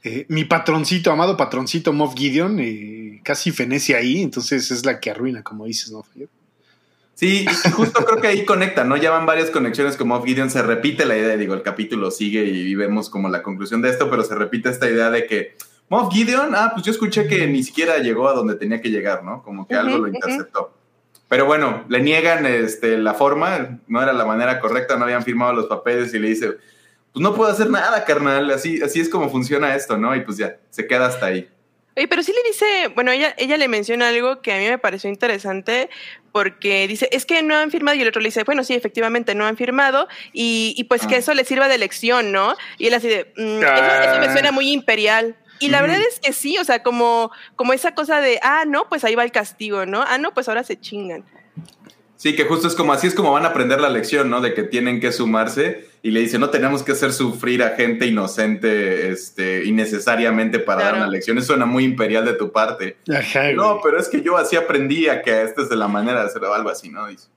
eh, 0.04 0.26
mi 0.30 0.46
patroncito, 0.46 1.12
amado 1.12 1.36
patroncito 1.36 1.92
Moff 1.92 2.16
Gideon, 2.16 2.58
eh, 2.62 3.20
casi 3.24 3.52
fenece 3.52 3.96
ahí, 3.96 4.22
entonces 4.22 4.72
es 4.72 4.86
la 4.86 5.00
que 5.02 5.12
arruina, 5.12 5.44
como 5.44 5.66
dices, 5.66 5.92
¿no? 5.92 6.06
Sí, 7.20 7.46
justo 7.76 8.06
creo 8.06 8.22
que 8.22 8.28
ahí 8.28 8.46
conecta, 8.46 8.86
¿no? 8.86 8.96
Ya 8.96 9.12
van 9.12 9.26
varias 9.26 9.50
conexiones 9.50 9.98
como 9.98 10.16
Moff 10.16 10.26
Gideon, 10.26 10.50
se 10.50 10.62
repite 10.62 11.06
la 11.06 11.18
idea, 11.18 11.36
digo, 11.36 11.54
el 11.54 11.64
capítulo 11.64 12.12
sigue 12.12 12.46
y 12.46 12.76
vemos 12.76 13.10
como 13.10 13.28
la 13.28 13.44
conclusión 13.44 13.82
de 13.82 13.90
esto, 13.90 14.10
pero 14.10 14.24
se 14.24 14.36
repite 14.36 14.70
esta 14.70 14.90
idea 14.90 15.10
de 15.10 15.28
que 15.28 15.58
Moff 15.90 16.14
Gideon, 16.14 16.56
ah, 16.56 16.72
pues 16.74 16.86
yo 16.86 16.94
escuché 16.94 17.28
que 17.28 17.46
ni 17.46 17.62
siquiera 17.62 17.98
llegó 17.98 18.30
a 18.30 18.34
donde 18.34 18.56
tenía 18.56 18.82
que 18.82 18.90
llegar, 18.90 19.26
¿no? 19.26 19.44
Como 19.44 19.68
que 19.68 19.76
algo 19.76 19.98
lo 19.98 20.08
interceptó. 20.08 20.72
Pero 21.28 21.46
bueno, 21.46 21.84
le 21.90 22.00
niegan 22.00 22.46
este, 22.46 22.98
la 22.98 23.14
forma, 23.14 23.82
no 23.90 24.02
era 24.02 24.14
la 24.14 24.24
manera 24.24 24.62
correcta, 24.62 24.96
no 24.96 25.04
habían 25.04 25.24
firmado 25.24 25.52
los 25.52 25.66
papeles 25.66 26.14
y 26.14 26.20
le 26.20 26.30
dice, 26.30 26.54
pues 27.12 27.22
no 27.22 27.36
puedo 27.36 27.52
hacer 27.52 27.70
nada, 27.70 28.06
carnal, 28.06 28.50
así, 28.50 28.82
así 28.82 29.02
es 29.02 29.10
como 29.10 29.30
funciona 29.30 29.76
esto, 29.76 29.98
¿no? 29.98 30.16
Y 30.16 30.22
pues 30.22 30.38
ya, 30.38 30.56
se 30.70 30.88
queda 30.88 31.08
hasta 31.08 31.26
ahí. 31.26 31.50
Oye, 31.98 32.08
pero 32.08 32.24
sí 32.24 32.32
le 32.32 32.48
dice, 32.50 32.88
bueno, 32.96 33.12
ella, 33.12 33.34
ella 33.38 33.58
le 33.58 33.68
menciona 33.68 34.08
algo 34.10 34.42
que 34.42 34.54
a 34.54 34.58
mí 34.58 34.66
me 34.68 34.78
pareció 34.78 35.10
interesante 35.10 35.90
porque 36.32 36.88
dice, 36.88 37.10
es 37.12 37.26
que 37.26 37.42
no 37.42 37.56
han 37.56 37.72
firmado 37.72 37.98
y 37.98 38.02
el 38.02 38.08
otro 38.08 38.22
le 38.22 38.28
dice, 38.30 38.44
bueno, 38.44 38.64
sí, 38.64 38.74
efectivamente 38.74 39.36
no 39.36 39.46
han 39.46 39.58
firmado 39.58 40.08
y, 40.32 40.74
y 40.78 40.84
pues 40.86 41.06
que 41.08 41.16
Ah. 41.16 41.20
eso 41.20 41.34
le 41.34 41.44
sirva 41.44 41.68
de 41.68 41.78
lección, 41.78 42.32
¿no? 42.32 42.56
Y 42.78 42.88
él 42.88 42.94
así 42.94 43.08
de, 43.08 43.34
"Mm, 43.36 43.64
eso, 43.64 44.10
eso 44.12 44.20
me 44.20 44.32
suena 44.32 44.52
muy 44.52 44.72
imperial. 44.72 45.36
Y 45.62 45.68
la 45.70 45.82
verdad 45.82 46.00
es 46.08 46.20
que 46.22 46.32
sí, 46.32 46.58
o 46.58 46.64
sea, 46.64 46.84
como, 46.84 47.32
como 47.58 47.74
esa 47.74 47.94
cosa 47.94 48.22
de, 48.22 48.40
ah, 48.44 48.64
no, 48.66 48.88
pues 48.88 49.04
ahí 49.04 49.16
va 49.16 49.26
el 49.26 49.32
castigo, 49.34 49.86
¿no? 49.86 50.02
Ah, 50.08 50.18
no, 50.18 50.34
pues 50.34 50.48
ahora 50.48 50.64
se 50.64 50.80
chingan. 50.80 51.26
Sí, 52.20 52.36
que 52.36 52.44
justo 52.44 52.68
es 52.68 52.76
como 52.76 52.92
así 52.92 53.08
es 53.08 53.16
como 53.16 53.32
van 53.32 53.46
a 53.46 53.48
aprender 53.48 53.80
la 53.80 53.90
lección, 53.90 54.30
¿no? 54.30 54.42
De 54.42 54.54
que 54.54 54.64
tienen 54.64 55.00
que 55.00 55.14
sumarse 55.14 55.88
y 56.04 56.12
le 56.12 56.20
dice, 56.20 56.38
no 56.38 56.50
tenemos 56.50 56.84
que 56.84 56.92
hacer 56.92 57.14
sufrir 57.14 57.64
a 57.64 57.78
gente 57.78 58.08
inocente, 58.08 59.10
este, 59.10 59.64
innecesariamente 59.64 60.60
para 60.60 60.84
dar 60.84 60.96
una 60.96 61.08
lección. 61.08 61.38
Eso 61.38 61.48
suena 61.48 61.66
muy 61.66 61.86
imperial 61.86 62.26
de 62.26 62.34
tu 62.34 62.52
parte. 62.52 62.98
Ajá, 63.10 63.54
No, 63.54 63.80
pero 63.82 63.98
es 63.98 64.10
que 64.10 64.22
yo 64.22 64.36
así 64.36 64.58
aprendí 64.58 65.08
a 65.08 65.22
que 65.22 65.44
esta 65.44 65.62
es 65.62 65.70
de 65.70 65.78
la 65.78 65.88
manera 65.88 66.20
de 66.20 66.26
hacerlo, 66.26 66.54
algo 66.54 66.70
así, 66.70 66.90
¿no? 66.90 67.08
Dice. 67.08 67.30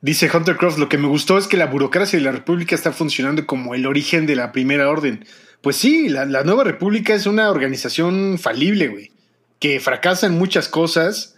Dice 0.00 0.30
Hunter 0.34 0.56
Cross, 0.56 0.78
lo 0.78 0.88
que 0.88 0.96
me 0.96 1.06
gustó 1.06 1.36
es 1.36 1.46
que 1.46 1.58
la 1.58 1.66
burocracia 1.66 2.18
de 2.18 2.24
la 2.24 2.32
República 2.32 2.74
está 2.74 2.92
funcionando 2.92 3.44
como 3.44 3.74
el 3.74 3.84
origen 3.84 4.24
de 4.24 4.36
la 4.36 4.52
primera 4.52 4.88
orden. 4.88 5.26
Pues 5.60 5.76
sí, 5.76 6.08
la, 6.08 6.24
la 6.24 6.44
nueva 6.44 6.64
República 6.64 7.12
es 7.12 7.26
una 7.26 7.50
organización 7.50 8.38
falible, 8.38 8.88
güey, 8.88 9.12
que 9.58 9.80
fracasa 9.80 10.26
en 10.26 10.38
muchas 10.38 10.68
cosas 10.68 11.33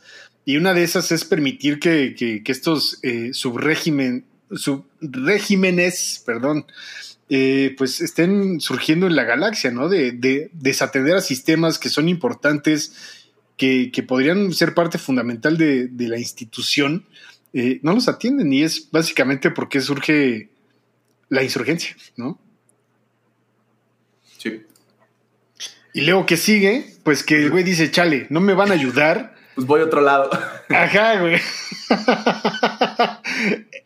y 0.46 0.56
una 0.56 0.72
de 0.72 0.82
esas 0.84 1.12
es 1.12 1.26
permitir 1.26 1.78
que, 1.78 2.14
que- 2.16 2.42
que 2.42 2.52
estos 2.52 2.98
eh, 3.02 3.34
subregímenes, 3.34 4.24
perdón, 6.24 6.64
eh, 7.28 7.74
pues 7.76 8.00
estén 8.00 8.60
surgiendo 8.60 9.06
en 9.08 9.16
la 9.16 9.24
galaxia, 9.24 9.70
¿no? 9.72 9.88
De, 9.88 10.12
de 10.12 10.50
desatender 10.52 11.16
a 11.16 11.20
sistemas 11.20 11.78
que 11.78 11.88
son 11.88 12.08
importantes, 12.08 12.94
que, 13.56 13.90
que 13.90 14.02
podrían 14.02 14.52
ser 14.52 14.74
parte 14.74 14.98
fundamental 14.98 15.56
de, 15.58 15.88
de 15.88 16.08
la 16.08 16.18
institución, 16.18 17.06
eh, 17.52 17.80
no 17.82 17.94
los 17.94 18.08
atienden 18.08 18.52
y 18.52 18.62
es 18.62 18.90
básicamente 18.90 19.50
porque 19.50 19.80
surge 19.80 20.50
la 21.28 21.42
insurgencia, 21.42 21.96
¿no? 22.16 22.38
Sí. 24.38 24.62
Y 25.94 26.02
luego 26.02 26.26
que 26.26 26.36
sigue, 26.36 26.94
pues 27.02 27.24
que 27.24 27.36
el 27.42 27.50
güey 27.50 27.64
dice, 27.64 27.90
chale, 27.90 28.26
no 28.30 28.40
me 28.40 28.54
van 28.54 28.70
a 28.70 28.74
ayudar. 28.74 29.34
Pues 29.56 29.66
voy 29.66 29.80
a 29.80 29.84
otro 29.84 30.00
lado. 30.02 30.30
Ajá, 30.68 31.18
güey. 31.20 31.40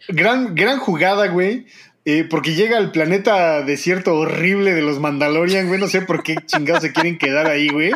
gran, 0.08 0.54
gran 0.54 0.78
jugada, 0.78 1.28
güey, 1.28 1.66
eh, 2.04 2.24
porque 2.28 2.54
llega 2.54 2.76
al 2.78 2.90
planeta 2.92 3.62
desierto 3.62 4.14
horrible 4.16 4.74
de 4.74 4.82
los 4.82 4.98
Mandalorian, 5.00 5.68
güey. 5.68 5.80
No 5.80 5.88
sé 5.88 6.02
por 6.02 6.22
qué 6.22 6.36
chingados 6.46 6.82
se 6.82 6.92
quieren 6.92 7.18
quedar 7.18 7.46
ahí, 7.46 7.68
güey. 7.68 7.90
es 7.90 7.94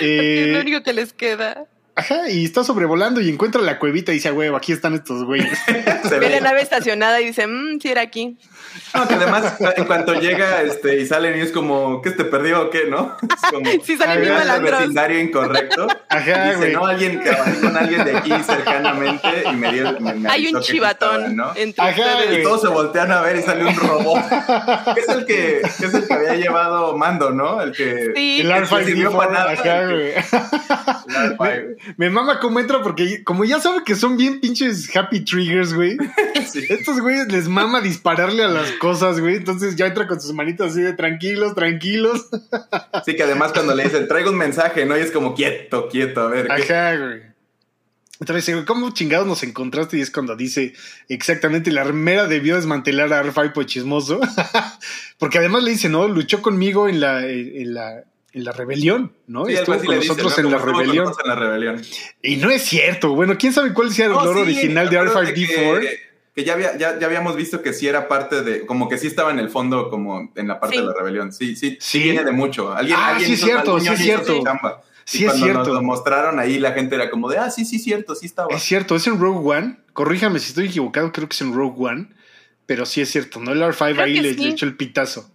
lo 0.00 0.58
Eh, 0.58 0.60
único 0.60 0.82
que 0.82 0.92
les 0.92 1.12
queda. 1.12 1.64
ajá, 1.94 2.30
y 2.30 2.44
está 2.44 2.64
sobrevolando 2.64 3.20
y 3.20 3.28
encuentra 3.28 3.60
la 3.60 3.78
cuevita 3.78 4.12
y 4.12 4.16
dice, 4.16 4.30
güey, 4.30 4.54
aquí 4.54 4.72
están 4.72 4.94
estos 4.94 5.24
güeyes. 5.24 5.58
Ve 5.66 6.20
la 6.20 6.36
ve. 6.36 6.40
nave 6.40 6.62
estacionada 6.62 7.20
y 7.20 7.26
dice, 7.26 7.46
mmm, 7.46 7.78
sí 7.80 7.88
era 7.90 8.00
aquí. 8.02 8.38
No, 8.94 9.06
que 9.08 9.14
además, 9.14 9.54
en 9.76 9.84
cuanto 9.84 10.14
llega 10.14 10.62
este, 10.62 11.00
y 11.00 11.06
salen 11.06 11.38
y 11.38 11.42
es 11.42 11.52
como, 11.52 12.00
¿qué 12.02 12.10
te 12.10 12.24
perdió 12.24 12.62
o 12.62 12.70
qué, 12.70 12.86
no? 12.88 13.16
Es 13.22 13.50
como, 13.50 13.70
Sí 13.84 13.96
salen 13.96 14.20
bien 14.20 14.32
Ah, 14.32 14.36
"Ah, 14.38 14.42
el 14.42 14.48
malandros. 14.48 14.78
vecindario 14.80 15.20
incorrecto. 15.20 15.86
Ajá, 16.08 16.44
Dice, 16.44 16.56
güey. 16.56 16.72
no, 16.72 16.86
alguien 16.86 17.20
que 17.20 17.30
hablé 17.30 17.60
con 17.60 17.76
alguien 17.76 18.04
de 18.04 18.16
aquí 18.16 18.32
cercanamente 18.44 19.28
y 19.52 19.56
me 19.56 19.72
dio. 19.72 20.00
me- 20.00 20.14
me 20.14 20.28
Hay 20.30 20.46
un 20.54 20.60
chivatón 20.60 21.36
¿no? 21.36 21.52
entre 21.54 21.84
Ajá, 21.84 22.00
ustedes. 22.00 22.26
güey. 22.28 22.40
Y 22.40 22.42
todos 22.42 22.60
se 22.62 22.68
voltean 22.68 23.12
a 23.12 23.20
ver 23.20 23.36
y 23.36 23.42
sale 23.42 23.64
un 23.66 23.76
robot. 23.76 24.22
que 24.94 25.00
es 25.00 25.08
el 25.08 25.26
que, 25.26 25.62
que 25.78 25.86
es 25.86 25.94
el 25.94 26.06
que 26.06 26.14
había 26.14 26.34
llevado 26.34 26.96
mando, 26.96 27.30
¿no? 27.30 27.60
El 27.62 27.72
que. 27.72 28.12
Sí, 28.16 28.40
El 28.42 28.68
que 28.68 28.84
sirvió 28.84 29.12
para 29.12 29.32
nada. 29.32 29.52
ajá, 29.52 29.84
güey. 29.86 30.12
R5. 30.16 31.76
Me 31.96 32.10
mama 32.10 32.40
cómo 32.40 32.60
entra 32.60 32.82
porque 32.82 33.22
como 33.24 33.44
ya 33.44 33.60
sabe 33.60 33.82
que 33.84 33.94
son 33.94 34.16
bien 34.16 34.40
pinches 34.40 34.94
happy 34.94 35.20
triggers, 35.24 35.74
güey. 35.74 35.96
Sí. 36.48 36.64
Estos 36.70 37.00
güeyes 37.00 37.30
les 37.30 37.46
mama 37.48 37.80
dispararle 37.80 38.42
a 38.44 38.48
las 38.48 38.67
cosas, 38.72 39.20
güey. 39.20 39.36
Entonces 39.36 39.76
ya 39.76 39.86
entra 39.86 40.06
con 40.06 40.20
sus 40.20 40.32
manitos 40.32 40.72
así 40.72 40.80
de 40.80 40.92
tranquilos, 40.92 41.54
tranquilos. 41.54 42.28
Sí, 43.04 43.16
que 43.16 43.22
además 43.22 43.52
cuando 43.52 43.74
le 43.74 43.84
dicen, 43.84 44.08
traigo 44.08 44.30
un 44.30 44.36
mensaje, 44.36 44.84
¿no? 44.86 44.96
Y 44.96 45.00
es 45.00 45.10
como, 45.10 45.34
quieto, 45.34 45.88
quieto, 45.88 46.22
a 46.22 46.28
ver. 46.28 46.48
¿qué? 46.48 46.74
Ajá, 46.74 46.96
güey. 46.96 47.28
Entonces 48.20 48.52
güey, 48.52 48.64
¿cómo 48.64 48.90
chingados 48.90 49.26
nos 49.26 49.42
encontraste? 49.44 49.98
Y 49.98 50.00
es 50.00 50.10
cuando 50.10 50.34
dice 50.34 50.74
exactamente, 51.08 51.70
la 51.70 51.82
armera 51.82 52.26
debió 52.26 52.56
desmantelar 52.56 53.12
a 53.12 53.22
R5 53.22 53.52
por 53.52 53.66
chismoso. 53.66 54.20
Porque 55.18 55.38
además 55.38 55.62
le 55.62 55.70
dice, 55.70 55.88
no, 55.88 56.08
luchó 56.08 56.42
conmigo 56.42 56.88
en 56.88 57.00
la, 57.00 57.24
en 57.24 57.74
la, 57.74 58.04
en 58.32 58.44
la 58.44 58.52
rebelión, 58.52 59.12
¿no? 59.28 59.46
Sí, 59.46 59.54
Estuvo 59.54 59.76
con 59.76 59.96
dice, 59.96 60.08
nosotros 60.08 60.38
¿no? 60.38 60.44
en 60.44 60.50
la 60.50 60.58
rebelión. 60.58 61.04
nosotros 61.04 61.24
en 61.24 61.28
la 61.28 61.34
rebelión. 61.36 61.82
Y 62.22 62.36
no 62.36 62.50
es 62.50 62.62
cierto. 62.62 63.14
Bueno, 63.14 63.36
quién 63.38 63.52
sabe 63.52 63.72
cuál 63.72 63.92
sea 63.92 64.06
el 64.06 64.12
lore 64.12 64.40
sí, 64.40 64.58
original 64.58 64.90
de 64.90 64.98
acuérdate 64.98 65.46
R5D4. 65.46 65.98
Que, 66.38 66.44
ya, 66.44 66.52
había, 66.52 66.76
ya, 66.78 66.96
ya 67.00 67.06
habíamos 67.06 67.34
visto 67.34 67.62
que 67.62 67.72
sí 67.72 67.88
era 67.88 68.06
parte 68.06 68.42
de, 68.44 68.64
como 68.64 68.88
que 68.88 68.96
sí 68.96 69.08
estaba 69.08 69.32
en 69.32 69.40
el 69.40 69.50
fondo, 69.50 69.90
como 69.90 70.30
en 70.36 70.46
la 70.46 70.60
parte 70.60 70.76
Sí. 70.76 70.80
de 70.82 70.86
la 70.86 70.94
rebelión. 70.94 71.32
Sí, 71.32 71.56
sí, 71.56 71.70
sí, 71.70 71.76
Sí. 71.80 72.02
viene 72.04 72.22
de 72.22 72.30
mucho. 72.30 72.72
Alguien, 72.72 72.96
Ah, 72.96 73.08
alguien 73.08 73.26
sí 73.26 73.32
es 73.32 73.38
hizo- 73.40 73.46
cierto, 73.48 73.74
alguien 73.74 73.96
sí 73.96 74.02
es 74.04 74.08
hizo 74.16 74.24
cierto. 74.24 74.44
chamba. 74.44 74.80
Sí 75.04 75.18
y 75.18 75.24
es 75.24 75.30
cuando 75.30 75.44
cierto. 75.46 75.64
nos 75.64 75.68
lo 75.74 75.82
mostraron 75.82 76.38
ahí, 76.38 76.60
la 76.60 76.70
gente 76.72 76.94
era 76.94 77.10
como 77.10 77.28
de, 77.28 77.38
ah, 77.38 77.50
sí, 77.50 77.64
sí, 77.64 77.80
cierto, 77.80 78.14
sí 78.14 78.26
estaba. 78.26 78.54
Es 78.54 78.62
cierto, 78.62 78.94
es 78.94 79.04
en 79.08 79.18
Rogue 79.18 79.56
One. 79.56 79.78
Corríjame 79.94 80.38
si 80.38 80.50
estoy 80.50 80.66
equivocado, 80.66 81.10
creo 81.10 81.28
que 81.28 81.34
es 81.34 81.40
en 81.40 81.52
Rogue 81.54 81.74
One. 81.84 82.06
Pero 82.66 82.86
sí 82.86 83.00
es 83.00 83.10
cierto, 83.10 83.40
¿no? 83.40 83.50
El 83.50 83.60
R5 83.62 83.94
Creo 83.94 84.04
ahí 84.04 84.14
que 84.14 84.22
le, 84.22 84.34
sí. 84.34 84.40
le 84.44 84.50
echó 84.50 84.64
el 84.66 84.76
pitazo. 84.76 85.28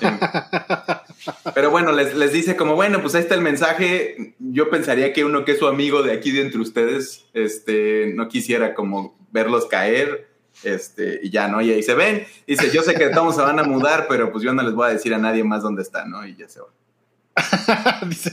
Sí. 0.00 0.06
Pero 1.54 1.70
bueno, 1.70 1.92
les, 1.92 2.14
les 2.16 2.32
dice 2.32 2.56
como, 2.56 2.74
bueno, 2.74 3.00
pues 3.00 3.14
ahí 3.14 3.20
está 3.22 3.34
el 3.36 3.42
mensaje. 3.42 4.34
Yo 4.40 4.70
pensaría 4.70 5.12
que 5.12 5.24
uno 5.24 5.44
que 5.44 5.52
es 5.52 5.58
su 5.60 5.68
amigo 5.68 6.02
de 6.02 6.12
aquí 6.12 6.30
de 6.32 6.40
entre 6.42 6.60
ustedes, 6.60 7.26
este, 7.34 8.12
no 8.16 8.28
quisiera 8.28 8.74
como 8.74 9.16
verlos 9.30 9.66
caer, 9.66 10.31
este, 10.62 11.20
y 11.22 11.30
ya, 11.30 11.48
¿no? 11.48 11.60
Y 11.60 11.70
ahí 11.70 11.82
se 11.82 11.94
ven. 11.94 12.24
Dice, 12.46 12.70
yo 12.70 12.82
sé 12.82 12.94
que 12.94 13.08
todos 13.08 13.34
se 13.36 13.42
van 13.42 13.58
a 13.58 13.64
mudar, 13.64 14.06
pero 14.08 14.30
pues 14.32 14.44
yo 14.44 14.52
no 14.52 14.62
les 14.62 14.74
voy 14.74 14.88
a 14.90 14.92
decir 14.92 15.12
a 15.14 15.18
nadie 15.18 15.44
más 15.44 15.62
dónde 15.62 15.82
están, 15.82 16.10
¿no? 16.10 16.26
Y 16.26 16.36
ya 16.36 16.48
se 16.48 16.60
va. 16.60 16.66
Dice, 18.06 18.32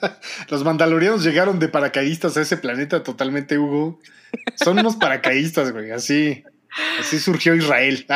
Los 0.48 0.64
mandalorianos 0.64 1.24
llegaron 1.24 1.58
de 1.58 1.68
paracaidistas 1.68 2.36
a 2.36 2.42
ese 2.42 2.56
planeta 2.56 3.02
totalmente, 3.02 3.58
Hugo. 3.58 3.98
Son 4.56 4.78
unos 4.78 4.96
paracaidistas, 4.96 5.72
güey. 5.72 5.90
Así, 5.90 6.44
así 7.00 7.18
surgió 7.18 7.54
Israel. 7.54 8.06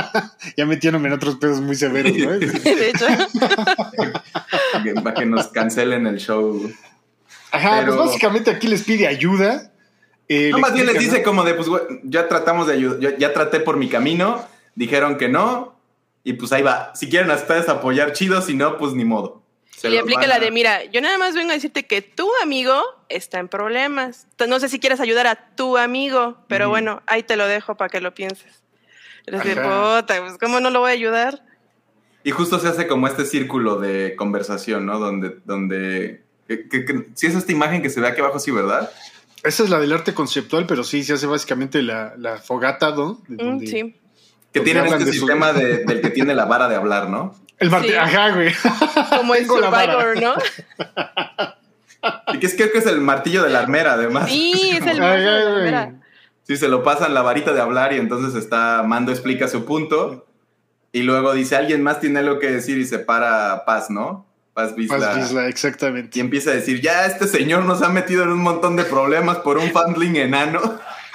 ya 0.56 0.66
metiéndome 0.66 1.08
en 1.08 1.14
otros 1.14 1.36
pedos 1.36 1.60
muy 1.60 1.76
severos, 1.76 2.16
¿no? 2.16 2.32
de 2.38 2.88
hecho. 2.90 3.06
Para 5.02 5.14
que 5.14 5.26
nos 5.26 5.48
cancelen 5.48 6.06
el 6.06 6.18
show. 6.18 6.70
Ajá, 7.52 7.80
Pero- 7.80 7.96
pues 7.96 8.08
básicamente 8.08 8.50
aquí 8.50 8.68
les 8.68 8.82
pide 8.82 9.06
ayuda. 9.06 9.69
Eh, 10.32 10.50
No, 10.50 10.58
le 10.58 10.62
más 10.62 10.72
bien 10.72 10.86
les 10.86 10.96
dice 10.98 11.24
como 11.24 11.42
de, 11.42 11.54
pues, 11.54 11.68
güey, 11.68 11.82
ya 12.04 12.28
tratamos 12.28 12.68
de 12.68 12.74
ayudar, 12.74 13.16
ya 13.18 13.32
traté 13.32 13.58
por 13.58 13.76
mi 13.76 13.88
camino, 13.88 14.46
dijeron 14.76 15.18
que 15.18 15.28
no, 15.28 15.76
y 16.22 16.34
pues 16.34 16.52
ahí 16.52 16.62
va. 16.62 16.92
Si 16.94 17.08
quieren 17.10 17.32
a 17.32 17.34
ustedes 17.34 17.68
apoyar, 17.68 18.12
chido, 18.12 18.40
si 18.40 18.54
no, 18.54 18.78
pues 18.78 18.92
ni 18.92 19.04
modo. 19.04 19.42
Se 19.76 19.88
le 19.88 19.96
los 19.96 20.04
aplica 20.04 20.26
la 20.28 20.38
de, 20.38 20.50
mira, 20.52 20.84
yo 20.84 21.00
nada 21.00 21.18
más 21.18 21.34
vengo 21.34 21.50
a 21.50 21.54
decirte 21.54 21.84
que 21.86 22.00
tu 22.00 22.28
amigo 22.42 22.80
está 23.08 23.40
en 23.40 23.48
problemas. 23.48 24.26
Entonces, 24.30 24.48
No 24.50 24.60
sé 24.60 24.68
si 24.68 24.78
quieres 24.78 25.00
ayudar 25.00 25.26
a 25.26 25.48
tu 25.56 25.76
amigo, 25.76 26.36
pero 26.48 26.68
bueno, 26.68 27.02
ahí 27.06 27.22
te 27.24 27.36
lo 27.36 27.48
dejo 27.48 27.74
para 27.76 27.88
que 27.88 28.00
lo 28.00 28.14
pienses. 28.14 28.62
Y 29.26 29.32
les 29.32 29.42
puta, 29.42 30.04
pues 30.20 30.38
¿cómo 30.38 30.60
no 30.60 30.70
lo 30.70 30.80
voy 30.80 30.90
a 30.90 30.94
ayudar? 30.94 31.42
Y 32.22 32.30
justo 32.30 32.58
se 32.60 32.68
hace 32.68 32.86
como 32.86 33.08
este 33.08 33.24
círculo 33.24 33.78
de 33.80 34.14
conversación, 34.16 34.86
¿no? 34.86 34.98
Donde, 35.00 35.38
donde, 35.44 36.22
que, 36.46 36.68
que- 36.68 36.84
que- 36.84 37.06
si 37.14 37.26
es 37.26 37.34
esta 37.34 37.50
imagen 37.50 37.82
que 37.82 37.90
se 37.90 38.00
ve 38.00 38.06
aquí 38.08 38.20
abajo, 38.20 38.38
sí, 38.38 38.50
¿verdad? 38.50 38.90
Esa 39.42 39.62
es 39.64 39.70
la 39.70 39.78
del 39.78 39.92
arte 39.92 40.12
conceptual, 40.14 40.66
pero 40.66 40.84
sí, 40.84 41.02
se 41.02 41.14
hace 41.14 41.26
básicamente 41.26 41.82
la, 41.82 42.14
la 42.18 42.36
fogata, 42.38 42.90
¿no? 42.90 43.22
Mm, 43.28 43.60
sí. 43.60 43.96
Que 44.52 44.60
tienen 44.60 44.84
este 44.86 44.98
de 44.98 45.04
su- 45.06 45.12
sistema 45.12 45.52
de- 45.52 45.84
del 45.84 46.00
que 46.00 46.10
tiene 46.10 46.34
la 46.34 46.44
vara 46.44 46.68
de 46.68 46.76
hablar, 46.76 47.08
¿no? 47.08 47.34
El 47.58 47.70
Sí. 47.70 47.94
Ajá, 47.94 48.30
güey. 48.34 48.52
Como 49.16 49.34
el 49.34 49.40
Tengo 49.46 49.60
la 49.60 49.70
vara. 49.70 49.92
Survivor, 49.92 50.22
¿no? 50.22 50.34
Y 52.32 52.38
que 52.38 52.46
es 52.46 52.54
creo 52.54 52.72
que 52.72 52.78
es 52.78 52.86
el 52.86 53.00
martillo 53.00 53.42
de 53.42 53.50
la 53.50 53.60
armera, 53.60 53.92
además. 53.94 54.30
Sí, 54.30 54.52
es 54.72 54.86
el 54.86 54.98
mazo 55.00 55.14
de 55.18 55.44
la 55.44 55.50
güey. 55.50 55.62
mera. 55.64 55.94
Sí, 56.44 56.56
se 56.56 56.68
lo 56.68 56.82
pasan 56.82 57.14
la 57.14 57.22
varita 57.22 57.52
de 57.52 57.60
hablar 57.60 57.92
y 57.92 57.98
entonces 57.98 58.34
está, 58.42 58.82
Mando 58.82 59.12
explica 59.12 59.46
su 59.46 59.64
punto 59.66 60.26
y 60.92 61.02
luego 61.02 61.32
dice, 61.32 61.54
alguien 61.56 61.82
más 61.82 62.00
tiene 62.00 62.18
algo 62.20 62.38
que 62.38 62.50
decir 62.50 62.78
y 62.78 62.86
se 62.86 62.98
para 62.98 63.64
Paz, 63.64 63.90
¿no? 63.90 64.26
Paz 64.54 64.74
Vizla. 64.74 64.98
Paz 64.98 65.16
Vizla, 65.16 65.48
exactamente. 65.48 66.18
Y 66.18 66.20
empieza 66.20 66.50
a 66.50 66.54
decir, 66.54 66.80
ya 66.80 67.06
este 67.06 67.26
señor 67.28 67.64
nos 67.64 67.82
ha 67.82 67.88
metido 67.88 68.22
en 68.24 68.30
un 68.30 68.40
montón 68.42 68.76
de 68.76 68.84
problemas 68.84 69.38
por 69.38 69.58
un 69.58 69.70
fandling 69.70 70.16
enano. 70.16 70.60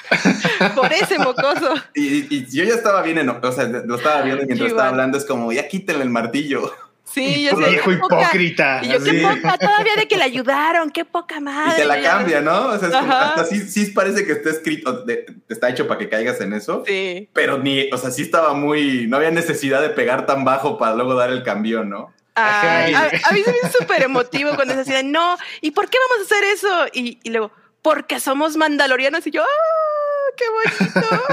Por 0.76 0.94
ese 0.94 1.18
mocoso. 1.18 1.74
Y, 1.96 2.34
y 2.36 2.46
yo 2.52 2.64
ya 2.64 2.76
estaba 2.76 3.02
bien 3.02 3.18
enojado, 3.18 3.50
o 3.50 3.52
sea, 3.52 3.66
lo 3.66 3.96
estaba 3.96 4.22
viendo 4.22 4.44
mientras 4.46 4.58
Igual. 4.70 4.72
estaba 4.72 4.90
hablando, 4.90 5.18
es 5.18 5.26
como, 5.26 5.52
ya 5.52 5.68
quítenle 5.68 6.04
el 6.04 6.12
martillo. 6.12 6.72
Sí, 7.04 7.44
yo 7.44 7.58
sé. 7.58 7.70
Viejo 7.72 7.92
hipócrita. 7.92 8.82
Y 8.84 8.90
yo, 8.90 9.04
qué 9.04 9.14
poca, 9.22 9.58
todavía 9.58 9.96
de 9.96 10.08
que 10.08 10.18
le 10.18 10.24
ayudaron, 10.24 10.92
qué 10.92 11.06
poca 11.06 11.40
madre. 11.40 11.74
Y 11.74 11.82
te 11.82 11.86
la 11.86 12.02
cambia, 12.02 12.42
¿no? 12.42 12.68
O 12.68 12.78
sea, 12.78 12.90
es 12.90 12.96
como, 12.96 13.14
hasta 13.14 13.46
sí, 13.46 13.62
sí 13.62 13.86
parece 13.88 14.26
que 14.26 14.34
está 14.34 14.50
escrito, 14.52 15.04
de- 15.06 15.26
está 15.50 15.70
hecho 15.70 15.88
para 15.88 15.98
que 16.00 16.08
caigas 16.10 16.40
en 16.42 16.54
eso. 16.54 16.84
Sí. 16.86 17.28
Pero 17.34 17.58
ni, 17.58 17.90
o 17.92 17.98
sea, 17.98 18.12
sí 18.12 18.22
estaba 18.22 18.54
muy, 18.54 19.08
no 19.08 19.18
había 19.18 19.32
necesidad 19.32 19.82
de 19.82 19.90
pegar 19.90 20.26
tan 20.28 20.44
bajo 20.46 20.78
para 20.78 20.96
luego 20.96 21.16
dar 21.16 21.32
el 21.32 21.42
cambio, 21.44 21.84
¿no? 21.84 22.14
Ay, 22.36 22.94
a, 22.94 23.10
a 23.24 23.32
mí 23.32 23.42
se 23.44 23.52
me 23.52 23.58
hizo 23.58 23.78
súper 23.80 24.04
emotivo 24.04 24.56
cuando 24.56 24.74
se 24.74 24.80
decía, 24.80 25.04
no, 25.04 25.38
¿y 25.62 25.72
por 25.72 25.90
qué 25.90 25.98
vamos 26.10 26.30
a 26.30 26.36
hacer 26.36 26.44
eso? 26.44 26.86
Y, 26.94 27.20
y 27.24 27.30
luego, 27.30 27.52
porque 27.82 28.20
somos 28.20 28.58
mandalorianos. 28.58 29.26
Y 29.28 29.32
yo, 29.32 29.44
¡ah, 29.44 30.32
qué 30.36 30.46
bonito! 30.50 31.24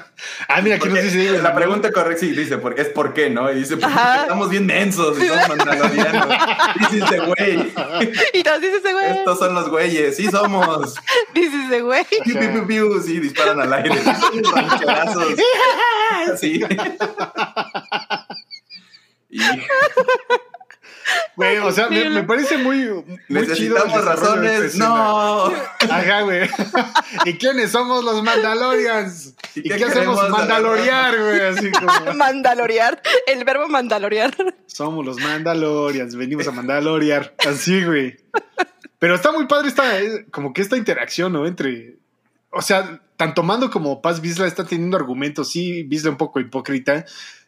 Ah, 0.48 0.62
mira, 0.62 0.76
aquí 0.76 0.88
nos 0.88 1.02
dice. 1.02 1.38
la 1.42 1.54
pregunta 1.54 1.92
correcta 1.92 2.20
sí 2.20 2.30
dice, 2.32 2.56
porque 2.56 2.82
es 2.82 2.88
por 2.88 3.12
qué, 3.12 3.28
¿no? 3.28 3.50
Y 3.52 3.56
dice, 3.56 3.76
porque 3.76 3.94
estamos 4.22 4.48
bien 4.48 4.64
mensos 4.64 5.18
y 5.20 5.26
somos 5.26 5.48
mandalorianos. 5.48 6.28
Dice 6.90 7.04
este 7.04 7.18
güey, 7.20 7.72
Y 8.32 8.42
todos 8.42 8.60
dice 8.60 8.76
ese 8.78 8.92
güey, 8.92 9.10
estos 9.18 9.38
son 9.38 9.54
los 9.54 9.68
güeyes, 9.68 10.16
sí 10.16 10.26
somos. 10.30 10.94
dice 11.34 11.56
ese 11.66 11.80
güey. 11.82 12.04
Piu, 12.24 12.38
piu, 12.38 12.52
piu, 12.52 12.66
piu, 12.66 13.02
sí, 13.02 13.20
disparan 13.20 13.60
al 13.60 13.72
aire. 13.74 14.00
Rancherazos. 14.54 15.34
Sí. 16.40 16.62
Y 19.36 19.40
Güey, 21.36 21.58
o 21.58 21.70
sea, 21.70 21.88
me, 21.88 22.08
me 22.10 22.22
parece 22.24 22.56
muy, 22.58 22.78
chido. 22.78 23.04
necesitamos 23.28 23.98
esta 23.98 24.02
razones. 24.02 24.76
No. 24.76 25.46
Ajá, 25.46 26.22
güey. 26.22 26.48
¿Y 27.26 27.34
quiénes 27.34 27.70
somos 27.70 28.04
los 28.04 28.22
Mandalorians? 28.22 29.34
¿Y 29.54 29.60
¿Y, 29.60 29.76
qué 29.76 29.84
hacemos? 29.84 30.28
Mandalorear, 30.30 31.16
güey. 31.16 31.40
Así 31.42 31.70
como. 31.70 32.12
Mandalorear, 32.16 33.00
el 33.26 33.44
verbo 33.44 33.68
mandalorear. 33.68 34.34
Somos 34.66 35.04
los 35.04 35.18
Mandalorians, 35.18 36.16
venimos 36.16 36.48
a 36.48 36.52
Mandalorear. 36.52 37.34
Así, 37.46 37.84
güey. 37.84 38.16
Pero 38.98 39.14
está 39.14 39.30
muy 39.30 39.46
padre 39.46 39.68
esta, 39.68 40.00
eh, 40.00 40.26
como 40.30 40.52
que 40.52 40.62
esta 40.62 40.76
interacción, 40.76 41.32
¿no? 41.32 41.46
Entre. 41.46 41.98
O 42.50 42.62
sea, 42.62 43.00
tanto 43.16 43.42
Mando 43.42 43.70
como 43.70 44.00
Paz 44.00 44.20
Vizla 44.20 44.46
están 44.46 44.66
teniendo 44.66 44.96
argumentos, 44.96 45.50
sí, 45.50 45.82
Vizla 45.82 46.10
un 46.10 46.16
poco 46.16 46.40
hipócrita, 46.40 47.04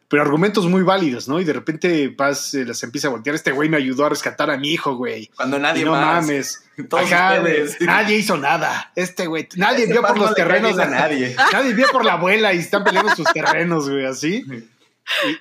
pero 0.08 0.22
argumentos 0.22 0.64
muy 0.66 0.82
válidos, 0.82 1.28
¿no? 1.28 1.38
Y 1.40 1.44
de 1.44 1.52
repente 1.52 2.08
Paz 2.10 2.54
eh, 2.54 2.64
las 2.64 2.82
empieza 2.82 3.08
a 3.08 3.10
voltear. 3.10 3.36
Este 3.36 3.52
güey 3.52 3.68
me 3.68 3.76
ayudó 3.76 4.06
a 4.06 4.08
rescatar 4.08 4.50
a 4.50 4.56
mi 4.56 4.70
hijo, 4.70 4.96
güey. 4.96 5.30
Cuando 5.36 5.58
nadie 5.58 5.82
Y 5.82 5.84
no 5.84 5.90
más. 5.92 6.22
mames. 6.26 6.64
Todos 6.88 7.12
Ajá. 7.12 7.42
Nadie 7.80 8.16
hizo 8.16 8.36
nada. 8.38 8.90
Este 8.96 9.26
güey, 9.26 9.48
nadie 9.56 9.84
Ese 9.84 9.92
vio 9.92 10.02
por 10.02 10.16
los 10.18 10.34
terrenos. 10.34 10.78
a 10.78 10.86
nadie. 10.86 11.36
Nadie 11.52 11.74
vio 11.74 11.88
por 11.92 12.04
la 12.04 12.14
abuela 12.14 12.54
y 12.54 12.58
están 12.58 12.84
peleando 12.84 13.14
sus 13.14 13.26
terrenos, 13.32 13.90
güey, 13.90 14.06
así. 14.06 14.44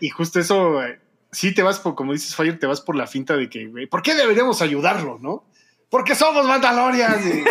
Y, 0.01 0.07
y 0.07 0.09
justo 0.09 0.39
eso, 0.39 0.83
eh, 0.83 0.99
sí 1.31 1.53
te 1.53 1.61
vas 1.63 1.79
por, 1.79 1.93
como 1.95 2.13
dices, 2.13 2.35
Fire, 2.35 2.57
te 2.59 2.67
vas 2.67 2.81
por 2.81 2.95
la 2.95 3.05
finta 3.07 3.35
de 3.37 3.49
que, 3.49 3.67
güey, 3.67 3.85
¿por 3.85 4.01
qué 4.01 4.15
deberíamos 4.15 4.61
ayudarlo, 4.61 5.19
no? 5.21 5.45
Porque 5.89 6.15
somos 6.15 6.45
Mandalorians. 6.45 7.25
Y- 7.25 7.43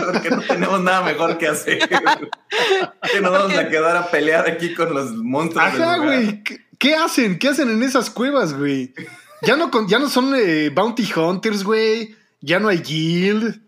Porque 0.12 0.30
no 0.30 0.40
tenemos 0.42 0.80
nada 0.80 1.02
mejor 1.02 1.38
que 1.38 1.46
hacer. 1.46 1.78
que 3.12 3.20
nos 3.20 3.30
vamos 3.30 3.56
a 3.56 3.68
quedar 3.68 3.96
a 3.96 4.10
pelear 4.10 4.48
aquí 4.48 4.74
con 4.74 4.92
los 4.92 5.12
monstruos. 5.12 5.64
Ajá, 5.66 5.98
güey. 5.98 6.42
¿Qué, 6.78 6.94
hacen? 6.94 7.38
¿Qué 7.38 7.48
hacen 7.48 7.70
en 7.70 7.82
esas 7.82 8.10
cuevas, 8.10 8.52
güey? 8.56 8.94
Ya 9.42 9.56
no, 9.56 9.70
con- 9.70 9.88
ya 9.88 9.98
no 9.98 10.08
son 10.08 10.34
eh, 10.36 10.70
bounty 10.74 11.08
hunters, 11.14 11.62
güey. 11.64 12.16
Ya 12.40 12.58
no 12.58 12.68
hay 12.68 12.78
guild. 12.78 13.58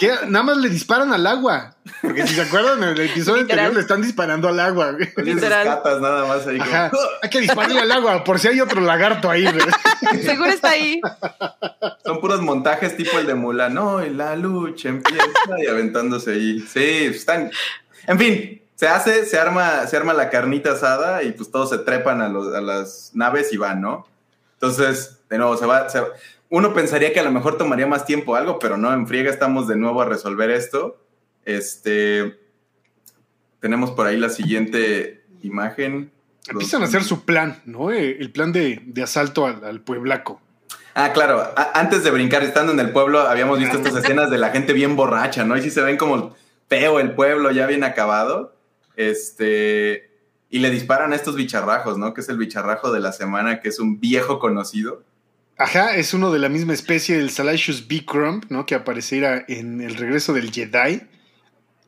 ¿Qué? 0.00 0.10
Nada 0.26 0.42
más 0.44 0.56
le 0.56 0.68
disparan 0.68 1.12
al 1.12 1.24
agua. 1.26 1.76
Porque 2.02 2.26
si 2.26 2.34
se 2.34 2.42
acuerdan, 2.42 2.82
en 2.82 2.88
el 2.90 3.00
episodio 3.00 3.42
Literal. 3.42 3.58
anterior 3.66 3.74
le 3.74 3.80
están 3.80 4.02
disparando 4.02 4.48
al 4.48 4.58
agua, 4.58 4.90
güey. 4.92 5.08
Oye, 5.16 5.32
sus 5.32 5.34
Literal. 5.42 5.64
catas 5.66 6.00
nada 6.00 6.26
más 6.26 6.44
ahí. 6.46 6.58
como- 6.58 6.70
Ajá. 6.70 6.90
Hay 7.22 7.30
que 7.30 7.40
dispararle 7.40 7.80
al 7.80 7.92
agua 7.92 8.24
por 8.24 8.40
si 8.40 8.48
hay 8.48 8.60
otro 8.60 8.80
lagarto 8.80 9.30
ahí, 9.30 9.44
güey. 9.44 10.22
Seguro 10.24 10.50
está 10.50 10.70
ahí. 10.70 11.00
Son 12.04 12.20
puros 12.20 12.40
montajes 12.42 12.96
tipo 12.96 13.18
el 13.18 13.26
de 13.26 13.34
Mulan. 13.34 13.74
No, 13.74 14.04
y 14.04 14.10
la 14.10 14.34
lucha 14.34 14.88
empieza 14.88 15.22
y 15.62 15.66
aventándose 15.66 16.32
ahí. 16.32 16.60
Sí, 16.60 16.80
están. 17.06 17.50
En 18.08 18.18
fin, 18.18 18.62
se 18.78 18.86
hace, 18.86 19.26
se 19.26 19.36
arma, 19.40 19.88
se 19.88 19.96
arma 19.96 20.14
la 20.14 20.30
carnita 20.30 20.70
asada 20.72 21.24
y 21.24 21.32
pues 21.32 21.50
todos 21.50 21.68
se 21.70 21.78
trepan 21.78 22.20
a, 22.22 22.28
los- 22.28 22.54
a 22.54 22.60
las 22.60 23.10
naves 23.12 23.52
y 23.52 23.56
van, 23.56 23.80
¿no? 23.80 24.06
Entonces, 24.54 25.18
de 25.28 25.36
nuevo, 25.38 25.56
se 25.56 25.66
va, 25.66 25.88
se 25.88 25.98
va- 26.00 26.08
Uno 26.48 26.72
pensaría 26.74 27.12
que 27.12 27.18
a 27.18 27.24
lo 27.24 27.32
mejor 27.32 27.58
tomaría 27.58 27.88
más 27.88 28.04
tiempo 28.06 28.36
algo, 28.36 28.60
pero 28.60 28.76
no, 28.76 28.92
en 28.92 29.08
friega 29.08 29.30
estamos 29.30 29.66
de 29.66 29.74
nuevo 29.74 30.00
a 30.00 30.04
resolver 30.04 30.50
esto. 30.50 30.96
Este. 31.44 32.38
Tenemos 33.60 33.90
por 33.90 34.06
ahí 34.06 34.16
la 34.16 34.28
siguiente 34.28 35.24
imagen. 35.42 36.12
Empiezan 36.48 36.82
a 36.82 36.84
hacer 36.84 37.02
su 37.02 37.24
plan, 37.24 37.60
¿no? 37.66 37.90
Eh, 37.90 38.16
El 38.20 38.30
plan 38.30 38.52
de, 38.52 38.80
de 38.86 39.02
asalto 39.02 39.44
al, 39.46 39.64
al 39.64 39.80
pueblaco. 39.80 40.40
Ah, 40.94 41.12
claro. 41.12 41.40
A- 41.56 41.72
antes 41.74 42.04
de 42.04 42.10
brincar, 42.12 42.42
estando 42.44 42.72
en 42.72 42.78
el 42.80 42.92
pueblo, 42.92 43.20
habíamos 43.22 43.58
visto 43.58 43.76
estas 43.82 43.96
escenas 43.96 44.30
de 44.30 44.38
la 44.38 44.50
gente 44.50 44.72
bien 44.72 44.94
borracha, 44.96 45.44
¿no? 45.44 45.56
Y 45.56 45.62
sí 45.62 45.70
se 45.70 45.82
ven 45.82 45.96
como 45.96 46.36
feo 46.68 47.00
el 47.00 47.12
pueblo, 47.14 47.50
ya 47.50 47.66
bien 47.66 47.82
acabado. 47.84 48.54
Este. 48.98 50.10
Y 50.50 50.58
le 50.60 50.70
disparan 50.70 51.12
a 51.12 51.16
estos 51.16 51.36
bicharrajos, 51.36 51.98
¿no? 51.98 52.14
Que 52.14 52.20
es 52.22 52.28
el 52.28 52.36
bicharrajo 52.38 52.90
de 52.92 53.00
la 53.00 53.12
semana, 53.12 53.60
que 53.60 53.68
es 53.68 53.78
un 53.78 54.00
viejo 54.00 54.38
conocido. 54.38 55.02
Ajá, 55.58 55.94
es 55.96 56.14
uno 56.14 56.30
de 56.32 56.38
la 56.38 56.48
misma 56.48 56.72
especie 56.72 57.16
del 57.18 57.30
Salacious 57.30 57.86
B. 57.88 58.04
Crump, 58.06 58.44
¿no? 58.48 58.64
Que 58.64 58.74
apareciera 58.74 59.44
en 59.48 59.80
el 59.80 59.94
regreso 59.96 60.32
del 60.32 60.50
Jedi. 60.52 61.02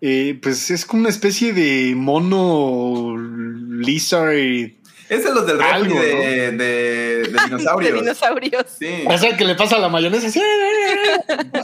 Eh, 0.02 0.38
pues 0.42 0.70
es 0.70 0.84
como 0.86 1.00
una 1.00 1.08
especie 1.10 1.52
de 1.52 1.94
mono 1.96 3.16
lizard. 3.18 4.32
Es 5.08 5.24
de 5.24 5.34
los 5.34 5.46
del 5.46 5.60
Algo, 5.60 6.00
de, 6.00 6.52
de- 6.52 6.52
de 6.52 7.28
dinosaurios. 7.46 7.92
De 7.94 7.98
dinosaurios. 8.00 8.64
Sí, 8.78 9.04
O 9.06 9.18
sea, 9.18 9.36
que 9.36 9.44
le 9.44 9.54
pasa 9.56 9.78
la 9.78 9.88
mayonesa. 9.88 10.30
Sí. 10.30 10.40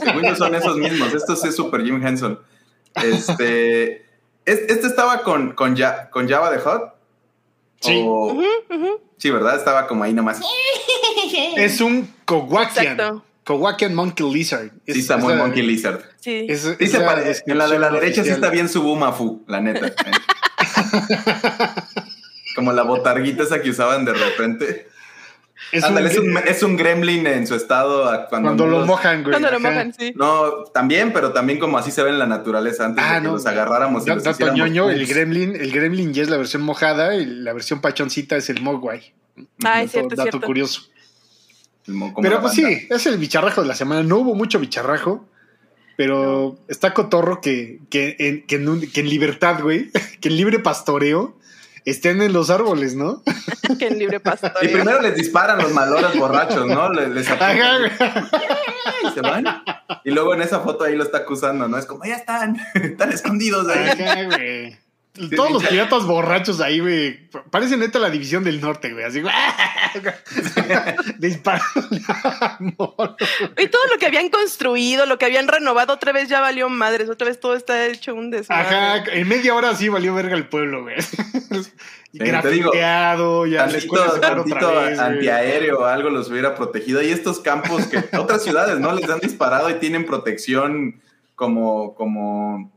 según 0.03 0.23
yo 0.23 0.35
son 0.35 0.55
esos 0.55 0.77
mismos. 0.77 1.13
Esto 1.13 1.33
es 1.33 1.55
Super 1.55 1.83
Jim 1.83 2.05
Henson. 2.05 2.39
Este. 2.95 4.06
Es- 4.47 4.61
Este 4.69 4.87
estaba 4.87 5.21
con, 5.23 5.51
con, 5.53 5.75
Ja- 5.77 6.09
con 6.09 6.27
Java 6.27 6.49
de 6.51 6.57
Hot. 6.59 6.93
Sí. 7.81 8.03
O- 8.07 8.41
sí, 9.17 9.29
¿verdad? 9.29 9.55
Estaba 9.57 9.85
como 9.87 10.03
ahí 10.03 10.13
nomás. 10.13 10.41
Es 11.57 11.79
un 11.81 12.11
Kowakian. 12.25 12.93
Exacto. 12.93 13.23
Kowakian 13.45 13.93
Monkey 13.95 14.29
Lizard. 14.33 14.71
Es- 14.85 14.95
Sí, 14.95 14.99
está 15.01 15.15
es 15.17 15.23
muy 15.23 15.33
la- 15.33 15.39
Monkey 15.39 15.61
Lizard. 15.63 16.01
Sí. 16.19 16.45
es- 16.49 16.61
Sí 16.61 16.75
es 16.79 16.91
se 16.91 16.99
la 16.99 17.05
en 17.45 17.57
la 17.57 17.67
de 17.67 17.79
la 17.79 17.89
derecha 17.91 18.23
sí 18.23 18.29
está 18.31 18.49
bien 18.49 18.67
su 18.69 18.81
Bumafu, 18.81 19.43
la 19.47 19.61
neta. 19.61 19.93
Como 22.55 22.73
la 22.73 22.83
botarguita 22.83 23.43
esa 23.43 23.61
que 23.61 23.69
usaban 23.69 24.03
de 24.05 24.13
repente. 24.13 24.87
Es 25.71 25.83
Ándale, 25.83 26.07
un- 26.07 26.11
es, 26.11 26.17
un, 26.19 26.37
es 26.37 26.63
un 26.63 26.77
gremlin 26.77 27.25
en 27.27 27.47
su 27.47 27.55
estado 27.55 28.07
a- 28.09 28.27
cuando, 28.27 28.47
cuando 28.49 28.67
lo 28.67 28.77
los- 28.79 28.87
mojan, 28.87 29.23
güey. 29.23 29.31
Cuando 29.33 29.51
lo 29.51 29.59
mojan, 29.59 29.93
sí. 29.93 30.13
No, 30.15 30.63
también, 30.73 31.11
pero 31.13 31.33
también 31.33 31.59
como 31.59 31.77
así 31.77 31.91
se 31.91 32.03
ve 32.03 32.09
en 32.09 32.19
la 32.19 32.27
naturaleza 32.27 32.85
antes 32.85 33.03
Ah, 33.05 33.15
de 33.15 33.21
que 33.21 33.27
no. 33.27 33.33
los 33.33 33.45
agarráramos 33.45 34.05
y 34.05 34.09
los 34.09 34.39
ñoño, 34.53 34.89
el 34.89 35.05
gremlin, 35.07 35.55
el 35.55 35.71
gremlin 35.71 36.13
ya 36.13 36.21
es 36.23 36.29
la 36.29 36.37
versión 36.37 36.61
mojada 36.61 37.15
y 37.15 37.25
la 37.25 37.53
versión 37.53 37.81
pachoncita 37.81 38.37
es 38.37 38.49
el 38.49 38.61
mogwai. 38.61 39.13
Ah, 39.63 39.81
es 39.81 39.87
Dato- 39.87 39.91
cierto, 39.91 40.09
es 40.13 40.17
dato 40.17 40.29
cierto. 40.31 40.45
curioso. 40.47 40.81
Pero 41.85 42.13
pues 42.13 42.23
banda. 42.23 42.49
sí, 42.51 42.87
es 42.89 43.05
el 43.05 43.17
bicharrajo 43.17 43.61
de 43.61 43.67
la 43.67 43.75
semana. 43.75 44.03
No 44.03 44.17
hubo 44.17 44.35
mucho 44.35 44.59
bicharrajo, 44.59 45.25
pero 45.95 46.57
está 46.67 46.93
cotorro 46.93 47.39
que, 47.41 47.79
que, 47.89 48.15
en, 48.19 48.45
que, 48.45 48.55
en 48.57 48.67
un- 48.69 48.81
que 48.91 48.99
en 48.99 49.09
libertad, 49.09 49.61
güey, 49.61 49.89
que 50.21 50.29
en 50.29 50.35
libre 50.37 50.59
pastoreo 50.59 51.37
estén 51.91 52.21
en 52.21 52.33
los 52.33 52.49
árboles, 52.49 52.95
¿no? 52.95 53.23
Que 53.79 53.87
en 53.87 53.99
libre 53.99 54.19
pastoreo. 54.19 54.57
Y 54.61 54.73
primero 54.73 55.01
les 55.01 55.15
disparan 55.15 55.57
los 55.57 55.71
maloras 55.73 56.17
borrachos, 56.17 56.65
¿no? 56.65 56.91
Les, 56.91 57.09
les 57.09 57.29
apuntan 57.29 57.91
y 59.03 59.11
se 59.13 59.21
van. 59.21 59.45
Y 60.03 60.11
luego 60.11 60.33
en 60.33 60.41
esa 60.41 60.61
foto 60.61 60.85
ahí 60.85 60.95
lo 60.95 61.03
está 61.03 61.19
acusando, 61.19 61.67
¿no? 61.67 61.77
Es 61.77 61.85
como, 61.85 62.05
ya 62.05 62.15
están, 62.15 62.57
están 62.73 63.11
escondidos 63.11 63.67
ahí. 63.67 63.89
Ajá, 63.89 64.23
güey. 64.23 64.86
Todos 65.35 65.51
los 65.51 65.63
piratas 65.65 66.05
borrachos 66.05 66.61
ahí, 66.61 66.79
güey. 66.79 67.29
Parece 67.49 67.77
neta 67.77 67.99
la 67.99 68.09
división 68.09 68.43
del 68.43 68.61
norte, 68.61 68.91
güey. 68.93 69.05
Así, 69.05 69.21
güey. 69.21 69.33
Disparando. 71.17 71.65
Y 73.57 73.67
todo 73.67 73.87
lo 73.91 73.97
que 73.99 74.05
habían 74.05 74.29
construido, 74.29 75.05
lo 75.05 75.17
que 75.17 75.25
habían 75.25 75.47
renovado, 75.47 75.93
otra 75.93 76.11
vez 76.11 76.29
ya 76.29 76.39
valió 76.39 76.69
madres. 76.69 77.09
Otra 77.09 77.27
vez 77.27 77.39
todo 77.39 77.55
está 77.55 77.85
hecho 77.87 78.13
un 78.13 78.31
desmadre. 78.31 78.75
Ajá, 78.75 79.03
en 79.11 79.27
media 79.27 79.55
hora 79.55 79.75
sí 79.75 79.89
valió 79.89 80.13
verga 80.13 80.35
el 80.35 80.47
pueblo, 80.47 80.83
güey. 80.83 80.97
Y 82.13 82.19
te 82.19 82.23
digo, 82.23 82.71
grafiteado, 82.71 83.45
ya 83.45 83.67
la 83.67 84.19
Tantito, 84.21 84.69
otra 84.69 84.81
vez. 84.85 84.97
antiaéreo 84.97 85.81
o 85.81 85.85
algo 85.85 86.09
los 86.09 86.29
hubiera 86.29 86.55
protegido. 86.55 87.01
Y 87.01 87.09
estos 87.09 87.39
campos 87.41 87.85
que 87.87 88.03
otras 88.17 88.43
ciudades, 88.43 88.79
¿no? 88.79 88.93
Les 88.93 89.09
han 89.09 89.19
disparado 89.19 89.69
y 89.69 89.75
tienen 89.75 90.05
protección 90.05 91.01
como, 91.35 91.93
como, 91.95 92.71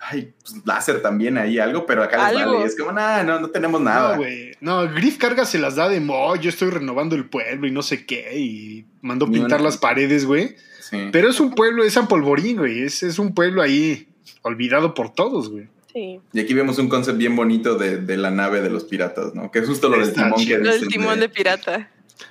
ay, 0.00 0.32
pues 0.40 0.54
láser 0.64 1.02
también 1.02 1.38
ahí, 1.38 1.58
algo, 1.58 1.86
pero 1.86 2.02
acá 2.02 2.30
les 2.30 2.40
Algo. 2.40 2.54
vale. 2.54 2.66
Es 2.66 2.76
como, 2.76 2.92
nah, 2.92 3.22
no, 3.22 3.40
no 3.40 3.50
tenemos 3.50 3.80
nada. 3.80 4.12
No, 4.12 4.16
güey. 4.18 4.52
No, 4.60 4.88
Griff 4.92 5.18
Carga 5.18 5.44
se 5.44 5.58
las 5.58 5.76
da 5.76 5.88
de 5.88 6.00
mo, 6.00 6.36
yo 6.36 6.48
estoy 6.50 6.70
renovando 6.70 7.16
el 7.16 7.28
pueblo 7.28 7.66
y 7.66 7.70
no 7.70 7.82
sé 7.82 8.06
qué. 8.06 8.38
Y 8.38 8.86
mandó 9.02 9.26
Ni 9.26 9.34
pintar 9.34 9.60
una- 9.60 9.68
las 9.70 9.78
paredes, 9.78 10.24
güey. 10.24 10.56
Sí. 10.80 11.08
Pero 11.12 11.28
es 11.28 11.38
un 11.40 11.54
pueblo, 11.54 11.84
es 11.84 11.92
San 11.94 12.08
Polvorín, 12.08 12.56
güey. 12.58 12.82
Es, 12.82 13.02
es 13.02 13.18
un 13.18 13.34
pueblo 13.34 13.60
ahí 13.60 14.08
olvidado 14.42 14.94
por 14.94 15.12
todos, 15.12 15.50
güey. 15.50 15.68
Sí. 15.92 16.20
Y 16.32 16.40
aquí 16.40 16.54
vemos 16.54 16.78
un 16.78 16.88
concepto 16.88 17.18
bien 17.18 17.34
bonito 17.34 17.76
de, 17.76 17.96
de 17.98 18.16
la 18.16 18.30
nave 18.30 18.60
de 18.60 18.70
los 18.70 18.84
piratas, 18.84 19.34
¿no? 19.34 19.50
Que 19.50 19.58
es 19.58 19.66
justo 19.66 19.88
lo 19.88 19.98
del 19.98 20.12
timón 20.14 20.44
que. 20.46 20.58
Lo 20.58 20.72
del 20.72 20.88
timón 20.88 21.20
de 21.20 21.28
pirata. 21.28 21.90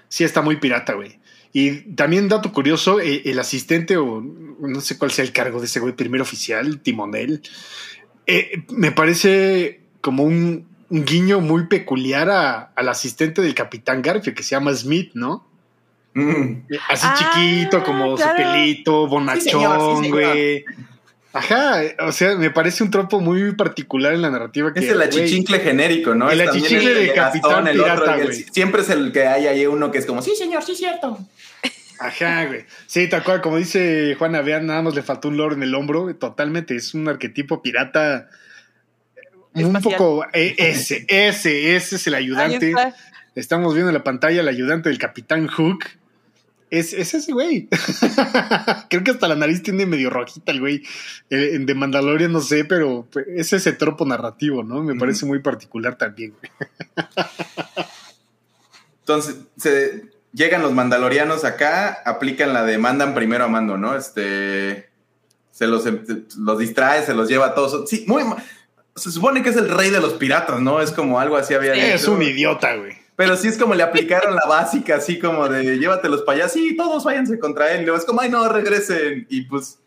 Sí, 0.10 0.23
está 0.23 0.41
muy 0.41 0.56
pirata, 0.58 0.93
güey. 0.93 1.19
Y 1.59 1.95
también, 1.95 2.27
dato 2.27 2.51
curioso, 2.53 2.99
eh, 2.99 3.23
el 3.25 3.39
asistente, 3.39 3.97
o 3.97 4.21
no 4.21 4.79
sé 4.79 4.95
cuál 4.99 5.09
sea 5.09 5.25
el 5.25 5.31
cargo 5.31 5.59
de 5.59 5.65
ese 5.65 5.79
güey, 5.79 5.93
primer 5.95 6.21
oficial, 6.21 6.79
timonel, 6.81 7.41
eh, 8.27 8.63
me 8.69 8.91
parece 8.91 9.79
como 10.01 10.21
un, 10.23 10.67
un 10.89 11.05
guiño 11.05 11.39
muy 11.39 11.65
peculiar 11.65 12.29
a- 12.29 12.71
al 12.75 12.89
asistente 12.89 13.41
del 13.41 13.55
capitán 13.55 14.03
Garfield, 14.03 14.37
que 14.37 14.43
se 14.43 14.51
llama 14.51 14.71
Smith, 14.75 15.11
¿no? 15.15 15.47
Mm. 16.13 16.65
Así 16.89 17.07
Ah, 17.09 17.15
chiquito, 17.17 17.83
como 17.83 18.15
claro. 18.17 18.31
su 18.31 18.37
pelito, 18.37 19.07
bonachón, 19.07 19.41
Sí, 19.43 19.49
señor, 19.49 19.79
sí, 19.97 20.03
señor. 20.03 20.11
güey. 20.11 20.65
Ajá, 21.38 21.82
o 22.00 22.12
sea, 22.12 22.36
me 22.36 22.50
parece 22.50 22.84
un 22.84 22.89
tropo 22.89 23.19
muy 23.19 23.54
particular 23.54 24.13
en 24.13 24.23
la 24.23 24.32
narrativa. 24.32 24.73
Que, 24.73 24.80
Es 24.80 24.89
el 24.89 25.02
achichincle 25.02 25.60
genérico, 25.60 26.15
¿no? 26.15 26.32
El 26.32 26.41
achichincle 26.41 26.93
de 26.95 27.13
Capitán 27.13 27.65
Pirata, 27.65 28.17
güey. 28.17 28.45
siempre 28.52 28.82
es 28.82 28.89
el 28.89 29.12
que 29.12 29.28
hay 29.28 29.45
ahí 29.45 29.65
uno 29.67 29.91
que 29.91 30.00
es 30.00 30.06
como, 30.08 30.21
sí, 30.23 30.36
señor, 30.36 30.63
sí, 30.63 30.76
cierto. 30.76 31.19
Ajá, 32.00 32.45
güey. 32.45 32.65
Sí, 32.88 33.08
tal 33.08 33.23
cual, 33.23 33.41
como 33.41 33.58
dice 33.58 34.15
Juana, 34.17 34.41
vean, 34.41 34.65
nada 34.65 34.82
más 34.82 34.95
le 34.95 35.04
faltó 35.04 35.28
un 35.28 35.38
loro 35.38 35.54
en 35.54 35.62
el 35.62 35.76
hombro. 35.76 36.13
Totalmente, 36.15 36.76
es 36.76 36.93
un 36.93 37.08
arquetipo 37.08 37.62
pirata. 37.62 38.30
Un 39.54 39.76
Espacial. 39.76 39.97
poco. 39.97 40.26
eh, 40.34 40.56
ese, 40.58 41.06
ese, 41.08 41.76
ese 41.76 41.95
es 41.97 42.08
el 42.08 42.15
ayudante. 42.15 42.73
Estamos 43.36 43.76
viendo 43.76 43.89
en 43.89 43.95
la 43.95 44.04
pantalla 44.04 44.41
el 44.41 44.47
ayudante 44.47 44.89
del 44.89 44.97
Capitán 44.97 45.47
Hook. 45.47 45.86
Es, 46.69 46.93
es 46.93 47.13
ese 47.13 47.32
güey. 47.32 47.69
Creo 48.89 49.03
que 49.03 49.12
hasta 49.12 49.27
la 49.27 49.36
nariz 49.36 49.63
tiene 49.63 49.86
medio 49.86 50.10
rojita 50.10 50.51
el 50.51 50.60
güey. 50.60 50.84
Eh, 51.30 51.58
de 51.60 51.75
Mandalorian 51.75 52.32
no 52.32 52.41
sé, 52.41 52.65
pero 52.65 53.08
es 53.36 53.53
ese 53.53 53.73
tropo 53.73 54.06
narrativo, 54.06 54.63
¿no? 54.63 54.84
Me 54.84 54.95
parece 54.95 55.25
muy 55.25 55.39
particular 55.39 55.97
también, 55.97 56.34
güey. 56.39 56.51
Entonces, 58.99 59.38
se, 59.56 60.10
llegan 60.34 60.62
los 60.62 60.73
mandalorianos 60.73 61.43
acá, 61.45 62.01
aplican 62.06 62.53
la 62.53 62.63
de 62.63 62.77
mandan 62.77 63.13
primero 63.13 63.45
a 63.45 63.47
mando, 63.47 63.77
¿no? 63.77 63.95
Este. 63.95 64.89
Se 65.51 65.65
los, 65.65 65.86
los 66.38 66.60
distrae, 66.60 67.03
se 67.03 67.15
los 67.15 67.27
lleva 67.27 67.47
a 67.47 67.56
todos. 67.56 67.89
Sí, 67.89 68.06
muy. 68.08 68.23
Se 68.95 69.12
supone 69.12 69.41
que 69.41 69.49
es 69.49 69.56
el 69.56 69.69
rey 69.69 69.89
de 69.89 69.99
los 69.99 70.13
piratas, 70.13 70.60
¿no? 70.60 70.82
Es 70.82 70.91
como 70.91 71.19
algo 71.19 71.36
así 71.38 71.53
había 71.53 71.73
Sí. 71.73 71.80
Es 71.80 72.08
un 72.08 72.21
idiota, 72.21 72.75
güey. 72.75 73.06
Pero 73.17 73.36
sí 73.36 73.49
es 73.49 73.58
como 73.58 73.73
le 73.75 73.84
aplicaron 73.84 74.34
la 74.36 74.45
básica, 74.47 74.95
así 74.95 75.19
como 75.19 75.49
de 75.49 75.77
llévatelos 75.77 76.21
para 76.21 76.38
allá, 76.38 76.49
sí, 76.49 76.77
todos 76.77 77.03
váyanse 77.03 77.38
contra 77.39 77.71
él. 77.73 77.82
Y 77.82 77.86
luego 77.86 77.97
es 77.99 78.06
como, 78.06 78.21
ay, 78.21 78.30
no, 78.30 78.47
regresen. 78.47 79.25
Y 79.30 79.41
pues 79.41 79.80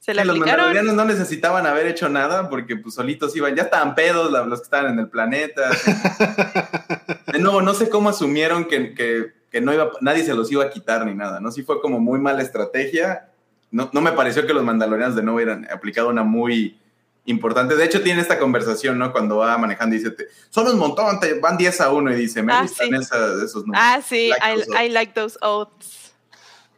Se 0.00 0.14
le 0.14 0.24
los 0.24 0.38
mandalorianos 0.38 0.94
no 0.94 1.04
necesitaban 1.04 1.66
haber 1.66 1.88
hecho 1.88 2.08
nada 2.08 2.48
porque 2.48 2.76
pues 2.76 2.94
solitos 2.94 3.36
iban, 3.36 3.54
ya 3.54 3.64
estaban 3.64 3.94
pedos 3.94 4.30
la- 4.32 4.46
los 4.46 4.60
que 4.60 4.64
estaban 4.64 4.92
en 4.94 5.00
el 5.00 5.08
planeta. 5.08 5.68
De 7.32 7.38
nuevo, 7.38 7.60
no 7.62 7.74
sé 7.74 7.88
cómo 7.90 8.08
asumieron 8.08 8.64
que, 8.64 8.94
que- 8.94 9.32
que 9.50 9.60
no 9.60 9.72
iba, 9.74 9.90
nadie 10.00 10.24
se 10.24 10.34
los 10.34 10.50
iba 10.52 10.62
a 10.64 10.70
quitar 10.70 11.04
ni 11.06 11.14
nada, 11.14 11.40
¿no? 11.40 11.50
Sí 11.50 11.62
fue 11.62 11.80
como 11.80 11.98
muy 12.00 12.18
mala 12.20 12.42
estrategia 12.42 13.24
no, 13.70 13.90
no 13.92 14.00
me 14.00 14.12
pareció 14.12 14.46
que 14.46 14.54
los 14.54 14.64
mandalorianos 14.64 15.14
de 15.14 15.22
nuevo 15.22 15.36
hubieran 15.36 15.66
aplicado 15.70 16.08
una 16.08 16.22
muy 16.22 16.78
importante. 17.28 17.76
De 17.76 17.84
hecho, 17.84 18.02
tiene 18.02 18.20
esta 18.20 18.38
conversación, 18.38 18.98
¿no? 18.98 19.12
Cuando 19.12 19.36
va 19.38 19.56
manejando 19.58 19.94
y 19.94 19.98
dice, 19.98 20.10
te- 20.10 20.26
son 20.50 20.66
un 20.68 20.78
montón, 20.78 21.20
te- 21.20 21.34
van 21.40 21.56
10 21.56 21.80
a 21.80 21.92
1 21.92 22.12
y 22.12 22.16
dice, 22.16 22.42
me 22.42 22.52
Ah, 22.52 22.62
gustan 22.62 22.88
sí. 22.88 22.94
esas- 22.96 23.42
esos 23.42 23.64
números. 23.66 23.82
Ah, 23.86 24.00
sí, 24.06 24.30
Like 24.30 24.84
I, 24.84 24.88
like 24.88 25.12
those 25.14 25.38
oaths. 25.42 26.12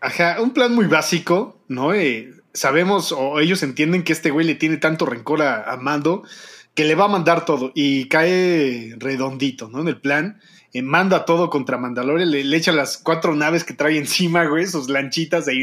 Ajá, 0.00 0.36
un 0.40 0.50
plan 0.52 0.74
muy 0.74 0.86
básico, 0.86 1.58
¿no? 1.68 1.92
Eh, 1.94 2.32
sabemos 2.54 3.12
o 3.12 3.38
ellos 3.40 3.62
entienden 3.62 4.02
que 4.02 4.12
este 4.12 4.30
güey 4.30 4.46
le 4.46 4.54
tiene 4.54 4.76
tanto 4.78 5.06
rencor 5.06 5.42
a, 5.42 5.70
a 5.70 5.76
Mando 5.76 6.24
que 6.74 6.84
le 6.84 6.94
va 6.94 7.04
a 7.04 7.08
mandar 7.08 7.44
todo 7.44 7.72
y 7.74 8.08
cae 8.08 8.94
redondito, 8.98 9.68
¿no? 9.68 9.80
En 9.82 9.88
el 9.88 10.00
plan, 10.00 10.40
eh, 10.72 10.82
manda 10.82 11.24
todo 11.24 11.50
contra 11.50 11.78
Mandalorian, 11.78 12.30
le, 12.30 12.44
le 12.44 12.56
echa 12.56 12.72
las 12.72 12.96
cuatro 12.96 13.34
naves 13.34 13.64
que 13.64 13.74
trae 13.74 13.98
encima, 13.98 14.44
güey, 14.46 14.66
sus 14.66 14.88
lanchitas 14.88 15.46
de 15.46 15.56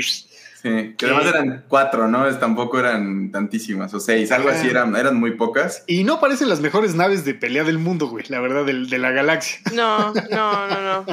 Sí, 0.61 0.95
que 0.97 1.05
además 1.05 1.25
eran 1.27 1.65
cuatro, 1.67 2.07
¿no? 2.07 2.27
Es, 2.27 2.39
tampoco 2.39 2.79
eran 2.79 3.31
tantísimas, 3.31 3.93
o 3.93 3.99
seis, 3.99 4.31
algo 4.31 4.49
así, 4.49 4.67
eran, 4.67 4.95
eran 4.95 5.15
muy 5.15 5.31
pocas. 5.35 5.83
Y 5.85 6.03
no 6.03 6.19
parecen 6.19 6.49
las 6.49 6.61
mejores 6.61 6.95
naves 6.95 7.23
de 7.25 7.35
pelea 7.35 7.63
del 7.63 7.77
mundo, 7.77 8.07
güey, 8.07 8.25
la 8.29 8.39
verdad, 8.39 8.65
del- 8.65 8.89
de, 8.89 8.97
la 8.97 9.11
galaxia. 9.11 9.59
No, 9.75 10.11
no, 10.31 10.67
no, 10.67 10.81
no. 10.81 11.05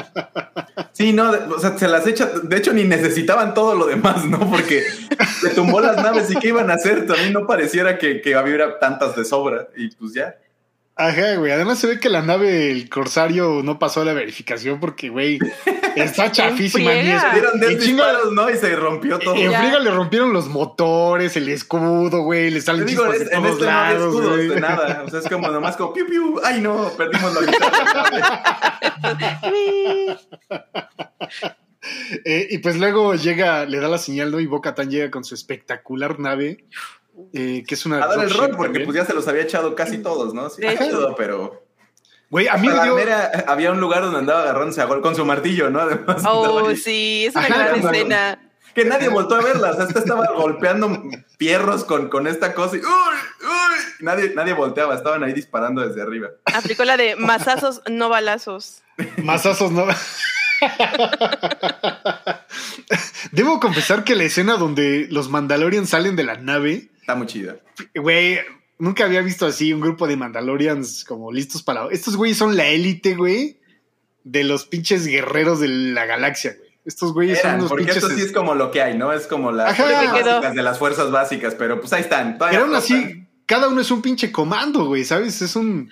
Sí, 0.92 1.12
no, 1.12 1.30
de- 1.30 1.54
o 1.54 1.58
sea, 1.58 1.76
se 1.76 1.88
las 1.88 2.06
echa, 2.06 2.26
de 2.42 2.56
hecho 2.56 2.72
ni 2.72 2.84
necesitaban 2.84 3.52
todo 3.52 3.74
lo 3.74 3.84
demás, 3.86 4.24
¿no? 4.24 4.38
Porque 4.50 4.82
le 5.42 5.50
tumbó 5.50 5.80
las 5.80 5.96
naves 5.96 6.30
y 6.30 6.36
qué 6.36 6.48
iban 6.48 6.70
a 6.70 6.74
hacer, 6.74 7.06
también 7.06 7.32
no 7.34 7.46
pareciera 7.46 7.98
que, 7.98 8.22
que 8.22 8.34
hubiera 8.38 8.78
tantas 8.78 9.14
de 9.14 9.24
sobra 9.26 9.68
y 9.76 9.88
pues 9.94 10.14
ya. 10.14 10.36
Ajá, 10.96 11.34
güey. 11.36 11.50
Además 11.50 11.80
se 11.80 11.88
ve 11.88 11.98
que 11.98 12.08
la 12.08 12.22
nave, 12.22 12.70
el 12.70 12.88
Corsario, 12.88 13.62
no 13.64 13.80
pasó 13.80 14.04
la 14.04 14.12
verificación 14.12 14.78
porque, 14.78 15.08
güey, 15.08 15.40
está 15.96 16.30
chafísima. 16.30 16.92
En. 16.94 17.06
Dieron 17.32 17.58
10 17.60 17.72
en 17.72 17.78
chinga- 17.80 18.06
disparos, 18.06 18.32
¿no? 18.32 18.48
Y 18.48 18.56
se 18.56 18.76
rompió 18.76 19.18
todo. 19.18 19.34
En 19.34 19.52
friega 19.52 19.80
le 19.80 19.90
rompieron 19.90 20.32
los 20.32 20.46
motores, 20.48 21.36
el 21.36 21.48
escudo, 21.48 22.22
güey, 22.22 22.50
le 22.50 22.60
salen 22.60 22.86
digo, 22.86 23.06
es- 23.12 23.28
de 23.28 23.34
en 23.34 23.42
todos 23.42 23.52
este 23.54 23.64
no 23.64 23.70
había 23.72 23.92
lados, 23.98 24.14
escudos 24.14 24.36
güey. 24.36 24.48
de 24.48 24.60
nada. 24.60 25.02
O 25.04 25.10
sea, 25.10 25.18
es 25.18 25.28
como 25.28 25.48
nomás 25.48 25.76
como 25.76 25.92
piu 25.92 26.06
piu. 26.06 26.40
Ay, 26.44 26.60
no, 26.60 26.90
perdimos 26.96 27.34
la 27.34 27.40
mitad. 27.40 27.72
Eh, 32.24 32.46
y 32.50 32.58
pues 32.58 32.76
luego 32.78 33.14
llega, 33.14 33.66
le 33.66 33.78
da 33.78 33.88
la 33.88 33.98
señal, 33.98 34.30
¿no? 34.30 34.40
Y 34.40 34.46
Boca 34.46 34.74
Tan 34.74 34.90
llega 34.90 35.10
con 35.10 35.22
su 35.22 35.34
espectacular 35.34 36.18
nave, 36.18 36.64
eh, 37.32 37.64
que 37.66 37.74
es 37.74 37.86
una. 37.86 38.02
A 38.04 38.06
dar 38.08 38.24
el 38.24 38.30
rol, 38.30 38.50
porque 38.50 38.64
también. 38.80 38.84
pues 38.86 38.96
ya 38.96 39.04
se 39.04 39.14
los 39.14 39.26
había 39.28 39.42
echado 39.42 39.74
casi 39.74 39.98
todos, 39.98 40.34
¿no? 40.34 40.48
Sí, 40.50 40.62
De 40.62 40.72
hecho. 40.80 41.14
pero. 41.16 41.62
Güey, 42.30 42.48
a 42.48 42.56
mí 42.56 42.66
me 42.68 42.74
dio. 42.82 42.96
había 43.46 43.70
un 43.70 43.80
lugar 43.80 44.02
donde 44.02 44.18
andaba 44.18 44.42
agarrándose 44.42 44.80
a 44.80 44.86
gol 44.86 45.00
con 45.02 45.14
su 45.14 45.24
martillo, 45.24 45.70
¿no? 45.70 45.80
Además. 45.80 46.22
Oh, 46.26 46.66
ahí. 46.68 46.76
sí, 46.76 47.26
es 47.26 47.36
una 47.36 47.44
Ajá, 47.46 47.58
gran 47.68 47.74
escena. 47.76 48.40
Que 48.74 48.84
nadie 48.84 49.08
voltó 49.08 49.36
a 49.36 49.40
verla. 49.42 49.70
O 49.70 49.74
sea, 49.74 49.84
esta 49.84 50.00
estaba 50.00 50.26
golpeando 50.34 51.04
fierros 51.38 51.84
con, 51.84 52.08
con 52.08 52.26
esta 52.26 52.52
cosa 52.54 52.76
y. 52.76 52.80
¡Uy! 52.80 52.86
¡Uy! 52.86 53.76
Nadie, 54.00 54.32
nadie 54.34 54.52
volteaba, 54.52 54.96
estaban 54.96 55.22
ahí 55.22 55.32
disparando 55.32 55.86
desde 55.86 56.02
arriba. 56.02 56.30
Aplicó 56.52 56.84
la 56.84 56.96
de 56.96 57.14
mazazos, 57.14 57.82
no 57.88 58.08
balazos. 58.08 58.82
Mazazos, 59.22 59.70
¿no? 59.70 59.86
Debo 63.32 63.60
confesar 63.60 64.04
que 64.04 64.14
la 64.14 64.24
escena 64.24 64.56
donde 64.56 65.06
los 65.10 65.28
Mandalorians 65.28 65.88
salen 65.90 66.16
de 66.16 66.24
la 66.24 66.36
nave, 66.36 66.90
Está 67.04 67.14
muy 67.16 67.26
chida. 67.26 67.56
güey, 67.94 68.38
nunca 68.78 69.04
había 69.04 69.20
visto 69.20 69.44
así 69.44 69.74
un 69.74 69.82
grupo 69.82 70.06
de 70.06 70.16
Mandalorians 70.16 71.04
como 71.04 71.30
listos 71.30 71.62
para. 71.62 71.86
Estos 71.90 72.16
güeyes 72.16 72.38
son 72.38 72.56
la 72.56 72.66
élite, 72.66 73.14
güey, 73.14 73.58
de 74.22 74.42
los 74.42 74.64
pinches 74.64 75.06
guerreros 75.06 75.60
de 75.60 75.68
la 75.68 76.06
galaxia, 76.06 76.54
güey. 76.58 76.70
Estos 76.86 77.12
güeyes 77.12 77.42
son 77.42 77.48
Eran, 77.50 77.60
unos 77.60 77.68
porque 77.68 77.84
pinches. 77.84 78.02
esto 78.04 78.16
sí 78.16 78.22
es 78.22 78.32
como 78.32 78.54
lo 78.54 78.70
que 78.70 78.80
hay, 78.80 78.96
¿no? 78.96 79.12
Es 79.12 79.26
como 79.26 79.52
las 79.52 79.76
básicas 79.78 80.54
de 80.54 80.62
las 80.62 80.78
fuerzas 80.78 81.10
básicas, 81.10 81.54
pero 81.54 81.78
pues 81.78 81.92
ahí 81.92 82.00
están. 82.00 82.38
Pero 82.38 82.64
aún 82.64 82.74
así, 82.74 83.26
cada 83.44 83.68
uno 83.68 83.82
es 83.82 83.90
un 83.90 84.00
pinche 84.00 84.32
comando, 84.32 84.86
güey, 84.86 85.04
¿sabes? 85.04 85.42
Es 85.42 85.56
un. 85.56 85.90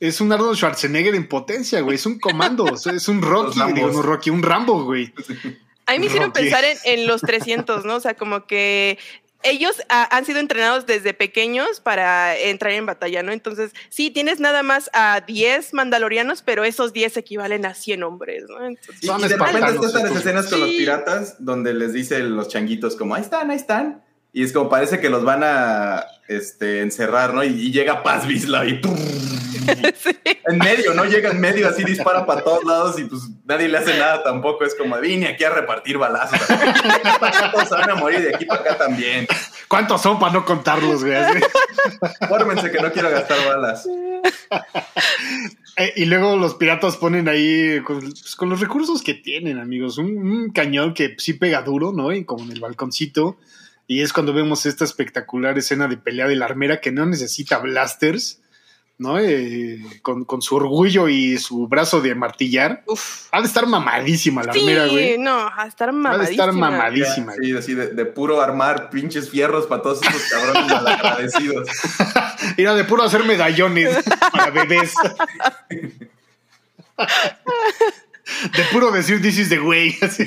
Es 0.00 0.20
un 0.20 0.32
Arnold 0.32 0.56
Schwarzenegger 0.56 1.14
en 1.14 1.28
potencia, 1.28 1.80
güey. 1.82 1.94
Es 1.94 2.06
un 2.06 2.18
comando. 2.18 2.74
es 2.74 3.06
un 3.08 3.22
Rocky, 3.22 3.60
digo, 3.72 3.92
no 3.92 4.02
Rocky, 4.02 4.30
un 4.30 4.42
Rambo, 4.42 4.82
güey. 4.82 5.14
A 5.86 5.92
mí 5.92 6.00
me 6.00 6.06
hicieron 6.06 6.30
Rocky. 6.30 6.40
pensar 6.42 6.64
en, 6.64 6.78
en 6.84 7.06
los 7.06 7.20
300, 7.20 7.84
¿no? 7.84 7.96
O 7.96 8.00
sea, 8.00 8.14
como 8.14 8.46
que 8.46 8.98
ellos 9.42 9.80
han 9.88 10.24
sido 10.24 10.38
entrenados 10.38 10.86
desde 10.86 11.14
pequeños 11.14 11.80
para 11.80 12.36
entrar 12.36 12.72
en 12.72 12.86
batalla, 12.86 13.22
¿no? 13.22 13.32
Entonces, 13.32 13.72
sí, 13.88 14.10
tienes 14.10 14.40
nada 14.40 14.62
más 14.62 14.90
a 14.92 15.22
10 15.26 15.74
mandalorianos, 15.74 16.42
pero 16.42 16.64
esos 16.64 16.92
10 16.92 17.16
equivalen 17.16 17.64
a 17.66 17.74
100 17.74 18.02
hombres, 18.02 18.44
¿no? 18.48 18.64
Entonces, 18.64 19.02
Y, 19.02 19.06
de 19.06 19.36
repente 19.36 19.58
están 19.58 19.74
estas 19.74 19.94
estos. 20.04 20.16
escenas 20.18 20.46
con 20.48 20.60
los 20.60 20.70
piratas 20.70 21.36
donde 21.38 21.74
les 21.74 21.92
dicen 21.92 22.36
los 22.36 22.48
changuitos 22.48 22.96
como, 22.96 23.14
ahí 23.14 23.22
están, 23.22 23.50
ahí 23.50 23.56
están. 23.56 24.02
Y 24.32 24.44
es 24.44 24.52
como 24.52 24.68
parece 24.68 25.00
que 25.00 25.08
los 25.10 25.24
van 25.24 25.42
a 25.42 26.04
este, 26.30 26.80
encerrar, 26.80 27.34
¿no? 27.34 27.42
Y, 27.42 27.48
y 27.48 27.72
llega 27.72 28.02
Paz 28.02 28.26
Vizsla 28.26 28.64
y 28.64 28.74
¡pum! 28.74 28.96
sí. 29.96 30.16
en 30.24 30.58
medio, 30.58 30.94
¿no? 30.94 31.04
Llega 31.04 31.30
en 31.30 31.40
medio, 31.40 31.68
así 31.68 31.84
dispara 31.84 32.24
para 32.24 32.42
todos 32.42 32.64
lados 32.64 32.98
y 32.98 33.04
pues 33.04 33.22
nadie 33.44 33.68
le 33.68 33.78
hace 33.78 33.98
nada 33.98 34.22
tampoco. 34.22 34.64
Es 34.64 34.74
como, 34.74 34.98
vine 35.00 35.26
aquí 35.26 35.44
a 35.44 35.50
repartir 35.50 35.98
balazos. 35.98 36.38
Todos 37.52 37.68
se 37.68 37.74
van 37.74 37.90
a 37.90 37.94
morir, 37.96 38.20
de 38.20 38.34
aquí 38.34 38.44
para 38.44 38.60
acá 38.60 38.78
también. 38.78 39.26
¿Cuántos 39.66 40.02
son 40.02 40.18
para 40.18 40.32
no 40.32 40.44
contarlos, 40.44 41.04
güey? 41.04 41.16
Fórmense 42.28 42.70
que 42.70 42.80
no 42.80 42.92
quiero 42.92 43.10
gastar 43.10 43.38
balas. 43.46 43.88
Eh, 45.76 45.94
y 45.96 46.04
luego 46.04 46.36
los 46.36 46.56
piratas 46.56 46.96
ponen 46.96 47.26
ahí 47.28 47.80
con, 47.84 48.00
pues, 48.00 48.34
con 48.36 48.50
los 48.50 48.60
recursos 48.60 49.02
que 49.02 49.14
tienen, 49.14 49.58
amigos. 49.58 49.96
Un, 49.96 50.18
un 50.18 50.50
cañón 50.50 50.92
que 50.92 51.14
sí 51.16 51.34
pega 51.34 51.62
duro, 51.62 51.92
¿no? 51.92 52.12
Y 52.12 52.24
como 52.24 52.44
en 52.44 52.52
el 52.52 52.60
balconcito. 52.60 53.38
Y 53.90 54.02
es 54.02 54.12
cuando 54.12 54.32
vemos 54.32 54.66
esta 54.66 54.84
espectacular 54.84 55.58
escena 55.58 55.88
de 55.88 55.96
pelea 55.96 56.28
de 56.28 56.36
la 56.36 56.44
armera 56.44 56.80
que 56.80 56.92
no 56.92 57.06
necesita 57.06 57.58
blasters, 57.58 58.40
¿no? 58.98 59.18
Eh, 59.18 59.80
con, 60.00 60.24
con 60.24 60.42
su 60.42 60.54
orgullo 60.54 61.08
y 61.08 61.38
su 61.38 61.66
brazo 61.66 62.00
de 62.00 62.14
martillar. 62.14 62.84
Uf. 62.86 63.26
Ha 63.32 63.40
de 63.40 63.48
estar 63.48 63.66
mamadísima 63.66 64.44
la 64.44 64.52
armera, 64.52 64.84
Sí, 64.84 64.90
güey. 64.92 65.18
no, 65.18 65.50
a 65.52 65.66
estar 65.66 65.88
Ha 65.88 65.92
de 65.92 65.98
mamadísima. 65.98 66.30
estar 66.30 66.52
mamadísima. 66.52 67.32
Sí, 67.42 67.56
así 67.56 67.74
de, 67.74 67.88
de 67.88 68.04
puro 68.06 68.40
armar 68.40 68.90
pinches 68.90 69.28
fierros 69.28 69.66
para 69.66 69.82
todos 69.82 70.00
esos 70.02 70.22
cabrones 70.30 70.70
malagradecidos. 70.70 71.68
Era 72.56 72.74
de 72.76 72.84
puro 72.84 73.02
hacer 73.02 73.24
medallones 73.24 74.04
para 74.30 74.50
bebés. 74.50 74.94
De 78.56 78.62
puro 78.70 78.92
decir 78.92 79.20
this 79.20 79.38
is 79.38 79.48
the 79.48 79.58
way. 79.58 79.96
así. 80.02 80.24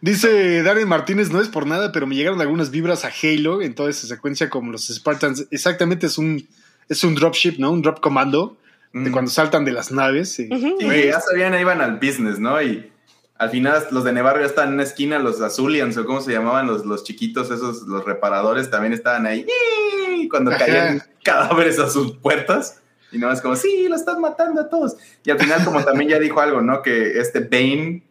Dice 0.00 0.62
Darren 0.62 0.88
Martínez, 0.88 1.30
no 1.30 1.40
es 1.40 1.48
por 1.48 1.66
nada, 1.66 1.92
pero 1.92 2.06
me 2.06 2.14
llegaron 2.16 2.40
algunas 2.40 2.70
vibras 2.70 3.04
a 3.04 3.10
Halo 3.22 3.62
en 3.62 3.74
toda 3.74 3.90
esa 3.90 4.06
secuencia 4.06 4.50
como 4.50 4.72
los 4.72 4.88
Spartans. 4.88 5.46
Exactamente 5.50 6.06
es 6.06 6.18
un, 6.18 6.46
es 6.88 7.04
un 7.04 7.14
dropship, 7.14 7.56
¿no? 7.58 7.70
Un 7.70 7.82
drop 7.82 8.00
comando 8.00 8.56
de 8.92 9.08
Mm. 9.08 9.12
cuando 9.12 9.30
saltan 9.30 9.64
de 9.64 9.72
las 9.72 9.90
naves. 9.92 10.38
y- 10.38 10.48
ya 10.48 11.20
sabían, 11.20 11.58
iban 11.58 11.80
al 11.80 11.96
business, 11.96 12.38
¿no? 12.38 12.60
Y 12.60 12.90
al 13.38 13.50
final 13.50 13.84
los 13.90 14.04
de 14.04 14.12
Nevarro 14.12 14.40
ya 14.40 14.46
estaban 14.46 14.70
en 14.70 14.74
una 14.74 14.82
esquina, 14.82 15.18
los 15.18 15.40
Azulians 15.40 15.96
o 15.96 16.04
cómo 16.04 16.20
se 16.20 16.32
llamaban, 16.32 16.66
los, 16.66 16.84
los 16.84 17.04
chiquitos, 17.04 17.50
esos, 17.50 17.82
los 17.82 18.04
reparadores 18.04 18.70
también 18.70 18.92
estaban 18.92 19.26
ahí. 19.26 19.46
¡Yee! 19.46 20.28
Cuando 20.28 20.50
Ajá. 20.50 20.58
caían 20.66 21.02
cadáveres 21.24 21.78
a 21.78 21.88
sus 21.88 22.16
puertas. 22.18 22.80
Y 23.12 23.18
no 23.18 23.30
es 23.30 23.40
como, 23.42 23.56
sí, 23.56 23.86
lo 23.88 23.96
están 23.96 24.20
matando 24.20 24.60
a 24.62 24.68
todos. 24.70 24.96
Y 25.24 25.30
al 25.30 25.38
final, 25.38 25.62
como 25.64 25.84
también 25.84 26.10
ya 26.10 26.18
dijo 26.18 26.40
algo, 26.40 26.60
¿no? 26.62 26.80
Que 26.82 27.18
este 27.20 27.40
Bane 27.40 28.02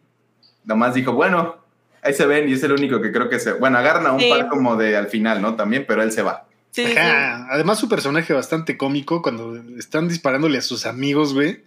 nomás 0.64 0.94
dijo, 0.94 1.12
bueno, 1.12 1.56
ahí 2.02 2.14
se 2.14 2.26
ven 2.26 2.48
y 2.48 2.52
es 2.52 2.62
el 2.62 2.72
único 2.72 3.00
que 3.00 3.12
creo 3.12 3.28
que 3.28 3.38
se... 3.38 3.52
Bueno, 3.54 3.78
agarran 3.78 4.06
a 4.06 4.12
un 4.12 4.20
Sí. 4.20 4.28
par 4.30 4.48
como 4.48 4.76
de 4.76 4.96
al 4.96 5.08
final, 5.08 5.40
¿no? 5.42 5.54
También, 5.56 5.84
pero 5.86 6.02
él 6.02 6.12
se 6.12 6.22
va. 6.22 6.46
Sí, 6.70 6.86
sí. 6.86 6.94
Además, 6.96 7.78
su 7.78 7.88
personaje 7.88 8.32
bastante 8.32 8.76
cómico 8.78 9.20
cuando 9.22 9.56
están 9.78 10.08
disparándole 10.08 10.58
a 10.58 10.62
sus 10.62 10.86
amigos, 10.86 11.34
güey. 11.34 11.64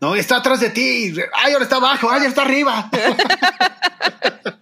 No, 0.00 0.14
está 0.14 0.36
atrás 0.36 0.60
de 0.60 0.70
ti. 0.70 1.14
Ay, 1.34 1.52
ahora 1.52 1.64
está 1.64 1.76
abajo. 1.76 2.08
Ay, 2.10 2.18
ahora 2.18 2.28
está 2.28 2.42
arriba. 2.42 2.90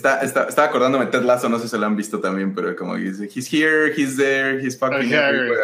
Está, 0.00 0.20
está, 0.22 0.44
estaba 0.44 0.68
acordándome 0.68 1.04
Ted 1.06 1.20
Lasso, 1.24 1.50
no 1.50 1.58
sé 1.58 1.68
si 1.68 1.76
lo 1.76 1.84
han 1.84 1.94
visto 1.94 2.20
también, 2.20 2.54
pero 2.54 2.74
como 2.74 2.96
dice, 2.96 3.28
he's 3.34 3.52
here, 3.52 3.92
he's 3.94 4.16
there, 4.16 4.58
he's 4.64 4.78
fucking. 4.78 5.10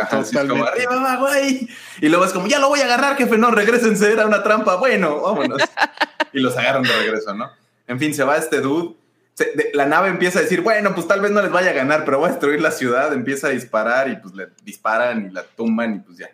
Ajá, 0.03 0.19
así 0.19 0.37
es 0.37 0.45
como, 0.45 0.63
arriba 0.67 0.97
va, 0.97 1.17
güey. 1.17 1.67
Y 2.03 2.09
luego 2.11 2.27
es 2.27 2.35
como, 2.35 2.47
ya 2.47 2.59
lo 2.59 2.69
voy 2.69 2.81
a 2.81 2.85
agarrar, 2.85 3.17
jefe, 3.17 3.39
no, 3.39 3.51
regresense, 3.51 4.13
era 4.13 4.27
una 4.27 4.43
trampa, 4.43 4.77
bueno, 4.77 5.23
vámonos. 5.23 5.63
y 6.35 6.41
los 6.41 6.55
agarran 6.55 6.83
de 6.83 6.93
regreso, 6.99 7.33
¿no? 7.35 7.51
En 7.87 7.99
fin, 7.99 8.13
se 8.13 8.25
va 8.25 8.37
este 8.37 8.61
dude. 8.61 8.95
Se- 9.33 9.53
de- 9.55 9.71
la 9.73 9.87
nave 9.87 10.11
empieza 10.11 10.39
a 10.41 10.43
decir, 10.43 10.61
bueno, 10.61 10.95
pues 10.95 11.09
tal 11.09 11.23
vez 11.23 11.31
no 11.31 11.41
les 11.41 11.51
vaya 11.51 11.71
a 11.71 11.73
ganar, 11.73 12.05
pero 12.05 12.19
voy 12.19 12.27
a 12.29 12.33
destruir 12.33 12.61
la 12.61 12.73
ciudad. 12.73 13.15
Empieza 13.15 13.47
a 13.47 13.51
disparar 13.51 14.11
y 14.11 14.17
pues 14.17 14.35
le 14.35 14.49
disparan 14.65 15.29
y 15.31 15.31
la 15.33 15.45
tumban 15.45 15.95
y 15.95 15.99
pues 16.01 16.19
ya. 16.19 16.29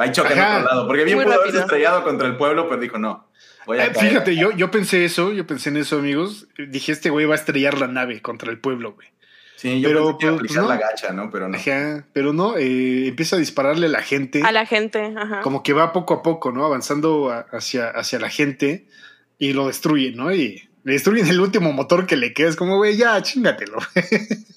Va 0.00 0.06
y 0.06 0.12
choca 0.12 0.32
en 0.32 0.40
otro 0.40 0.64
lado. 0.70 0.86
Porque 0.86 1.04
bien 1.04 1.18
Muy 1.18 1.26
pudo 1.26 1.34
haberse 1.34 1.58
estrellado 1.60 2.02
contra 2.02 2.26
el 2.28 2.36
pueblo, 2.38 2.66
pero 2.70 2.80
dijo, 2.80 2.98
no. 2.98 3.28
Voy 3.66 3.78
a 3.78 3.86
Eh, 3.86 3.92
caer". 3.92 4.08
fíjate, 4.08 4.36
yo, 4.36 4.50
yo 4.52 4.70
pensé 4.70 5.04
eso, 5.04 5.32
yo 5.32 5.46
pensé 5.46 5.68
en 5.70 5.76
eso, 5.78 5.98
amigos. 5.98 6.46
Dije, 6.68 6.92
este 6.92 7.10
güey 7.10 7.26
va 7.26 7.34
a 7.34 7.38
estrellar 7.38 7.78
la 7.78 7.86
nave 7.86 8.20
contra 8.20 8.50
el 8.50 8.58
pueblo, 8.58 8.92
güey. 8.94 9.08
Sí, 9.56 9.80
yo 9.80 9.88
Pero, 9.88 10.04
pensé 10.06 10.18
que 10.18 10.26
iba 10.26 10.34
a 10.34 10.38
pues, 10.38 10.50
aplicar 10.50 10.62
no. 10.64 10.68
la 10.68 10.76
gacha, 10.76 11.12
¿no? 11.12 11.30
Pero 11.30 11.48
no. 11.48 11.56
Ajá, 11.56 12.04
pero 12.12 12.32
no, 12.32 12.56
eh, 12.56 13.06
empieza 13.06 13.36
a 13.36 13.38
dispararle 13.38 13.86
a 13.86 13.90
la 13.90 14.02
gente. 14.02 14.42
A 14.42 14.50
la 14.50 14.66
gente, 14.66 15.12
ajá. 15.16 15.40
como 15.42 15.62
que 15.62 15.72
va 15.72 15.92
poco 15.92 16.14
a 16.14 16.22
poco, 16.22 16.50
¿no? 16.50 16.64
Avanzando 16.66 17.30
a- 17.30 17.46
hacia, 17.52 17.88
hacia 17.90 18.18
la 18.18 18.28
gente 18.30 18.86
y 19.38 19.52
lo 19.52 19.68
destruyen, 19.68 20.16
¿no? 20.16 20.34
Y 20.34 20.68
le 20.82 20.92
destruyen 20.94 21.28
el 21.28 21.38
último 21.40 21.72
motor 21.72 22.06
que 22.06 22.16
le 22.16 22.34
queda. 22.34 22.48
Es 22.48 22.56
como, 22.56 22.76
güey, 22.76 22.96
ya, 22.96 23.22
chingatelo. 23.22 23.78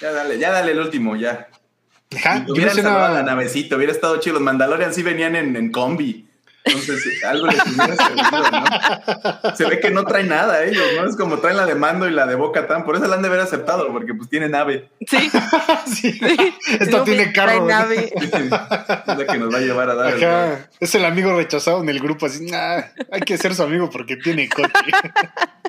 Ya 0.00 0.10
dale, 0.10 0.38
ya 0.38 0.50
dale 0.50 0.72
el 0.72 0.80
último, 0.80 1.14
ya. 1.16 1.48
Ajá, 2.16 2.44
Y 2.48 2.58
yo 2.58 2.64
no 2.66 2.70
sé 2.72 2.82
salvado 2.82 2.98
nada- 3.08 3.14
la 3.14 3.22
navecita, 3.22 3.76
hubiera 3.76 3.92
estado 3.92 4.18
chido. 4.18 4.34
Los 4.34 4.42
Mandalorian 4.42 4.92
sí 4.92 5.02
venían 5.02 5.36
en, 5.36 5.54
en 5.54 5.70
combi. 5.70 6.26
Entonces, 6.64 7.24
algo 7.24 7.48
les 7.48 7.60
hubiera 7.66 7.96
servido, 7.96 9.40
¿no? 9.42 9.56
Se 9.56 9.66
ve 9.66 9.80
que 9.80 9.90
no 9.90 10.04
traen 10.04 10.28
nada 10.28 10.64
ellos, 10.64 10.84
¿no? 10.96 11.08
Es 11.08 11.16
como 11.16 11.38
traen 11.38 11.56
la 11.56 11.66
de 11.66 11.74
Mando 11.74 12.08
y 12.08 12.12
la 12.12 12.24
de 12.26 12.36
Boca 12.36 12.68
Tan. 12.68 12.84
Por 12.84 12.94
eso 12.94 13.06
la 13.08 13.16
han 13.16 13.22
de 13.22 13.28
haber 13.28 13.40
aceptado, 13.40 13.90
porque 13.92 14.14
pues 14.14 14.28
tiene 14.28 14.48
nave. 14.48 14.88
Sí, 15.08 15.28
Sí. 15.86 16.12
sí. 16.12 16.20
Esto 16.78 16.98
No, 16.98 17.04
tiene 17.04 17.26
trae 17.26 17.56
carro. 17.56 17.66
nave. 17.66 18.12
Es 18.14 18.30
la 19.18 19.26
que 19.26 19.38
nos 19.38 19.52
va 19.52 19.58
a 19.58 19.60
llevar 19.60 19.90
a 19.90 19.94
dar 19.96 20.14
el 20.14 20.58
es 20.78 20.94
el 20.94 21.04
amigo 21.04 21.36
rechazado 21.36 21.82
en 21.82 21.88
el 21.88 21.98
grupo, 21.98 22.26
así, 22.26 22.44
nah, 22.46 22.80
hay 23.10 23.20
que 23.22 23.36
ser 23.38 23.54
su 23.54 23.62
amigo 23.64 23.90
porque 23.90 24.16
tiene 24.16 24.48
coche. 24.48 24.70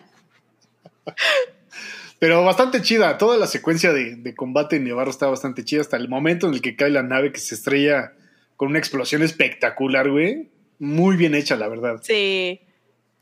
Pero 2.19 2.43
bastante 2.45 2.81
chida, 2.81 3.17
toda 3.17 3.37
la 3.37 3.47
secuencia 3.47 3.91
de, 3.91 4.15
de 4.15 4.35
combate 4.35 4.77
en 4.77 4.85
Nevarro 4.85 5.11
está 5.11 5.27
bastante 5.27 5.65
chida 5.65 5.81
hasta 5.81 5.97
el 5.97 6.07
momento 6.07 6.47
en 6.47 6.53
el 6.53 6.61
que 6.61 6.75
cae 6.75 6.89
la 6.89 7.03
nave 7.03 7.31
que 7.33 7.39
se 7.39 7.55
estrella 7.55 8.13
con 8.55 8.69
una 8.69 8.79
explosión 8.79 9.23
espectacular, 9.23 10.09
güey. 10.09 10.49
Muy 10.83 11.15
bien 11.15 11.33
hecha, 11.33 11.55
la 11.55 11.69
verdad. 11.69 12.01
Sí. 12.03 12.59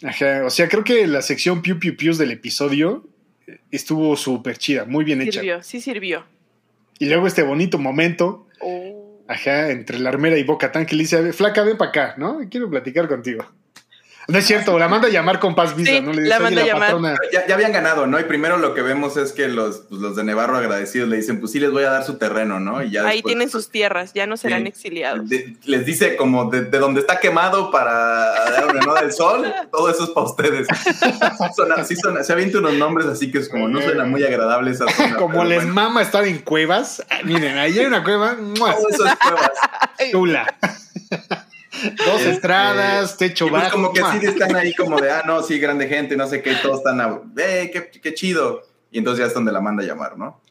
Ajá, 0.03 0.43
o 0.45 0.49
sea, 0.49 0.67
creo 0.67 0.83
que 0.83 1.05
la 1.05 1.21
sección 1.21 1.61
Piu 1.61 1.77
Piu 1.77 1.95
Pius 1.95 2.17
del 2.17 2.31
episodio 2.31 3.07
estuvo 3.69 4.15
súper 4.15 4.57
chida, 4.57 4.85
muy 4.85 5.05
bien 5.05 5.21
hecha. 5.21 5.41
Sirvió, 5.41 5.61
sí 5.61 5.79
sirvió. 5.79 6.25
Y 6.97 7.05
luego 7.05 7.27
este 7.27 7.43
bonito 7.43 7.77
momento, 7.77 8.47
Oh. 8.61 9.19
ajá, 9.27 9.69
entre 9.69 9.99
la 9.99 10.09
armera 10.09 10.37
y 10.39 10.43
Boca 10.43 10.71
Tan 10.71 10.87
que 10.87 10.95
le 10.95 11.03
dice, 11.03 11.33
flaca, 11.33 11.61
ven 11.63 11.77
para 11.77 11.89
acá, 11.89 12.15
¿no? 12.17 12.39
Quiero 12.49 12.67
platicar 12.69 13.07
contigo. 13.07 13.45
No 14.27 14.37
es 14.37 14.45
cierto, 14.45 14.77
la 14.79 14.87
manda 14.87 15.07
a 15.07 15.11
llamar 15.11 15.39
con 15.39 15.55
Paz 15.55 15.75
Visa, 15.75 15.91
Sí, 15.91 16.01
¿no? 16.01 16.13
Le 16.13 16.21
la 16.27 16.35
dice, 16.35 16.35
"Oye, 16.35 16.43
manda 16.43 16.61
a 16.61 16.65
llamar". 16.65 16.87
patrona. 16.91 17.15
Ya, 17.33 17.47
ya 17.47 17.55
habían 17.55 17.71
ganado, 17.71 18.07
¿no? 18.07 18.19
Y 18.19 18.23
primero 18.23 18.57
lo 18.57 18.73
que 18.73 18.81
vemos 18.81 19.17
es 19.17 19.31
que 19.33 19.47
los, 19.47 19.79
pues, 19.89 19.99
los 19.99 20.15
de 20.15 20.23
Nevarro 20.23 20.55
agradecidos 20.57 21.09
le 21.09 21.17
dicen, 21.17 21.39
pues 21.39 21.51
sí 21.51 21.59
les 21.59 21.71
voy 21.71 21.83
a 21.83 21.89
dar 21.91 22.03
su 22.05 22.17
terreno, 22.17 22.59
¿no? 22.59 22.81
Y 22.83 22.91
ya 22.91 23.01
Ahí 23.01 23.17
después- 23.17 23.31
tienen 23.31 23.49
sus 23.49 23.69
tierras, 23.69 24.13
ya 24.13 24.27
no 24.27 24.37
serán 24.37 24.61
Sí. 24.63 24.67
exiliados. 24.69 25.27
de- 25.27 25.55
les 25.65 25.85
dice 25.85 26.15
como 26.15 26.49
de, 26.49 26.61
de 26.61 26.77
donde 26.79 27.01
está 27.01 27.19
quemado 27.19 27.71
para 27.71 27.95
dar 28.51 28.73
¿no? 28.85 28.93
del 28.93 29.11
sol, 29.11 29.51
todo 29.71 29.89
eso 29.89 30.03
es 30.05 30.09
para 30.11 30.27
ustedes. 30.27 30.67
Son, 31.55 31.71
así 31.73 31.95
son, 31.95 32.23
se 32.23 32.31
avienta 32.33 32.59
unos 32.59 32.73
nombres 32.75 33.07
así 33.07 33.31
que 33.31 33.39
es 33.39 33.49
como 33.49 33.67
no 33.67 33.81
suena 33.81 34.05
muy 34.05 34.23
agradable 34.23 34.71
esa 34.71 34.85
zona. 34.89 35.15
Como 35.17 35.43
les 35.43 35.59
bueno, 35.59 35.73
mama 35.73 36.01
estar 36.01 36.25
en 36.25 36.39
cuevas, 36.39 37.03
ah, 37.09 37.19
miren, 37.23 37.57
ahí 37.57 37.77
hay 37.77 37.85
una 37.85 38.03
cueva, 38.03 38.35
¡mua! 38.35 38.75
todo 38.75 38.89
eso 38.89 39.05
es 39.05 39.15
cuevas. 39.15 39.51
chula. 40.11 40.55
Dos 42.05 42.19
Este, 42.19 42.31
estradas, 42.31 43.17
techo 43.17 43.47
Y 43.47 43.49
pues 43.49 43.63
bajo. 43.63 43.75
como 43.75 43.93
que 43.93 44.01
¡mua! 44.01 44.19
sí 44.19 44.25
están 44.25 44.55
ahí 44.55 44.73
como 44.73 44.99
de, 44.99 45.11
ah, 45.11 45.23
no, 45.25 45.41
sí, 45.43 45.59
grande 45.59 45.87
gente, 45.87 46.15
no 46.17 46.27
sé 46.27 46.41
qué, 46.41 46.53
todos 46.55 46.79
están, 46.79 46.99
a, 47.01 47.21
eh, 47.37 47.69
qué, 47.71 47.89
qué 48.01 48.13
chido. 48.13 48.61
Y 48.91 48.97
entonces 48.97 49.19
ya 49.23 49.27
es 49.27 49.33
donde 49.33 49.51
la 49.51 49.61
manda 49.61 49.83
a 49.83 49.87
llamar, 49.87 50.17
¿no? 50.17 50.41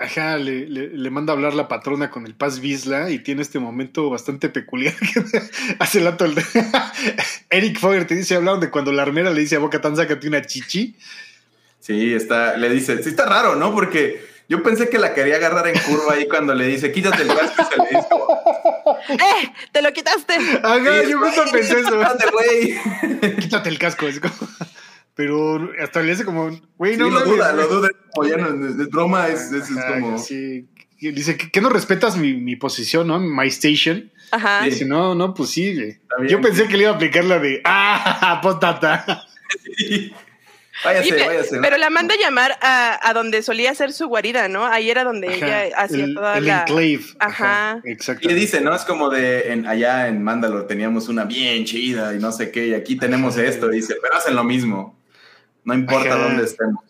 Ajá, 0.00 0.36
le, 0.36 0.66
le- 0.68 0.90
le 0.90 1.10
manda 1.10 1.32
a 1.32 1.36
hablar 1.36 1.54
la 1.54 1.66
patrona 1.66 2.08
con 2.10 2.24
el 2.24 2.34
Paz 2.36 2.60
Vizla 2.60 3.10
y 3.10 3.18
tiene 3.18 3.42
este 3.42 3.58
momento 3.58 4.08
bastante 4.10 4.48
peculiar. 4.48 4.94
Hace 5.80 5.98
el 5.98 6.04
rato 6.04 6.24
el- 6.24 6.36
Eric 7.50 7.78
Foger 7.80 8.06
te 8.06 8.14
dice, 8.14 8.36
hablaron 8.36 8.60
de 8.60 8.70
cuando 8.70 8.92
la 8.92 9.02
armera 9.02 9.30
le 9.30 9.40
dice 9.40 9.56
a 9.56 9.58
Boca 9.58 9.80
Tan, 9.80 9.96
sácate 9.96 10.28
una 10.28 10.42
chichi. 10.42 10.96
Sí, 11.80 12.12
está, 12.14 12.56
le 12.56 12.68
dice, 12.70 13.02
sí 13.02 13.08
está 13.08 13.24
raro, 13.26 13.56
¿no? 13.56 13.72
Porque 13.74 14.24
yo 14.48 14.62
pensé 14.62 14.88
que 14.88 14.98
la 14.98 15.14
quería 15.14 15.36
agarrar 15.36 15.66
en 15.68 15.78
curva 15.80 16.14
ahí 16.14 16.28
cuando 16.28 16.54
le 16.54 16.66
dice, 16.66 16.92
quítate 16.92 17.22
el 17.22 17.28
casco 17.28 17.62
y 17.62 17.74
se 17.74 17.76
le 17.82 17.88
dice, 17.98 18.08
¡Eh! 19.08 19.52
¡Te 19.72 19.82
lo 19.82 19.92
quitaste! 19.92 20.34
Ajá, 20.62 20.78
Sí, 21.04 21.10
yo 21.10 21.18
justo 21.20 21.42
pensé 21.52 21.80
eso. 21.80 22.00
güey. 22.32 23.36
Quítate 23.40 23.68
el 23.68 23.78
casco. 23.78 24.06
es 24.06 24.20
como- 24.20 24.34
Pero 25.14 25.70
hasta 25.82 26.00
le 26.02 26.12
hace 26.12 26.24
como, 26.24 26.50
güey, 26.76 26.92
Sí, 26.94 26.98
no 27.00 27.06
lo 27.10 27.20
mames, 27.20 27.28
duda, 27.28 27.52
lo 27.52 27.66
duda. 27.68 27.88
Como 28.14 28.28
ya 28.28 28.36
no, 28.36 28.66
es, 28.68 28.78
es 28.78 28.88
broma, 28.88 29.28
es, 29.28 29.52
es, 29.52 29.70
es 29.70 29.84
como. 29.84 30.18
sí. 30.18 30.66
Dice, 31.00 31.36
¿que, 31.36 31.50
que 31.50 31.60
no 31.60 31.68
respetas 31.68 32.16
mi, 32.16 32.34
mi 32.34 32.56
posición, 32.56 33.06
no? 33.06 33.20
My 33.20 33.46
station. 33.48 34.10
Ajá. 34.32 34.62
Dice, 34.64 34.84
no, 34.84 35.14
no, 35.14 35.32
pues 35.32 35.50
sí. 35.50 35.96
Yo 36.28 36.40
pensé 36.40 36.66
que 36.66 36.76
le 36.76 36.82
iba 36.84 36.92
a 36.92 36.94
aplicar 36.96 37.24
la 37.24 37.38
de, 37.38 37.60
ah, 37.64 38.40
postata. 38.42 39.24
Váyase, 40.84 41.08
Y 41.08 41.12
váyase. 41.26 41.58
pero 41.60 41.76
la 41.78 41.90
manda 41.90 42.14
a 42.14 42.18
llamar 42.18 42.58
a, 42.60 42.98
a 43.08 43.12
donde 43.14 43.42
solía 43.42 43.74
ser 43.74 43.92
su 43.92 44.06
guarida, 44.08 44.48
¿no? 44.48 44.66
Ahí 44.66 44.90
era 44.90 45.04
donde 45.04 45.34
ella 45.34 45.68
hacía 45.76 46.04
el, 46.04 46.14
toda 46.14 46.38
el 46.38 46.46
la. 46.46 46.60
enclave. 46.60 47.00
Ajá. 47.18 47.80
Exacto. 47.84 48.28
Y 48.28 48.32
le 48.32 48.38
dice, 48.40 48.60
¿no? 48.60 48.74
Es 48.74 48.82
como 48.84 49.10
de 49.10 49.52
en, 49.52 49.66
allá 49.66 50.08
en 50.08 50.22
Mandalore 50.22 50.66
teníamos 50.66 51.08
una 51.08 51.24
bien 51.24 51.64
chida 51.64 52.14
y 52.14 52.18
no 52.18 52.32
sé 52.32 52.50
qué, 52.50 52.68
y 52.68 52.74
aquí 52.74 52.96
tenemos 52.96 53.36
esto. 53.36 53.70
Y 53.72 53.76
dice, 53.76 53.94
pero 54.02 54.16
hacen 54.16 54.34
lo 54.36 54.44
mismo. 54.44 54.98
No 55.64 55.74
importa 55.74 56.14
Ajá. 56.14 56.22
dónde 56.24 56.44
estemos. 56.44 56.84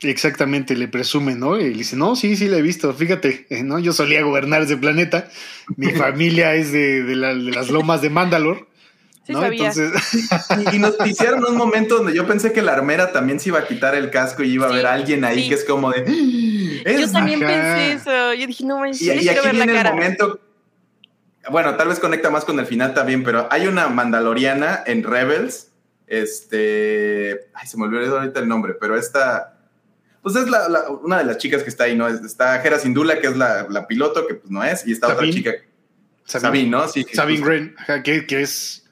Exactamente, 0.00 0.76
le 0.76 0.86
presume, 0.86 1.34
¿no? 1.34 1.58
Y 1.58 1.64
le 1.64 1.78
dice, 1.78 1.96
no, 1.96 2.14
sí, 2.14 2.36
sí, 2.36 2.46
la 2.46 2.58
he 2.58 2.62
visto. 2.62 2.92
Fíjate, 2.94 3.46
eh, 3.50 3.64
¿no? 3.64 3.80
Yo 3.80 3.92
solía 3.92 4.22
gobernar 4.22 4.62
ese 4.62 4.76
planeta. 4.76 5.28
Mi 5.76 5.90
familia 5.92 6.54
es 6.54 6.70
de, 6.70 7.02
de 7.02 7.16
la- 7.16 7.34
de 7.34 7.50
las 7.50 7.68
lomas 7.70 8.00
de 8.00 8.08
Mandalore. 8.10 8.64
Sí, 9.28 9.32
¿no? 9.34 9.40
sabía. 9.42 9.68
Entonces, 9.70 10.30
Y, 10.72 10.76
y 10.76 10.78
nos 10.78 10.94
hicieron 11.06 11.44
un 11.44 11.54
momento 11.56 11.98
donde 11.98 12.14
yo 12.14 12.26
pensé 12.26 12.50
que 12.52 12.62
la 12.62 12.72
armera 12.72 13.12
también 13.12 13.38
se 13.38 13.50
iba 13.50 13.58
a 13.60 13.66
quitar 13.66 13.94
el 13.94 14.10
casco 14.10 14.42
y 14.42 14.52
iba 14.54 14.66
a 14.66 14.68
Sí, 14.70 14.74
haber 14.74 14.86
alguien 14.86 15.24
ahí 15.24 15.42
sí. 15.42 15.48
que 15.50 15.54
es 15.54 15.64
como 15.64 15.90
de. 15.92 16.00
"Ah, 16.86 16.90
Yo 16.92 16.98
Es 17.04 17.12
también 17.12 17.44
Ajá. 17.44 17.52
pensé 17.52 17.92
eso. 17.92 18.32
Yo 18.34 18.46
dije, 18.46 18.64
no 18.64 18.78
manches, 18.78 19.02
Y, 19.02 19.06
y 19.26 19.28
aquí 19.28 19.38
ver 19.44 19.44
la 19.44 19.50
viene 19.52 19.72
el 19.72 19.76
cara. 19.78 19.92
momento. 19.92 20.40
Bueno, 21.50 21.76
tal 21.76 21.88
vez 21.88 21.98
conecta 22.00 22.30
más 22.30 22.44
con 22.44 22.58
el 22.58 22.66
final 22.66 22.94
también, 22.94 23.22
pero 23.22 23.46
hay 23.50 23.66
una 23.66 23.88
mandaloriana 23.88 24.82
en 24.86 25.02
Rebels. 25.04 25.70
Este. 26.06 27.48
Ay, 27.54 27.66
se 27.66 27.76
me 27.76 27.84
olvidó 27.84 28.18
ahorita 28.18 28.40
el 28.40 28.48
nombre, 28.48 28.74
pero 28.80 28.96
esta. 28.96 29.54
Pues 30.22 30.36
es 30.36 30.48
la, 30.48 30.68
la- 30.68 30.88
una 30.90 31.18
de 31.18 31.24
las 31.24 31.38
chicas 31.38 31.62
que 31.62 31.68
está 31.70 31.84
ahí, 31.84 31.96
¿no? 31.96 32.08
Está 32.08 32.62
Hera 32.62 32.78
Sindula, 32.78 33.20
que 33.20 33.28
es 33.28 33.36
la, 33.36 33.66
la 33.70 33.86
piloto, 33.86 34.26
que 34.26 34.34
pues 34.34 34.50
no 34.50 34.62
es, 34.64 34.86
y 34.86 34.92
está 34.92 35.08
Sabine. 35.08 35.28
otra 35.30 35.36
chica. 35.36 35.50
Sabine, 36.24 36.48
Sabine, 36.48 36.70
¿no? 36.70 36.88
Sí. 36.88 37.06
Sabine 37.14 37.40
pues, 37.40 37.48
Wren, 37.86 38.02
que, 38.02 38.26
que 38.26 38.42
es 38.42 38.84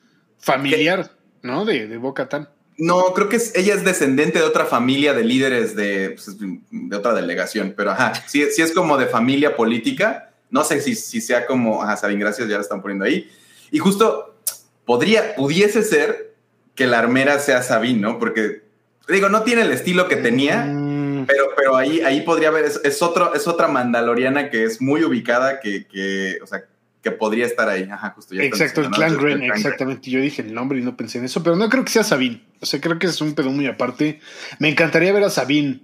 familiar, 0.46 1.10
¿no? 1.42 1.64
De, 1.64 1.88
de 1.88 1.96
Boca 1.96 2.28
Tan. 2.28 2.48
No, 2.78 3.12
creo 3.14 3.28
que 3.28 3.36
es- 3.36 3.54
ella 3.56 3.74
es 3.74 3.84
descendente 3.84 4.38
de 4.38 4.44
otra 4.44 4.64
familia 4.64 5.12
de 5.12 5.24
líderes 5.24 5.74
de, 5.74 6.10
pues, 6.10 6.36
de 6.38 6.96
otra 6.96 7.12
delegación, 7.14 7.74
pero 7.76 7.90
ajá, 7.90 8.12
sí, 8.26 8.46
sí 8.52 8.62
es 8.62 8.72
como 8.72 8.96
de 8.96 9.06
familia 9.06 9.56
política. 9.56 10.30
No 10.50 10.62
sé 10.62 10.80
si, 10.80 10.94
si 10.94 11.20
sea 11.20 11.46
como, 11.46 11.82
ajá, 11.82 11.96
Sabine, 11.96 12.20
gracias, 12.20 12.48
ya 12.48 12.54
la 12.56 12.62
están 12.62 12.80
poniendo 12.80 13.04
ahí. 13.04 13.28
Y 13.72 13.78
justo 13.78 14.36
podría, 14.84 15.34
pudiese 15.34 15.82
ser 15.82 16.34
que 16.76 16.86
la 16.86 17.00
armera 17.00 17.38
sea 17.40 17.62
Sabine, 17.64 17.98
¿no? 18.00 18.18
Porque, 18.20 18.62
digo, 19.08 19.28
no 19.28 19.42
tiene 19.42 19.62
el 19.62 19.72
estilo 19.72 20.06
que 20.06 20.16
tenía, 20.16 20.64
Mm, 20.66 21.26
pero, 21.26 21.46
pero 21.56 21.76
ahí, 21.76 22.00
ahí 22.02 22.20
podría 22.20 22.48
haber, 22.48 22.66
es, 22.66 22.80
es 22.84 23.02
otro, 23.02 23.34
es 23.34 23.48
otra 23.48 23.66
mandaloriana 23.66 24.48
que 24.50 24.62
es 24.64 24.80
muy 24.80 25.02
ubicada, 25.02 25.58
que, 25.60 25.86
que, 25.86 26.38
o 26.42 26.46
sea, 26.46 26.64
que 27.10 27.16
podría 27.16 27.46
estar 27.46 27.68
ahí. 27.68 27.88
Ajá, 27.90 28.10
justo. 28.16 28.34
ya 28.34 28.42
exacto, 28.42 28.80
el 28.80 28.90
clan 28.90 29.10
Gren, 29.16 29.18
clan 29.38 29.38
Gren. 29.48 29.52
exactamente. 29.52 30.10
Yo 30.10 30.20
dije 30.20 30.42
el 30.42 30.52
nombre 30.52 30.78
y 30.78 30.82
no 30.82 30.96
pensé 30.96 31.18
en 31.18 31.24
eso, 31.24 31.42
pero 31.42 31.54
no 31.56 31.68
creo 31.68 31.84
que 31.84 31.90
sea 31.92 32.02
Sabine. 32.04 32.42
O 32.60 32.66
sea, 32.66 32.80
creo 32.80 32.98
que 32.98 33.06
es 33.06 33.20
un 33.20 33.34
pedo 33.34 33.50
muy 33.50 33.66
aparte. 33.66 34.20
Me 34.58 34.68
encantaría 34.68 35.12
ver 35.12 35.22
a 35.24 35.30
Sabine 35.30 35.80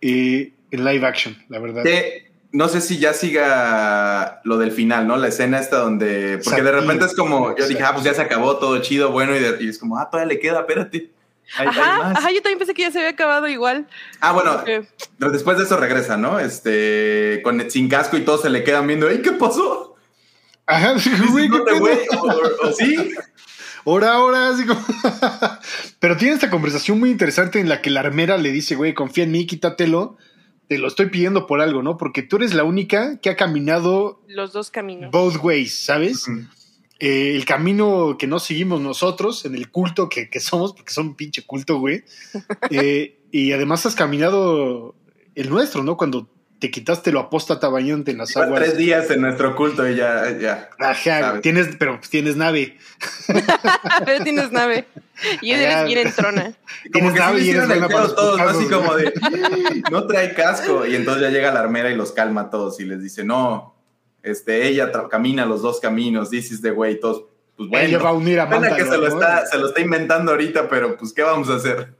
eh, 0.00 0.52
en 0.70 0.84
live 0.84 1.04
action, 1.06 1.36
la 1.48 1.58
verdad. 1.58 1.82
Que 1.82 2.30
no 2.52 2.68
sé 2.68 2.80
si 2.80 2.98
ya 2.98 3.12
siga 3.12 4.40
lo 4.44 4.58
del 4.58 4.72
final, 4.72 5.06
¿no? 5.06 5.16
La 5.16 5.28
escena 5.28 5.58
esta 5.58 5.78
donde. 5.78 6.38
Porque 6.44 6.62
de 6.62 6.72
repente 6.72 7.04
es 7.06 7.14
como. 7.14 7.56
Yo 7.56 7.66
dije, 7.68 7.82
ah, 7.82 7.92
pues 7.92 8.04
ya 8.04 8.14
se 8.14 8.22
acabó 8.22 8.56
todo 8.58 8.80
chido, 8.80 9.10
bueno, 9.12 9.34
y, 9.36 9.40
de- 9.40 9.56
y 9.64 9.68
es 9.68 9.78
como, 9.78 9.98
ah, 9.98 10.08
todavía 10.10 10.34
le 10.34 10.40
queda, 10.40 10.60
espérate. 10.60 11.10
Hay- 11.58 11.66
Ajá, 11.66 12.10
ajá, 12.12 12.30
yo 12.30 12.42
también 12.42 12.58
pensé 12.58 12.74
que 12.74 12.82
ya 12.82 12.92
se 12.92 12.98
había 12.98 13.10
acabado 13.10 13.48
igual. 13.48 13.88
Ah, 14.20 14.30
bueno, 14.32 14.62
pero 15.18 15.32
después 15.32 15.58
de 15.58 15.64
eso 15.64 15.76
regresa, 15.76 16.16
¿no? 16.16 16.38
Este, 16.38 17.40
con 17.42 17.68
sin 17.70 17.88
casco 17.88 18.16
y 18.16 18.20
todos 18.20 18.42
se 18.42 18.50
le 18.50 18.62
quedan 18.62 18.86
viendo, 18.86 19.08
¡ay, 19.08 19.20
qué 19.20 19.32
pasó! 19.32 19.89
Ajá, 20.70 20.94
güey, 21.30 21.48
pedo. 21.48 21.78
güey, 21.78 21.98
o, 22.16 22.22
o- 22.22 22.68
o 22.68 22.72
sí. 22.78 22.96
Ahora, 23.86 24.12
ahora, 24.12 24.48
así 24.48 24.66
como. 24.66 24.80
Pero 26.00 26.16
tiene 26.16 26.34
esta 26.34 26.50
conversación 26.50 26.98
muy 26.98 27.10
interesante 27.10 27.60
en 27.60 27.68
la 27.68 27.80
que 27.82 27.90
la 27.90 28.00
armera 28.00 28.36
le 28.36 28.52
dice, 28.52 28.74
güey, 28.76 28.94
confía 28.94 29.24
en 29.24 29.32
mí, 29.32 29.46
quítatelo. 29.46 30.16
Te 30.68 30.78
lo 30.78 30.86
estoy 30.86 31.06
pidiendo 31.06 31.46
por 31.48 31.60
algo, 31.60 31.82
¿no? 31.82 31.96
Porque 31.96 32.22
tú 32.22 32.36
eres 32.36 32.54
la 32.54 32.62
única 32.62 33.18
que 33.20 33.30
ha 33.30 33.36
caminado 33.36 34.22
Los 34.28 34.52
dos 34.52 34.70
caminos. 34.70 35.10
both 35.10 35.36
ways, 35.42 35.84
¿sabes? 35.84 36.26
Eh, 37.00 37.34
el 37.34 37.44
camino 37.44 38.16
que 38.18 38.28
no 38.28 38.38
seguimos 38.38 38.80
nosotros, 38.80 39.44
en 39.46 39.56
el 39.56 39.70
culto 39.70 40.08
que, 40.08 40.28
que 40.30 40.38
somos, 40.38 40.72
porque 40.74 40.92
son 40.92 41.08
un 41.08 41.14
pinche 41.16 41.42
culto, 41.44 41.78
güey. 41.78 42.04
Eh, 42.70 43.18
y 43.32 43.50
además 43.52 43.84
has 43.86 43.94
caminado 43.96 44.94
el 45.34 45.48
nuestro, 45.50 45.82
¿no? 45.82 45.96
Cuando 45.96 46.28
te 46.60 46.70
quitaste 46.70 47.10
lo 47.10 47.20
apóstata 47.20 47.68
bañante 47.68 48.10
en 48.10 48.18
las 48.18 48.28
Lleva 48.34 48.44
aguas. 48.44 48.60
tres 48.60 48.76
días 48.76 49.10
en 49.10 49.22
nuestro 49.22 49.56
culto 49.56 49.88
y 49.88 49.96
ya, 49.96 50.38
ya. 50.38 50.68
Ajá, 50.78 51.20
sabes. 51.20 51.40
tienes, 51.40 51.68
pero 51.78 51.96
pues, 51.96 52.10
tienes 52.10 52.36
nave. 52.36 52.76
Pero 54.04 54.22
tienes 54.22 54.52
nave. 54.52 54.86
Y 55.40 55.52
Ajá. 55.52 55.62
eres 55.62 55.86
bien 55.86 56.06
entrona. 56.06 56.42
Como 56.42 56.52
Tienes 56.92 57.12
que 57.14 57.18
nave 57.18 57.40
y 57.40 57.50
eres 57.50 57.64
hicieron 57.64 57.72
el 57.72 57.90
para 57.90 58.14
todos, 58.14 58.38
¿no? 58.38 58.48
Así 58.48 58.66
como 58.66 58.94
de, 58.94 59.12
no 59.90 60.06
trae 60.06 60.34
casco. 60.34 60.86
Y 60.86 60.96
entonces 60.96 61.22
ya 61.22 61.30
llega 61.30 61.50
la 61.50 61.60
armera 61.60 61.90
y 61.90 61.96
los 61.96 62.12
calma 62.12 62.42
a 62.42 62.50
todos 62.50 62.78
y 62.78 62.84
les 62.84 63.02
dice, 63.02 63.24
no, 63.24 63.74
este, 64.22 64.68
ella 64.68 64.92
camina 65.10 65.46
los 65.46 65.62
dos 65.62 65.80
caminos, 65.80 66.28
this 66.28 66.52
is 66.52 66.60
the 66.60 66.72
way, 66.72 67.00
todos, 67.00 67.24
pues 67.56 67.70
bueno. 67.70 67.86
Ella 67.88 67.98
va 67.98 68.10
a 68.10 68.12
unir 68.12 68.38
a 68.38 68.48
Pena 68.48 68.76
que 68.76 68.84
se 68.84 68.98
lo, 68.98 69.06
está, 69.06 69.46
se 69.46 69.56
lo 69.56 69.68
está 69.68 69.80
inventando 69.80 70.32
ahorita, 70.32 70.68
pero 70.68 70.96
pues, 70.98 71.12
¿qué 71.14 71.22
vamos 71.22 71.48
a 71.48 71.54
hacer? 71.54 71.94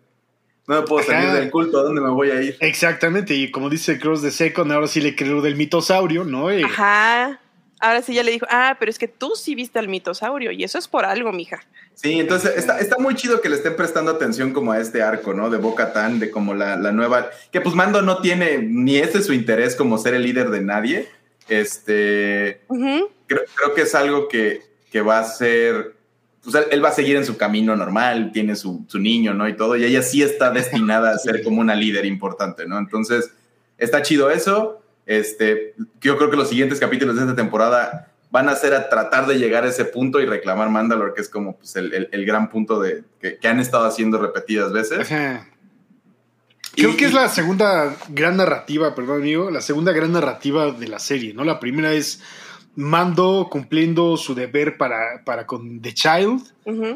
No 0.67 0.81
me 0.81 0.87
puedo 0.87 1.05
salir 1.05 1.29
Ajá. 1.29 1.35
del 1.41 1.51
culto, 1.51 1.81
¿a 1.81 1.83
dónde 1.83 2.01
me 2.01 2.11
voy 2.11 2.31
a 2.31 2.41
ir? 2.41 2.57
Exactamente, 2.61 3.35
y 3.35 3.51
como 3.51 3.69
dice 3.71 3.99
Cross 3.99 4.23
de 4.23 4.31
Second, 4.31 4.71
ahora 4.73 4.87
sí 4.87 5.01
le 5.01 5.17
creo 5.17 5.41
del 5.41 5.57
mitosaurio, 5.57 6.25
¿no? 6.25 6.51
Eh, 6.51 6.63
Ajá. 6.65 7.41
Ahora 7.83 8.03
sí 8.03 8.13
ya 8.13 8.23
le 8.23 8.31
dijo, 8.31 8.47
ah, 8.51 8.77
pero 8.79 8.91
es 8.91 8.99
que 8.99 9.09
tú 9.09 9.33
sí 9.35 9.55
viste 9.55 9.79
al 9.79 9.89
mitosaurio 9.89 10.51
y 10.51 10.63
eso 10.65 10.79
es 10.79 10.87
por 10.87 11.07
algo, 11.07 11.33
mija. 11.33 11.61
Sí, 11.95 12.21
entonces 12.21 12.53
está, 12.57 12.79
está 12.79 12.99
muy 12.99 13.15
chido 13.15 13.41
que 13.41 13.49
le 13.49 13.57
estén 13.57 13.75
prestando 13.75 14.11
atención 14.11 14.53
como 14.53 14.73
a 14.73 14.79
este 14.79 15.03
arco, 15.03 15.33
¿no? 15.33 15.49
De 15.49 15.57
Boca 15.57 15.95
Tan, 15.95 16.19
de 16.19 16.31
como 16.31 16.53
la, 16.55 16.77
la 16.77 16.93
nueva. 16.93 17.31
Que 17.51 17.63
pues 17.63 17.75
Mando 17.75 18.03
no 18.03 18.21
tiene 18.21 18.59
ni 18.59 18.99
ese 18.99 19.23
su 19.23 19.33
interés 19.33 19.77
como 19.77 19.97
ser 19.97 20.13
el 20.13 20.23
líder 20.23 20.51
de 20.51 20.61
nadie. 20.61 21.09
Este. 21.49 22.61
Ujú. 22.69 23.11
Creo, 23.27 23.43
creo 23.55 23.75
que 23.75 23.83
es 23.83 23.95
algo 23.95 24.29
que, 24.29 24.63
que 24.93 25.01
va 25.01 25.19
a 25.19 25.25
ser. 25.25 25.95
Pues 26.43 26.55
él, 26.55 26.65
él 26.71 26.85
va 26.85 26.89
a 26.89 26.93
seguir 26.93 27.17
en 27.17 27.25
su 27.27 27.37
camino 27.37 27.77
normal, 27.77 28.31
tiene 28.33 28.57
su, 28.57 28.85
su 28.89 28.99
niño, 28.99 29.35
¿no? 29.35 29.49
Y 29.49 29.57
todo. 29.57 29.77
Y 29.77 29.85
ella 29.85 30.03
sí 30.03 30.23
está 30.23 30.51
destinada 30.53 31.11
a 31.13 31.19
ser 31.19 31.43
como 31.43 31.61
una 31.61 31.75
líder 31.75 32.07
importante, 32.07 32.67
¿no? 32.67 32.79
Entonces, 32.79 33.31
está 33.79 34.03
chido 34.03 34.31
eso. 34.31 34.81
Este, 35.07 35.75
yo 36.01 36.17
creo 36.17 36.31
que 36.31 36.37
los 36.37 36.49
siguientes 36.49 36.79
capítulos 36.81 37.17
de 37.17 37.23
esta 37.23 37.35
temporada 37.37 38.07
van 38.31 38.49
a 38.49 38.55
ser 38.55 38.75
a 38.75 38.89
tratar 38.89 39.27
de 39.27 39.39
llegar 39.39 39.65
a 39.65 39.69
ese 39.69 39.85
punto 39.85 40.21
y 40.21 40.25
reclamar 40.27 40.71
Mandalore, 40.71 41.15
que 41.15 41.21
es 41.21 41.29
como 41.29 41.57
pues, 41.57 41.75
el, 41.77 41.93
el- 41.93 42.09
el 42.13 42.25
gran 42.25 42.49
punto 42.49 42.81
de, 42.81 43.03
que, 43.21 43.37
que 43.39 43.49
han 43.49 43.59
estado 43.59 43.85
haciendo 43.87 44.19
repetidas 44.19 44.73
veces. 44.73 45.01
ajá. 45.01 45.47
Creo 46.77 46.91
Y- 46.91 46.97
que 46.97 47.07
es 47.07 47.13
la 47.13 47.29
segunda 47.29 47.97
gran 48.11 48.37
narrativa, 48.37 48.95
perdón 48.95 49.23
amigo, 49.23 49.51
la 49.51 49.61
segunda 49.61 49.93
gran 49.93 50.13
narrativa 50.13 50.71
de 50.71 50.87
la 50.87 51.01
serie, 51.01 51.35
¿no? 51.35 51.43
La 51.43 51.59
primera 51.59 51.93
es 51.93 52.23
Mando 52.77 53.49
cumpliendo 53.51 54.17
su 54.17 54.35
deber 54.35 54.77
para, 54.77 55.25
para 55.25 55.47
con 55.47 55.81
The 55.81 55.95
Child. 55.95 56.43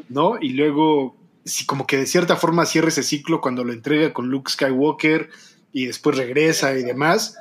¿no? 0.08 0.36
Y 0.40 0.50
luego, 0.50 1.16
como 1.66 1.86
que 1.86 1.98
de 1.98 2.06
cierta 2.06 2.36
forma 2.36 2.66
cierra 2.66 2.88
ese 2.88 3.02
ciclo 3.02 3.40
cuando 3.40 3.64
lo 3.64 3.72
entrega 3.72 4.12
con 4.12 4.28
Luke 4.28 4.50
Skywalker 4.50 5.30
y 5.72 5.86
después 5.86 6.16
regresa 6.16 6.78
y 6.78 6.82
demás. 6.82 7.36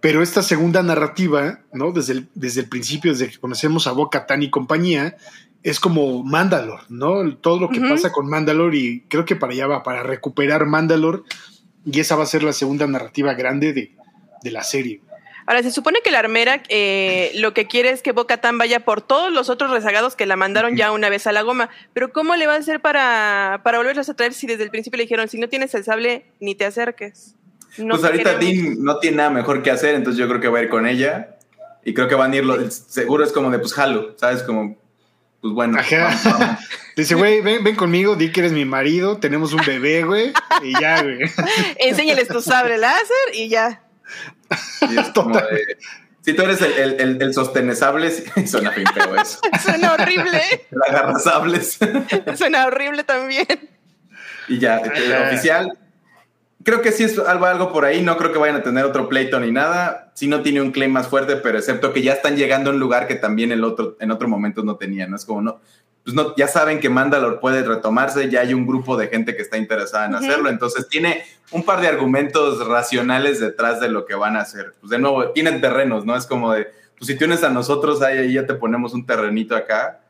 Pero 0.00 0.22
esta 0.22 0.42
segunda 0.42 0.82
narrativa, 0.82 1.60
¿no? 1.72 1.90
Desde 1.90 2.12
el, 2.12 2.28
desde 2.34 2.60
el 2.60 2.68
principio, 2.68 3.12
desde 3.12 3.30
que 3.30 3.38
conocemos 3.38 3.86
a 3.86 3.92
Boca 3.92 4.26
Tan 4.26 4.42
y 4.42 4.50
compañía, 4.50 5.16
es 5.62 5.80
como 5.80 6.22
Mandalore, 6.22 6.82
¿no? 6.90 7.36
Todo 7.38 7.58
lo 7.58 7.70
que 7.70 7.80
pasa 7.80 8.12
con 8.12 8.28
Mandalore 8.28 8.76
y 8.76 9.00
creo 9.08 9.24
que 9.24 9.34
para 9.34 9.54
allá 9.54 9.66
va, 9.66 9.82
para 9.82 10.02
recuperar 10.02 10.66
Mandalore. 10.66 11.22
Y 11.86 12.00
esa 12.00 12.16
va 12.16 12.24
a 12.24 12.26
ser 12.26 12.42
la 12.42 12.52
segunda 12.52 12.86
narrativa 12.86 13.32
grande 13.32 13.72
de, 13.72 13.96
de 14.42 14.50
la 14.50 14.62
serie. 14.62 15.00
Ahora, 15.46 15.62
se 15.62 15.70
supone 15.70 16.00
que 16.02 16.10
la 16.10 16.20
armera 16.20 16.62
eh, 16.68 17.32
lo 17.34 17.52
que 17.52 17.66
quiere 17.66 17.90
es 17.90 18.02
que 18.02 18.12
Boca 18.12 18.38
Tan 18.40 18.56
vaya 18.58 18.80
por 18.80 19.02
todos 19.02 19.32
los 19.32 19.50
otros 19.50 19.70
rezagados 19.70 20.16
que 20.16 20.24
la 20.26 20.36
mandaron 20.36 20.76
ya 20.76 20.90
una 20.92 21.08
vez 21.10 21.26
a 21.26 21.32
la 21.32 21.42
goma. 21.42 21.68
Pero 21.92 22.12
¿cómo 22.12 22.34
le 22.36 22.46
va 22.46 22.54
a 22.54 22.58
hacer 22.58 22.80
para, 22.80 23.60
para 23.62 23.78
volverlos 23.78 24.08
a 24.08 24.14
traer 24.14 24.32
si 24.32 24.46
desde 24.46 24.62
el 24.64 24.70
principio 24.70 24.96
le 24.96 25.04
dijeron, 25.04 25.28
si 25.28 25.38
no 25.38 25.48
tienes 25.48 25.74
el 25.74 25.84
sable, 25.84 26.24
ni 26.40 26.54
te 26.54 26.64
acerques? 26.64 27.34
No 27.76 27.96
pues 27.96 28.04
ahorita 28.04 28.38
queremos". 28.38 28.64
Dean 28.64 28.84
no 28.84 28.98
tiene 29.00 29.16
nada 29.18 29.30
mejor 29.30 29.62
que 29.62 29.70
hacer, 29.70 29.94
entonces 29.94 30.18
yo 30.18 30.28
creo 30.28 30.40
que 30.40 30.48
va 30.48 30.60
a 30.60 30.62
ir 30.62 30.68
con 30.68 30.86
ella. 30.86 31.36
Y 31.84 31.92
creo 31.92 32.08
que 32.08 32.14
van 32.14 32.32
a 32.32 32.36
ir, 32.36 32.44
lo- 32.44 32.70
seguro 32.70 33.24
es 33.24 33.32
como 33.32 33.50
de, 33.50 33.58
pues 33.58 33.74
jalo, 33.74 34.14
¿sabes? 34.16 34.42
Como, 34.42 34.78
pues 35.42 35.52
bueno. 35.52 35.78
Ajá. 35.78 36.04
vamos, 36.04 36.24
vamos. 36.24 36.58
Dice, 36.96 37.16
güey, 37.16 37.40
ven, 37.42 37.62
ven 37.64 37.76
conmigo, 37.76 38.14
di 38.16 38.30
que 38.32 38.40
eres 38.40 38.52
mi 38.52 38.64
marido, 38.64 39.18
tenemos 39.18 39.52
un 39.52 39.60
bebé, 39.66 40.04
güey, 40.04 40.32
y 40.62 40.80
ya, 40.80 41.02
güey. 41.02 41.18
Enséñales 41.76 42.28
tu 42.28 42.40
sable 42.40 42.78
láser 42.78 43.34
y 43.34 43.48
ya. 43.48 43.82
Y 44.90 44.98
es 44.98 45.08
como 45.10 45.38
de, 45.38 45.76
si 46.24 46.32
tú 46.32 46.42
eres 46.42 46.62
el, 46.62 46.72
el, 46.72 47.00
el, 47.00 47.22
el 47.22 47.34
sostenesable, 47.34 48.10
sí, 48.10 48.24
suena 48.46 48.70
bien 48.70 48.86
feo 48.94 49.14
eso. 49.16 49.38
Suena 49.62 49.92
horrible. 49.92 50.40
El 50.70 50.82
agarrasables. 50.94 51.78
Suena 52.36 52.66
horrible 52.66 53.04
también. 53.04 53.46
y 54.48 54.58
ya, 54.58 54.76
Ajá. 54.76 55.28
oficial. 55.28 55.78
Creo 56.62 56.80
que 56.80 56.92
sí 56.92 57.04
es 57.04 57.18
algo, 57.18 57.44
algo 57.44 57.72
por 57.74 57.84
ahí. 57.84 58.02
No 58.02 58.16
creo 58.16 58.32
que 58.32 58.38
vayan 58.38 58.56
a 58.56 58.62
tener 58.62 58.86
otro 58.86 59.06
pleito 59.06 59.38
ni 59.38 59.52
nada. 59.52 60.12
Sí 60.14 60.26
no 60.26 60.40
tiene 60.40 60.62
un 60.62 60.70
claim 60.72 60.90
más 60.90 61.08
fuerte, 61.08 61.36
pero 61.36 61.58
excepto 61.58 61.92
que 61.92 62.00
ya 62.00 62.14
están 62.14 62.36
llegando 62.36 62.70
a 62.70 62.72
un 62.72 62.80
lugar 62.80 63.06
que 63.06 63.16
también 63.16 63.52
el 63.52 63.62
otro, 63.62 63.98
en 64.00 64.10
otro 64.10 64.26
momento 64.26 64.62
no 64.62 64.76
tenían. 64.76 65.10
¿no? 65.10 65.16
Es 65.16 65.26
como, 65.26 65.42
no, 65.42 65.60
pues 66.04 66.14
no, 66.14 66.36
ya 66.36 66.46
saben 66.48 66.80
que 66.80 66.90
Mandalore 66.90 67.38
puede 67.38 67.62
retomarse, 67.62 68.28
ya 68.28 68.42
hay 68.42 68.52
un 68.52 68.66
grupo 68.66 68.96
de 68.98 69.08
gente 69.08 69.34
que 69.34 69.40
está 69.40 69.56
interesada 69.56 70.04
en 70.04 70.14
hacerlo. 70.14 70.50
Entonces 70.50 70.86
tiene 70.86 71.24
un 71.50 71.64
par 71.64 71.80
de 71.80 71.88
argumentos 71.88 72.66
racionales 72.66 73.40
detrás 73.40 73.80
de 73.80 73.88
lo 73.88 74.04
que 74.04 74.14
van 74.14 74.36
a 74.36 74.40
hacer. 74.40 74.74
Pues 74.80 74.90
de 74.90 74.98
nuevo, 74.98 75.30
tienen 75.30 75.62
terrenos, 75.62 76.04
¿no? 76.04 76.14
Es 76.14 76.26
como 76.26 76.52
de, 76.52 76.68
pues 76.98 77.08
si 77.08 77.16
tienes 77.16 77.42
a 77.42 77.48
nosotros, 77.48 78.02
ahí, 78.02 78.18
ahí 78.18 78.32
ya 78.34 78.44
te 78.44 78.52
ponemos 78.52 78.92
un 78.92 79.06
terrenito 79.06 79.56
acá. 79.56 80.02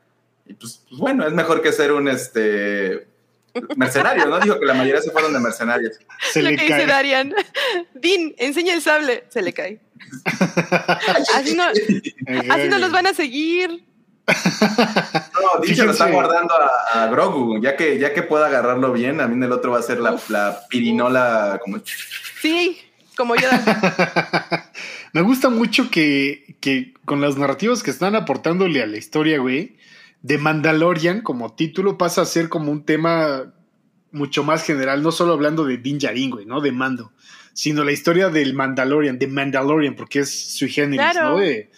Y 0.45 0.53
pues, 0.53 0.83
pues 0.89 0.99
bueno, 0.99 1.25
es 1.25 1.31
mejor 1.31 1.61
que 1.61 1.71
ser 1.71 1.93
un 1.93 2.09
este 2.09 3.07
mercenario, 3.77 4.25
¿no? 4.25 4.41
Dijo 4.41 4.59
que 4.59 4.65
la 4.65 4.73
mayoría 4.73 5.01
se 5.01 5.11
fueron 5.11 5.31
de 5.31 5.39
mercenarios. 5.39 5.97
Se 6.33 6.41
lo 6.41 6.49
le 6.49 6.57
que 6.57 6.63
dice 6.63 6.77
cae. 6.77 6.87
Darian. 6.87 7.33
Dean, 7.93 8.33
enseña 8.37 8.73
el 8.73 8.81
sable. 8.81 9.23
Se 9.29 9.41
le 9.41 9.53
cae. 9.53 9.79
Así 11.35 11.55
no, 11.55 11.63
así 11.63 12.67
no 12.67 12.77
los 12.79 12.91
van 12.91 13.07
a 13.07 13.13
seguir. 13.13 13.85
No, 15.41 15.61
Dicho 15.61 15.85
lo 15.85 15.91
está 15.91 16.09
guardando 16.09 16.53
a, 16.55 17.03
a 17.03 17.07
Grogu, 17.07 17.61
ya 17.61 17.75
que, 17.75 17.97
ya 17.99 18.13
que 18.13 18.23
pueda 18.23 18.47
agarrarlo 18.47 18.91
bien, 18.91 19.21
a 19.21 19.27
mí 19.27 19.43
el 19.45 19.51
otro 19.51 19.71
va 19.71 19.79
a 19.79 19.83
ser 19.83 19.99
la, 19.99 20.17
la 20.29 20.59
pirinola 20.69 21.59
como 21.63 21.77
Sí, 22.41 22.77
como 23.15 23.35
yo. 23.35 23.47
Me 25.13 25.21
gusta 25.21 25.49
mucho 25.49 25.89
que, 25.89 26.57
que 26.59 26.93
con 27.05 27.21
las 27.21 27.37
narrativas 27.37 27.83
que 27.83 27.91
están 27.91 28.15
aportándole 28.15 28.81
a 28.83 28.87
la 28.87 28.97
historia, 28.97 29.39
güey, 29.39 29.77
de 30.21 30.37
Mandalorian 30.37 31.21
como 31.21 31.53
título 31.53 31.97
pasa 31.97 32.21
a 32.21 32.25
ser 32.25 32.49
como 32.49 32.71
un 32.71 32.83
tema 32.85 33.53
mucho 34.11 34.43
más 34.43 34.63
general, 34.63 35.03
no 35.03 35.11
solo 35.11 35.33
hablando 35.33 35.63
de 35.65 35.77
Din 35.77 35.99
Djarin, 35.99 36.31
güey, 36.31 36.45
¿no? 36.45 36.59
De 36.61 36.71
Mando, 36.71 37.11
sino 37.53 37.83
la 37.83 37.91
historia 37.91 38.29
del 38.29 38.53
Mandalorian, 38.53 39.19
de 39.19 39.27
Mandalorian, 39.27 39.95
porque 39.95 40.19
es 40.19 40.55
sui 40.57 40.69
generis, 40.69 41.11
Claro. 41.11 41.29
¿no? 41.31 41.37
De- 41.37 41.69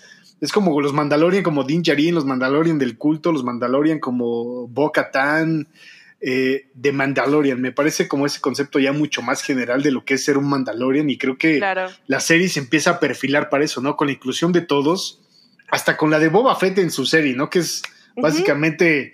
es 0.42 0.52
como 0.52 0.80
los 0.82 0.94
Mandalorian 0.94 1.44
como 1.44 1.64
Din 1.64 1.82
Djarin, 1.84 2.14
los 2.16 2.26
Mandalorian 2.26 2.78
del 2.80 2.98
culto, 2.98 3.32
los 3.32 3.44
Mandalorian 3.44 4.00
como 4.00 4.68
Bo-Katan, 4.68 5.68
eh, 6.22 6.68
de 6.74 6.92
Mandalorian. 6.92 7.62
Me 7.62 7.72
parece 7.72 8.08
como 8.08 8.26
ese 8.26 8.40
concepto 8.42 8.80
ya 8.80 8.92
mucho 8.94 9.22
más 9.22 9.42
general 9.44 9.82
de 9.84 9.92
lo 9.92 10.04
que 10.06 10.16
es 10.16 10.24
ser 10.26 10.38
un 10.38 10.50
Mandalorian 10.50 11.10
y 11.10 11.18
creo 11.18 11.38
que 11.38 11.58
Claro. 11.58 11.88
la 12.08 12.20
serie 12.20 12.50
se 12.50 12.60
empieza 12.60 12.92
a 12.92 13.00
perfilar 13.00 13.50
para 13.50 13.64
eso, 13.64 13.82
¿no? 13.82 13.96
Con 13.96 14.08
la 14.08 14.14
inclusión 14.14 14.52
de 14.52 14.62
todos, 14.62 15.22
hasta 15.70 15.98
con 15.98 16.10
la 16.12 16.20
de 16.20 16.30
Boba 16.30 16.56
Fett 16.56 16.78
en 16.80 16.92
su 16.92 17.06
serie, 17.06 17.34
¿no? 17.36 17.50
Que 17.50 17.60
es 17.60 17.82
básicamente 18.16 19.14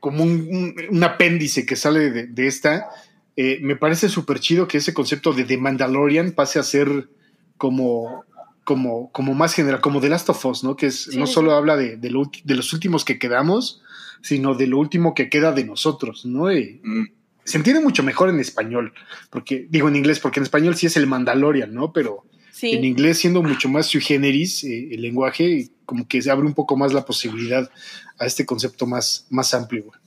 como 0.00 0.22
un, 0.22 0.30
un- 0.50 0.74
un 0.90 1.02
apéndice 1.04 1.66
que 1.66 1.74
sale 1.76 2.10
de, 2.10 2.26
de 2.26 2.46
esta. 2.46 2.88
Eh, 3.36 3.58
me 3.62 3.74
parece 3.76 4.08
súper 4.08 4.38
chido 4.40 4.68
que 4.68 4.78
ese 4.78 4.94
concepto 4.94 5.32
de 5.32 5.44
The 5.44 5.58
Mandalorian 5.58 6.32
pase 6.32 6.58
a 6.58 6.62
ser 6.62 7.08
como, 7.56 8.24
como, 8.68 9.10
como 9.12 9.32
más 9.32 9.54
general, 9.54 9.80
como 9.80 9.98
The 10.02 10.10
Last 10.10 10.28
of 10.28 10.44
Us, 10.44 10.62
¿no? 10.62 10.76
Que 10.76 10.86
es, 10.88 11.04
Sí, 11.04 11.18
no 11.18 11.26
sí, 11.26 11.32
solo 11.32 11.52
habla 11.54 11.74
de, 11.78 11.96
de, 11.96 12.10
lo 12.10 12.20
ulti- 12.20 12.42
de 12.44 12.54
los 12.54 12.74
últimos 12.74 13.02
que 13.02 13.18
quedamos, 13.18 13.80
sino 14.20 14.54
de 14.54 14.66
lo 14.66 14.78
último 14.78 15.14
que 15.14 15.30
queda 15.30 15.52
de 15.52 15.64
nosotros, 15.64 16.26
¿no? 16.26 16.52
Y 16.52 16.82
mm, 16.84 17.06
se 17.44 17.56
entiende 17.56 17.80
mucho 17.82 18.02
mejor 18.02 18.28
en 18.28 18.40
español, 18.40 18.92
porque 19.30 19.66
digo 19.70 19.88
en 19.88 19.96
inglés, 19.96 20.20
porque 20.20 20.40
en 20.40 20.44
español 20.44 20.76
sí 20.76 20.84
es 20.86 20.98
el 20.98 21.06
Mandalorian, 21.06 21.72
¿no? 21.72 21.94
Pero 21.94 22.26
Sí. 22.50 22.72
en 22.72 22.84
inglés 22.84 23.16
siendo 23.18 23.42
mucho 23.42 23.70
más 23.70 23.86
sui 23.86 24.02
generis 24.02 24.64
eh, 24.64 24.88
el 24.92 25.00
lenguaje, 25.00 25.70
como 25.86 26.06
que 26.06 26.20
se 26.20 26.30
abre 26.30 26.44
un 26.46 26.54
poco 26.54 26.76
más 26.76 26.92
la 26.92 27.06
posibilidad 27.06 27.70
a 28.18 28.26
este 28.26 28.44
concepto 28.44 28.84
más, 28.86 29.26
más 29.30 29.54
amplio. 29.54 29.84
güey. 29.84 29.98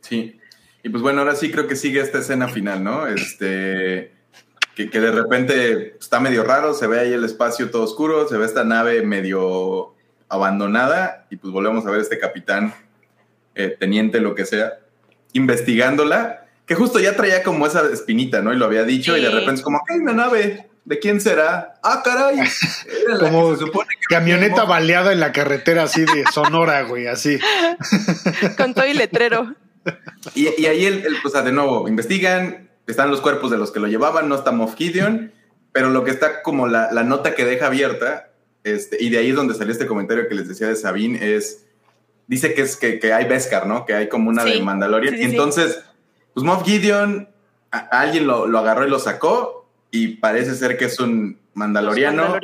Sí. 0.00 0.38
Y 0.82 0.88
pues 0.88 1.02
bueno, 1.02 1.20
ahora 1.20 1.34
sí 1.36 1.50
creo 1.50 1.66
que 1.68 1.76
sigue 1.76 2.00
esta 2.00 2.20
escena 2.20 2.48
final, 2.48 2.82
¿no? 2.82 3.06
Este. 3.06 4.12
Que, 4.74 4.88
que 4.88 5.00
de 5.00 5.10
repente 5.12 5.96
está 6.00 6.18
medio 6.18 6.44
raro, 6.44 6.72
se 6.74 6.86
ve 6.86 6.98
ahí 7.00 7.12
el 7.12 7.24
espacio 7.24 7.70
todo 7.70 7.82
oscuro, 7.82 8.26
se 8.28 8.38
ve 8.38 8.46
esta 8.46 8.64
nave 8.64 9.02
medio 9.02 9.94
abandonada 10.28 11.26
y 11.30 11.36
pues 11.36 11.52
volvemos 11.52 11.84
a 11.86 11.90
ver 11.90 12.00
este 12.00 12.18
capitán, 12.18 12.72
eh, 13.54 13.76
teniente, 13.78 14.20
lo 14.20 14.34
que 14.34 14.46
sea, 14.46 14.78
investigándola, 15.34 16.46
que 16.66 16.74
justo 16.74 16.98
ya 17.00 17.16
traía 17.16 17.42
como 17.42 17.66
esa 17.66 17.82
espinita, 17.92 18.40
¿no? 18.40 18.52
Y 18.52 18.56
lo 18.56 18.64
había 18.64 18.84
dicho 18.84 19.16
y 19.16 19.20
de 19.20 19.30
repente 19.30 19.54
es 19.56 19.62
como, 19.62 19.80
¡ay, 19.90 19.98
una 19.98 20.12
nave! 20.14 20.68
¿De 20.84 20.98
quién 20.98 21.20
será? 21.20 21.74
¡Ah, 21.84 22.02
caray! 22.04 22.38
Como 23.20 23.50
que 23.52 23.56
se 23.58 23.66
supone 23.66 23.88
que 24.00 24.12
Camioneta 24.12 24.64
baleada 24.64 25.12
en 25.12 25.20
la 25.20 25.30
carretera 25.30 25.84
así 25.84 26.00
de 26.04 26.24
Sonora, 26.32 26.82
güey, 26.82 27.06
así. 27.06 27.38
Con 28.56 28.74
todo 28.74 28.86
y 28.86 28.92
letrero. 28.94 29.54
Y, 30.34 30.48
y 30.60 30.66
ahí, 30.66 30.84
el, 30.86 31.06
el- 31.06 31.16
o 31.24 31.28
sea, 31.28 31.42
de 31.42 31.52
nuevo, 31.52 31.86
investigan, 31.86 32.61
están 32.86 33.10
los 33.10 33.20
cuerpos 33.20 33.50
de 33.50 33.58
los 33.58 33.70
que 33.70 33.80
lo 33.80 33.86
llevaban, 33.86 34.28
no 34.28 34.34
está 34.34 34.50
Moff 34.52 34.74
Gideon, 34.76 35.32
pero 35.72 35.90
lo 35.90 36.04
que 36.04 36.10
está 36.10 36.42
como 36.42 36.66
la, 36.66 36.92
la 36.92 37.04
nota 37.04 37.34
que 37.34 37.44
deja 37.44 37.66
abierta, 37.66 38.30
este, 38.64 39.02
y 39.02 39.10
de 39.10 39.18
ahí 39.18 39.30
es 39.30 39.36
donde 39.36 39.54
salió 39.54 39.72
este 39.72 39.86
comentario 39.86 40.28
que 40.28 40.34
les 40.34 40.48
decía 40.48 40.68
de 40.68 40.76
Sabine, 40.76 41.34
es, 41.36 41.64
dice 42.26 42.54
que 42.54 42.62
es 42.62 42.76
que, 42.76 42.98
que 42.98 43.12
hay 43.12 43.26
Beskar, 43.26 43.66
¿no? 43.66 43.84
Que 43.86 43.94
hay 43.94 44.08
como 44.08 44.28
una 44.30 44.42
Sí. 44.44 44.52
de 44.54 44.60
Mandalorian. 44.62 45.14
Sí, 45.14 45.20
sí, 45.24 45.30
entonces, 45.30 45.82
pues 46.34 46.44
Moff 46.44 46.64
Gideon, 46.64 47.28
a- 47.70 48.00
alguien 48.00 48.26
lo, 48.26 48.46
lo 48.46 48.58
agarró 48.58 48.86
y 48.86 48.90
lo 48.90 48.98
sacó, 48.98 49.68
y 49.90 50.16
parece 50.16 50.54
ser 50.54 50.76
que 50.76 50.86
es 50.86 50.98
un 51.00 51.38
mandaloriano, 51.54 52.38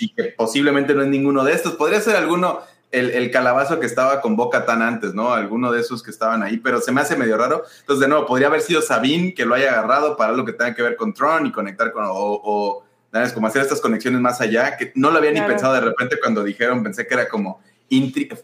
y 0.00 0.14
que 0.14 0.24
posiblemente 0.36 0.94
no 0.94 1.02
es 1.02 1.08
ninguno 1.08 1.44
de 1.44 1.52
estos. 1.52 1.74
Podría 1.74 2.00
ser 2.00 2.16
alguno, 2.16 2.60
el, 2.94 3.10
el 3.10 3.30
calabazo 3.30 3.80
que 3.80 3.86
estaba 3.86 4.20
con 4.20 4.36
Boca 4.36 4.64
tan 4.64 4.80
antes, 4.82 5.14
¿no? 5.14 5.32
Alguno 5.32 5.70
de 5.72 5.80
esos 5.80 6.02
que 6.02 6.10
estaban 6.10 6.42
ahí, 6.42 6.56
pero 6.58 6.80
se 6.80 6.92
me 6.92 7.00
hace 7.00 7.16
medio 7.16 7.36
raro. 7.36 7.64
Entonces, 7.80 8.00
de 8.00 8.08
nuevo, 8.08 8.26
podría 8.26 8.46
haber 8.48 8.60
sido 8.60 8.80
Sabine 8.80 9.34
que 9.34 9.44
lo 9.44 9.54
haya 9.54 9.70
agarrado 9.72 10.16
para 10.16 10.32
lo 10.32 10.44
que 10.44 10.52
tenga 10.52 10.74
que 10.74 10.82
ver 10.82 10.96
con 10.96 11.12
Tron 11.12 11.46
y 11.46 11.52
conectar 11.52 11.92
con, 11.92 12.04
o, 12.04 12.10
o 12.12 12.84
¿sabes? 13.12 13.32
como 13.32 13.46
hacer 13.46 13.62
estas 13.62 13.80
conexiones 13.80 14.20
más 14.20 14.40
allá, 14.40 14.76
que 14.76 14.92
no 14.94 15.10
lo 15.10 15.18
había 15.18 15.30
ni 15.32 15.40
pensado 15.42 15.74
de 15.74 15.80
repente 15.80 16.18
cuando 16.20 16.42
dijeron, 16.42 16.82
pensé 16.82 17.06
que 17.06 17.14
era 17.14 17.28
como 17.28 17.60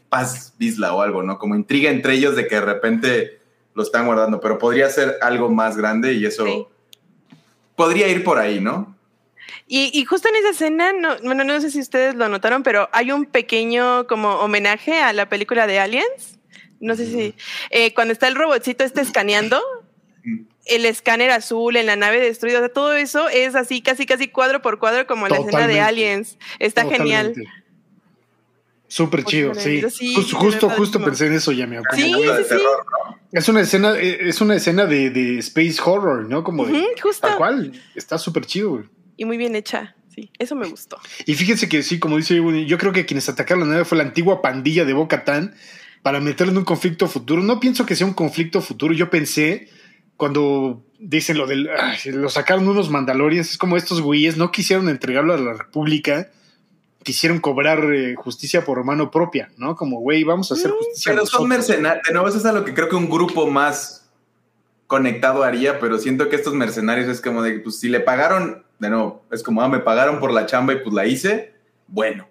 paz 0.09 0.55
bisla 0.59 0.95
o 0.95 1.03
algo, 1.03 1.23
¿no? 1.23 1.39
Como 1.39 1.55
intriga 1.57 1.91
entre 1.91 2.15
ellos 2.15 2.37
de 2.37 2.47
que 2.47 2.57
de 2.57 2.61
repente 2.61 3.41
lo 3.75 3.83
están 3.83 4.07
guardando, 4.07 4.41
pero 4.41 4.59
podría 4.59 4.89
ser 4.91 5.17
algo 5.23 5.49
más 5.49 5.77
grande 5.77 6.13
y 6.13 6.25
eso 6.27 6.45
Sí. 6.45 6.67
podría 7.77 8.09
ir 8.09 8.23
por 8.25 8.39
ahí, 8.39 8.61
¿no? 8.61 8.97
Y, 9.67 9.91
y 9.93 10.05
justo 10.05 10.29
en 10.29 10.37
esa 10.37 10.51
escena, 10.51 10.93
no, 10.93 11.17
bueno, 11.23 11.45
no 11.45 11.61
sé 11.61 11.71
si 11.71 11.81
ustedes 11.81 12.15
lo 12.15 12.29
notaron, 12.29 12.63
pero 12.63 12.89
hay 12.93 13.13
un 13.13 13.27
pequeño 13.27 14.07
como 14.07 14.37
homenaje 14.37 15.01
a 15.01 15.13
la 15.13 15.29
película 15.29 15.67
de 15.67 15.79
Aliens. 15.79 16.39
No 16.81 16.97
sé 16.97 17.07
si 17.07 17.35
eh, 17.71 17.93
cuando 17.95 18.13
está 18.13 18.27
el 18.29 18.35
robotcito 18.35 18.85
este 18.85 19.03
escaneando, 19.03 19.61
el 20.65 20.87
escáner 20.87 21.31
azul 21.31 21.77
en 21.77 21.87
la 21.87 21.97
nave 21.97 22.21
destruida, 22.21 22.59
o 22.59 22.61
sea, 22.61 22.73
todo 22.73 22.95
eso 22.95 23.29
es 23.29 23.55
así, 23.55 23.83
casi, 23.83 24.07
casi 24.07 24.29
cuadro 24.29 24.63
por 24.63 24.79
cuadro 24.79 25.07
como 25.07 25.29
la 25.29 25.39
escena 25.39 25.67
de. 25.67 25.81
Aliens. 25.81 26.39
Está 26.59 26.89
genial. 26.89 27.35
Súper 28.89 29.25
chido, 29.25 29.55
sí. 29.55 29.81
Justo 30.15 30.69
justo, 30.71 31.01
pensé 31.01 31.27
en 31.27 31.35
eso, 31.35 31.53
ya 31.53 31.67
me 31.67 31.79
acuerdo. 31.79 31.97
Sí, 31.97 32.13
sí, 32.13 32.21
sí. 32.43 32.49
terror, 32.49 32.85
¿no? 32.91 33.21
Es 33.31 33.49
una 33.49 33.61
escena, 33.61 33.97
eh, 33.97 34.29
es 34.29 34.41
una 34.41 34.57
escena 34.57 34.87
de, 34.87 35.11
de 35.11 35.39
space 35.39 35.77
horror, 35.85 36.29
¿no? 36.29 36.43
Como 36.43 36.67
de 36.67 36.85
justo. 37.01 37.29
tal 37.29 37.37
cual. 37.37 37.73
Está 37.95 38.19
súper 38.19 38.47
chido, 38.47 38.71
güey. 38.71 38.85
Y 39.21 39.27
muy 39.27 39.37
bien 39.37 39.55
hecha. 39.55 39.95
Sí, 40.09 40.31
eso 40.39 40.57
me 40.57 40.67
gustó. 40.67 40.99
Y 41.27 41.35
fíjense 41.35 41.69
que 41.69 41.83
sí, 41.83 41.99
como 41.99 42.17
dice 42.17 42.35
yo 42.67 42.79
creo 42.79 42.91
que 42.91 43.05
quienes 43.05 43.29
atacaron 43.29 43.69
la 43.69 43.75
nave 43.75 43.85
fue 43.85 43.99
la 43.99 44.05
antigua 44.05 44.41
pandilla 44.41 44.87
de 44.87 44.95
Boca 44.95 45.25
Tan 45.27 45.55
para 46.01 46.21
meterlo 46.21 46.53
en 46.53 46.57
un 46.59 46.65
conflicto 46.65 47.07
futuro. 47.07 47.43
No 47.43 47.61
pienso 47.61 47.85
que 47.85 47.95
sea 47.97 48.07
un 48.07 48.15
conflicto 48.15 48.63
futuro. 48.63 48.95
Yo 48.95 49.11
pensé 49.11 49.69
cuando 50.17 50.87
dicen 50.99 51.37
lo 51.37 51.47
del 51.47 51.69
"Ay, 51.69 52.13
lo 52.13 52.31
sacaron 52.31 52.67
unos 52.67 52.89
Mandalorians, 52.89 53.51
es 53.51 53.59
como 53.59 53.77
estos 53.77 54.01
güeyes 54.01 54.39
no 54.39 54.51
quisieron 54.51 54.89
entregarlo 54.89 55.35
a 55.35 55.37
la 55.37 55.53
República, 55.53 56.31
quisieron 57.05 57.41
cobrar 57.41 57.93
eh, 57.93 58.15
justicia 58.17 58.65
por 58.65 58.83
mano 58.85 59.11
propia, 59.11 59.51
¿no? 59.59 59.77
Como 59.77 60.01
güey, 60.01 60.25
vamos 60.25 60.51
a 60.51 60.55
hacer 60.55 60.71
justicia. 60.71 61.13
Pero 61.13 61.27
son 61.27 61.47
nosotros". 61.47 61.49
mercenarios. 61.49 62.07
De 62.07 62.15
nuevo, 62.15 62.27
eso 62.27 62.39
es 62.39 62.47
a 62.47 62.53
lo 62.53 62.65
que 62.65 62.73
creo 62.73 62.89
que 62.89 62.97
un 62.97 63.11
grupo 63.11 63.51
más 63.51 64.00
conectado 64.91 65.45
haría, 65.45 65.79
pero 65.79 65.99
siento 65.99 66.29
que 66.29 66.35
estos 66.35 66.53
mercenarios 66.53 67.09
es 67.09 67.21
como 67.21 67.43
de, 67.43 67.61
pues 67.61 67.79
si 67.79 67.89
le 67.89 68.01
pagaron, 68.01 68.65
de 68.81 68.91
nuevo, 68.91 69.23
es 69.31 69.45
como, 69.45 69.63
ah, 69.63 69.69
me 69.69 69.79
pagaron 69.79 70.19
por 70.19 70.33
la 70.33 70.47
chamba 70.47 70.73
y 70.73 70.81
pues 70.81 70.93
la 70.93 71.07
hice, 71.07 71.55
bueno. 71.87 72.27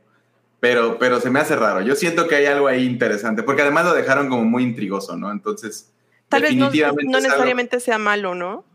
Pero, 0.59 0.99
pero 0.99 1.21
se 1.21 1.29
me 1.29 1.39
hace 1.39 1.55
raro. 1.55 1.79
Yo 1.79 1.95
siento 1.95 2.27
que 2.27 2.35
hay 2.35 2.45
algo 2.47 2.67
ahí 2.67 2.85
interesante, 2.85 3.43
porque 3.43 3.61
además 3.61 3.85
lo 3.85 3.93
dejaron 3.93 4.27
como 4.27 4.43
muy 4.43 4.63
intrigoso, 4.63 5.15
¿no? 5.15 5.31
Entonces, 5.31 5.89
Tal 6.27 6.41
vez 6.41 6.53
no, 6.57 6.65
no 6.65 6.71
es 6.73 6.83
algo- 6.83 7.01
necesariamente 7.09 7.79
sea 7.79 7.97
malo, 7.97 8.35
¿no? 8.35 8.65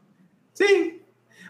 Sí. 0.55 1.03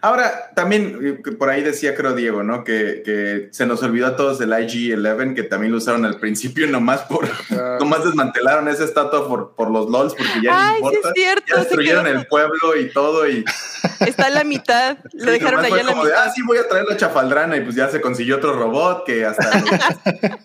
Ahora, 0.05 0.51
también 0.53 0.99
eh, 1.25 1.31
por 1.31 1.49
ahí 1.49 1.63
decía, 1.63 1.95
creo, 1.95 2.13
Diego, 2.13 2.43
¿no? 2.43 2.63
Que, 2.63 3.01
que 3.03 3.47
se 3.51 3.65
nos 3.65 3.81
olvidó 3.81 4.05
a 4.05 4.15
todos 4.15 4.37
del 4.37 4.51
IG-11, 4.51 5.33
que 5.33 5.41
también 5.41 5.71
lo 5.71 5.79
usaron 5.79 6.05
al 6.05 6.19
principio 6.19 6.67
nomás 6.67 7.01
por... 7.01 7.25
Ah, 7.49 7.77
Nomás 7.79 8.03
desmantelaron 8.05 8.67
esa 8.67 8.83
estatua 8.83 9.27
por, 9.27 9.55
por 9.55 9.71
los 9.71 9.89
LOLs 9.89 10.13
porque 10.13 10.41
ya 10.43 10.69
Ay, 10.73 10.81
no 10.83 10.89
sí 10.89 10.95
importa. 10.97 11.09
es 11.15 11.23
cierto. 11.23 11.45
ya 11.47 11.55
destruyeron 11.57 12.05
quedó- 12.05 12.19
el 12.19 12.27
pueblo 12.27 12.77
y 12.79 12.91
todo 12.91 13.27
y 13.27 13.43
Está 14.05 14.27
a 14.27 14.29
la 14.29 14.43
mitad. 14.43 14.97
Lo 15.13 15.25
sí, 15.25 15.39
dejaron 15.39 15.65
allá 15.65 15.75
a 15.75 15.83
la 15.83 15.91
como 15.91 16.03
de, 16.05 16.11
mitad. 16.11 16.23
ah, 16.27 16.31
sí, 16.35 16.41
voy 16.43 16.59
a 16.59 16.67
traer 16.67 16.85
la 16.87 16.97
chafaldrana 16.97 17.57
y 17.57 17.61
pues 17.61 17.75
ya 17.75 17.89
se 17.89 17.99
consiguió 17.99 18.35
otro 18.37 18.53
robot 18.53 19.05
que 19.07 19.25
hasta... 19.25 19.49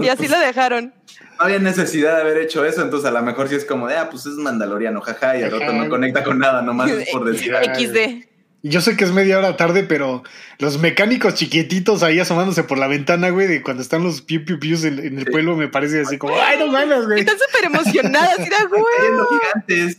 y 0.00 0.08
así 0.08 0.26
lo 0.26 0.38
dejaron. 0.38 0.94
No 1.38 1.44
había 1.44 1.58
necesidad 1.58 2.14
de 2.16 2.22
haber 2.22 2.38
hecho 2.38 2.64
eso, 2.64 2.80
entonces 2.80 3.06
a 3.06 3.12
lo 3.12 3.20
mejor 3.22 3.48
sí 3.48 3.56
es 3.56 3.66
como 3.66 3.88
de, 3.88 3.96
ah, 3.98 4.08
pues 4.10 4.24
es 4.24 4.36
mandaloriano, 4.36 5.02
jaja, 5.02 5.36
y 5.36 5.42
el 5.42 5.52
otro 5.52 5.68
Ajá. 5.68 5.84
no 5.84 5.90
conecta 5.90 6.24
con 6.24 6.38
nada, 6.38 6.62
nomás 6.62 6.90
es 6.90 7.10
por 7.10 7.26
decir. 7.30 7.54
Ay, 7.54 7.68
XD. 7.86 8.35
Y 8.66 8.70
yo 8.70 8.80
sé 8.80 8.96
que 8.96 9.04
es 9.04 9.12
media 9.12 9.38
hora 9.38 9.56
tarde, 9.56 9.84
pero 9.84 10.24
los 10.58 10.78
mecánicos 10.80 11.34
chiquititos 11.34 12.02
ahí 12.02 12.18
asomándose 12.18 12.64
por 12.64 12.78
la 12.78 12.88
ventana, 12.88 13.28
güey, 13.30 13.46
de 13.46 13.62
cuando 13.62 13.80
están 13.80 14.02
los 14.02 14.22
piu 14.22 14.44
piu 14.44 14.58
pius 14.58 14.82
en, 14.82 14.98
en 14.98 15.18
el 15.20 15.26
pueblo, 15.26 15.54
me 15.56 15.68
parece 15.68 16.00
así 16.00 16.18
como, 16.18 16.34
ay, 16.36 16.58
no 16.58 16.66
mames, 16.66 17.06
güey. 17.06 17.20
Están 17.20 17.36
súper 17.38 17.66
emocionadas. 17.66 18.38
Da, 18.38 18.64
güey. 18.68 18.82
Gigantes. 19.66 19.98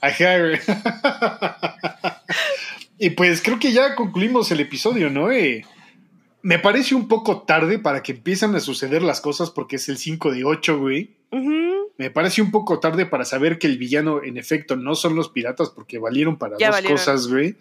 Ajá, 0.00 0.38
güey. 0.40 0.58
y 2.98 3.10
pues 3.10 3.40
creo 3.40 3.60
que 3.60 3.70
ya 3.72 3.94
concluimos 3.94 4.50
el 4.50 4.58
episodio, 4.58 5.08
¿no? 5.08 5.30
Eh, 5.30 5.64
me 6.42 6.58
parece 6.58 6.96
un 6.96 7.06
poco 7.06 7.42
tarde 7.42 7.78
para 7.78 8.02
que 8.02 8.12
empiezan 8.12 8.56
a 8.56 8.60
suceder 8.60 9.02
las 9.02 9.20
cosas 9.20 9.50
porque 9.50 9.76
es 9.76 9.88
el 9.88 9.96
5 9.98 10.32
de 10.32 10.44
8, 10.44 10.78
güey. 10.78 11.14
Ujú. 11.30 11.92
Me 11.98 12.10
parece 12.10 12.42
un 12.42 12.50
poco 12.50 12.80
tarde 12.80 13.06
para 13.06 13.24
saber 13.24 13.58
que 13.60 13.68
el 13.68 13.78
villano, 13.78 14.24
en 14.24 14.38
efecto, 14.38 14.74
no 14.74 14.96
son 14.96 15.14
los 15.14 15.28
piratas 15.28 15.70
porque 15.70 15.98
valieron 15.98 16.36
para 16.36 16.58
Ya 16.58 16.66
dos 16.66 16.76
valieron. 16.76 16.96
cosas, 16.98 17.28
güey. 17.28 17.56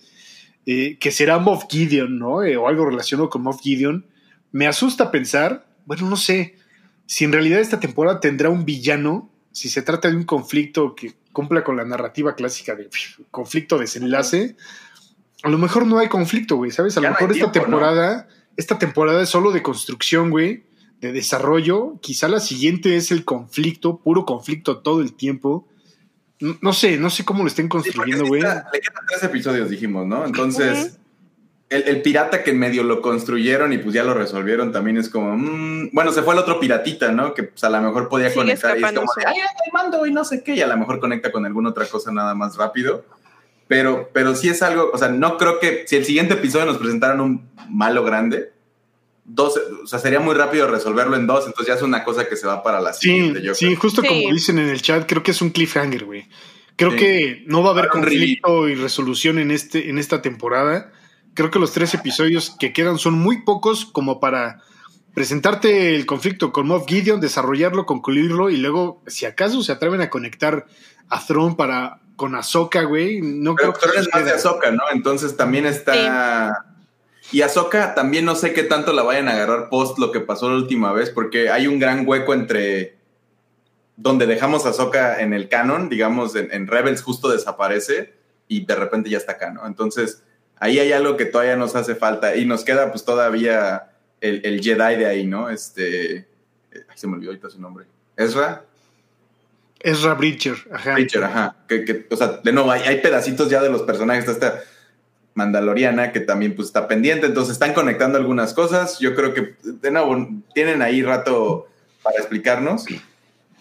Eh, 0.65 0.97
que 0.99 1.11
será 1.11 1.39
Moff 1.39 1.65
Gideon, 1.69 2.19
¿no? 2.19 2.43
Eh, 2.43 2.55
o 2.55 2.67
algo 2.67 2.85
relacionado 2.85 3.29
con 3.29 3.41
Moff 3.41 3.61
Gideon. 3.61 4.05
Me 4.51 4.67
asusta 4.67 5.09
pensar, 5.09 5.65
bueno, 5.85 6.07
no 6.09 6.17
sé, 6.17 6.55
si 7.07 7.25
en 7.25 7.31
realidad 7.31 7.59
esta 7.59 7.79
temporada 7.79 8.19
tendrá 8.19 8.49
un 8.49 8.63
villano, 8.63 9.29
si 9.51 9.69
se 9.69 9.81
trata 9.81 10.09
de 10.09 10.15
un 10.15 10.23
conflicto 10.23 10.95
que 10.95 11.13
cumpla 11.33 11.63
con 11.63 11.77
la 11.77 11.85
narrativa 11.85 12.35
clásica 12.35 12.75
de 12.75 12.89
conflicto 13.31 13.77
desenlace, 13.77 14.55
a 15.43 15.49
lo 15.49 15.57
mejor 15.57 15.87
no 15.87 15.97
hay 15.97 16.07
conflicto, 16.07 16.57
güey, 16.57 16.71
¿sabes? 16.71 16.95
A 16.97 17.01
lo 17.01 17.07
no 17.07 17.13
mejor 17.13 17.31
esta 17.31 17.51
temporada, 17.51 18.27
esta 18.55 18.77
temporada 18.77 19.23
es 19.23 19.29
solo 19.29 19.51
de 19.51 19.63
construcción, 19.63 20.29
güey, 20.29 20.63
de 20.99 21.11
desarrollo. 21.11 21.99
Quizá 22.01 22.27
la 22.27 22.39
siguiente 22.39 22.95
es 22.95 23.11
el 23.11 23.25
conflicto, 23.25 23.97
puro 23.97 24.25
conflicto 24.25 24.79
todo 24.79 25.01
el 25.01 25.13
tiempo. 25.13 25.67
No, 26.61 26.73
sé, 26.73 26.97
no 26.97 27.09
sé 27.09 27.23
cómo 27.23 27.43
lo 27.43 27.47
estén 27.47 27.65
Sí, 27.65 27.69
construyendo, 27.69 28.23
sí 28.25 28.29
güey. 28.29 28.41
está- 28.41 28.69
le 28.73 28.79
quedan 28.79 29.05
tres 29.07 29.23
episodios, 29.23 29.69
dijimos, 29.69 30.05
¿no? 30.07 30.25
Entonces, 30.25 30.97
el, 31.69 31.83
el 31.83 32.01
pirata 32.01 32.43
que 32.43 32.51
medio 32.53 32.83
lo 32.83 33.01
construyeron 33.01 33.71
y 33.73 33.77
pues 33.77 33.93
ya 33.93 34.03
lo 34.03 34.13
resolvieron 34.13 34.71
también 34.71 34.97
es 34.97 35.07
como, 35.09 35.37
mm, 35.37 35.91
bueno, 35.93 36.11
se 36.11 36.21
fue 36.23 36.33
el 36.33 36.39
otro 36.39 36.59
piratita, 36.59 37.11
¿no? 37.11 37.33
Que 37.33 37.43
pues 37.43 37.63
a 37.63 37.69
lo 37.69 37.79
mejor 37.81 38.09
podía 38.09 38.29
Sigue 38.29 38.41
conectar 38.41 38.77
y 38.77 38.83
es 38.83 38.91
como, 38.91 39.11
de, 39.15 39.23
ay, 39.25 39.35
ay, 39.37 39.47
el 39.67 39.71
mando 39.73 40.05
y 40.05 40.11
no 40.11 40.25
sé 40.25 40.43
qué, 40.43 40.55
y 40.55 40.61
a 40.61 40.67
lo 40.67 40.75
mejor 40.77 40.99
conecta 40.99 41.31
con 41.31 41.45
alguna 41.45 41.69
otra 41.69 41.85
cosa 41.85 42.11
nada 42.11 42.33
más 42.35 42.57
rápido. 42.57 43.05
Pero, 43.67 44.09
pero 44.11 44.35
sí 44.35 44.49
es 44.49 44.61
algo, 44.63 44.91
o 44.93 44.97
sea, 44.97 45.07
no 45.07 45.37
creo 45.37 45.59
que 45.59 45.85
si 45.87 45.95
el 45.95 46.03
siguiente 46.03 46.33
episodio 46.33 46.65
nos 46.65 46.77
presentaran 46.77 47.21
un 47.21 47.49
malo 47.69 48.03
grande, 48.03 48.51
dos, 49.23 49.59
o 49.83 49.87
sea, 49.87 49.99
sería 49.99 50.19
muy 50.19 50.33
rápido 50.35 50.67
resolverlo 50.67 51.15
en 51.15 51.27
dos, 51.27 51.45
entonces 51.45 51.67
ya 51.67 51.75
es 51.75 51.81
una 51.83 52.03
cosa 52.03 52.27
que 52.27 52.35
se 52.35 52.47
va 52.47 52.63
para 52.63 52.81
la 52.81 52.93
Sí, 52.93 53.09
siguiente, 53.09 53.41
yo 53.41 53.53
sí, 53.55 53.75
justo 53.75 54.01
Sí. 54.01 54.07
como 54.07 54.33
dicen 54.33 54.59
en 54.59 54.69
el 54.69 54.81
chat, 54.81 55.07
creo 55.07 55.23
que 55.23 55.31
es 55.31 55.41
un 55.41 55.51
cliffhanger, 55.51 56.05
güey. 56.05 56.27
Creo 56.75 56.91
Sí. 56.91 56.97
que 56.97 57.43
no 57.47 57.61
va 57.63 57.69
a 57.69 57.73
haber 57.73 57.89
conflicto 57.89 58.67
y 58.67 58.75
resolución 58.75 59.37
en, 59.39 59.51
este, 59.51 59.89
en 59.89 59.97
esta 59.99 60.21
temporada. 60.21 60.91
Creo 61.33 61.51
que 61.51 61.59
los 61.59 61.71
tres 61.71 61.93
episodios 61.93 62.55
que 62.59 62.73
quedan 62.73 62.97
son 62.97 63.13
muy 63.13 63.43
pocos 63.43 63.85
como 63.85 64.19
para 64.19 64.61
presentarte 65.13 65.95
el 65.95 66.05
conflicto 66.05 66.51
con 66.51 66.67
Moff 66.67 66.87
Gideon, 66.87 67.19
desarrollarlo, 67.21 67.85
concluirlo 67.85 68.49
y 68.49 68.57
luego, 68.57 69.03
si 69.07 69.25
acaso 69.25 69.61
se 69.61 69.71
atreven 69.71 70.01
a 70.01 70.09
conectar 70.09 70.65
a 71.09 71.25
Throne 71.25 71.55
para 71.55 71.99
con 72.15 72.35
Ahsoka, 72.35 72.83
güey, 72.83 73.21
no 73.21 73.55
Pero 73.55 73.73
creo 73.73 73.73
que 73.73 73.79
Tron 73.91 74.03
es 74.03 74.09
más 74.13 74.25
de. 74.25 74.31
Ahsoka, 74.31 74.71
¿no? 74.71 74.83
Entonces 74.93 75.35
también 75.35 75.65
está. 75.65 76.65
Y 77.31 77.41
Ahsoka 77.41 77.95
también 77.95 78.25
no 78.25 78.35
sé 78.35 78.53
qué 78.53 78.63
tanto 78.63 78.91
la 78.93 79.03
vayan 79.03 79.27
a 79.27 79.33
agarrar 79.33 79.69
post 79.69 79.97
lo 79.99 80.11
que 80.11 80.19
pasó 80.19 80.49
la 80.49 80.57
última 80.57 80.91
vez, 80.91 81.09
porque 81.09 81.49
hay 81.49 81.67
un 81.67 81.79
gran 81.79 82.07
hueco 82.07 82.33
entre 82.33 82.97
donde 83.95 84.25
dejamos 84.25 84.65
a 84.65 84.69
Ahsoka 84.69 85.21
en 85.21 85.33
el 85.33 85.47
canon, 85.47 85.87
digamos, 85.87 86.35
en, 86.35 86.51
en 86.51 86.67
Rebels 86.67 87.01
justo 87.01 87.29
desaparece 87.29 88.13
y 88.47 88.65
de 88.65 88.75
repente 88.75 89.09
ya 89.09 89.17
está 89.17 89.33
acá, 89.33 89.51
¿no? 89.51 89.65
Entonces 89.65 90.23
ahí 90.57 90.79
hay 90.79 90.91
algo 90.91 91.17
que 91.17 91.25
todavía 91.25 91.55
nos 91.55 91.75
hace 91.75 91.95
falta 91.95 92.35
y 92.35 92.45
nos 92.45 92.63
queda 92.63 92.91
pues 92.91 93.05
todavía 93.05 93.91
el, 94.21 94.41
el 94.45 94.61
Jedi 94.61 94.95
de 94.95 95.05
ahí, 95.07 95.25
¿no? 95.25 95.49
Este. 95.49 96.27
ay, 96.73 96.95
se 96.95 97.07
me 97.07 97.13
olvidó 97.13 97.31
ahorita 97.31 97.49
su 97.49 97.59
nombre. 97.59 97.85
Ezra. 98.15 98.63
Ezra 99.79 100.13
Bridger, 100.13 100.55
ajá. 100.71 100.93
Preacher, 100.93 101.23
ajá. 101.23 101.55
Que, 101.67 101.83
que, 101.83 102.07
o 102.11 102.15
sea, 102.15 102.39
de 102.43 102.51
nuevo, 102.51 102.69
hay, 102.69 102.81
hay 102.81 103.01
pedacitos 103.01 103.49
ya 103.49 103.63
de 103.63 103.69
los 103.69 103.81
personajes. 103.81 104.27
Está 104.27 104.47
esta 104.47 104.63
Mandaloriana 105.33 106.11
que 106.11 106.19
también 106.19 106.55
pues, 106.55 106.67
está 106.67 106.87
pendiente. 106.87 107.25
Entonces 107.27 107.53
están 107.53 107.73
conectando 107.73 108.17
algunas 108.17 108.53
cosas. 108.53 108.99
Yo 108.99 109.15
creo 109.15 109.33
que, 109.33 109.55
de 109.63 109.91
nuevo, 109.91 110.27
tienen 110.53 110.81
ahí 110.81 111.01
rato 111.03 111.67
para 112.03 112.17
explicarnos. 112.17 112.85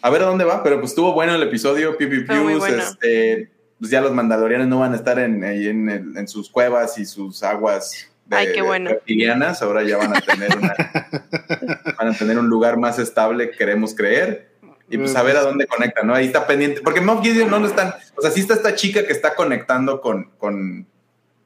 A 0.02 0.10
ver 0.10 0.22
a 0.22 0.26
dónde 0.26 0.44
va, 0.44 0.62
pero 0.62 0.80
pues 0.80 0.92
estuvo 0.92 1.12
bueno 1.12 1.34
el 1.34 1.42
episodio. 1.42 1.96
Pius, 1.96 2.24
bueno. 2.58 2.82
este, 2.82 3.50
pues 3.78 3.90
ya 3.90 4.00
los 4.00 4.12
mandalorianos 4.12 4.66
no 4.68 4.80
van 4.80 4.92
a 4.92 4.96
estar 4.96 5.18
en, 5.18 5.44
ahí 5.44 5.68
en, 5.68 5.88
el- 5.88 6.16
en 6.16 6.26
sus 6.28 6.50
cuevas 6.50 6.98
y 6.98 7.04
sus 7.04 7.42
aguas 7.42 8.08
de, 8.26 8.36
Ay, 8.36 8.52
qué 8.54 8.62
bueno. 8.62 8.88
de 8.88 8.94
reptilianas, 8.94 9.60
ahora 9.60 9.82
ya 9.82 9.96
van 9.96 10.16
a 10.16 10.20
tener 10.20 10.56
una, 10.56 10.74
van 11.98 12.08
a 12.08 12.14
tener 12.16 12.38
un 12.38 12.48
lugar 12.48 12.76
más 12.78 12.98
estable, 12.98 13.50
queremos 13.50 13.94
creer. 13.94 14.50
Y 14.88 14.98
pues 14.98 15.14
a 15.14 15.22
ver 15.22 15.36
a 15.36 15.42
dónde 15.42 15.66
conectan, 15.68 16.06
¿no? 16.08 16.14
Ahí 16.14 16.26
está 16.26 16.46
pendiente. 16.48 16.80
Porque 16.80 17.00
Moff 17.00 17.22
Gideon 17.22 17.48
no 17.48 17.60
lo 17.60 17.68
están. 17.68 17.94
O 18.16 18.22
sea, 18.22 18.30
sí 18.32 18.40
está 18.40 18.54
esta 18.54 18.74
chica 18.74 19.06
que 19.06 19.12
está 19.12 19.36
conectando 19.36 20.00
con, 20.00 20.30
con 20.36 20.84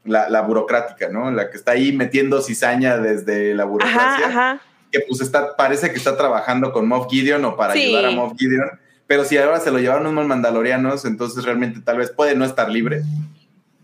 la, 0.05 0.29
la 0.29 0.41
burocrática, 0.43 1.09
¿no? 1.09 1.31
La 1.31 1.51
que 1.51 1.57
está 1.57 1.73
ahí 1.73 1.93
metiendo 1.93 2.41
cizaña 2.43 2.99
desde 2.99 3.55
la 3.55 3.65
burocracia. 3.65 4.27
Ajá, 4.27 4.51
ajá. 4.51 4.61
Que 4.93 5.01
pues 5.09 5.21
está, 5.21 5.57
parece 5.57 5.91
que 5.91 5.97
está 5.97 6.17
trabajando 6.17 6.73
con 6.73 6.87
Moff 6.87 7.09
Gideon 7.11 7.45
o 7.45 7.57
para 7.57 7.73
Sí. 7.75 7.85
ayudar 7.85 8.07
a 8.07 8.11
Moff 8.13 8.35
Gideon. 8.39 8.69
Pero 9.07 9.25
si 9.25 9.37
ahora 9.37 9.61
se 9.61 9.71
lo 9.71 9.79
llevaron 9.79 10.07
unos 10.07 10.27
mandalorianos, 10.27 11.05
entonces 11.05 11.45
realmente 11.45 11.81
tal 11.81 11.99
vez 11.99 12.11
puede 12.11 12.35
no 12.35 12.45
estar 12.45 12.71
libre. 12.71 13.03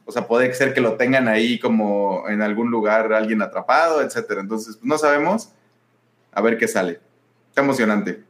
O 0.07 0.13
sea, 0.13 0.27
puede 0.27 0.53
ser 0.55 0.73
que 0.75 0.81
lo 0.81 0.95
tengan 0.95 1.29
ahí 1.29 1.59
como 1.59 2.25
en 2.29 2.43
algún 2.43 2.71
lugar 2.71 3.13
alguien 3.13 3.43
atrapado, 3.43 4.03
etcétera. 4.03 4.41
Entonces, 4.41 4.77
pues, 4.77 4.85
no 4.89 4.99
sabemos. 4.99 5.51
A 6.33 6.41
ver 6.41 6.57
qué 6.59 6.67
sale. 6.69 7.01
Está 7.49 7.63
emocionante. 7.63 8.23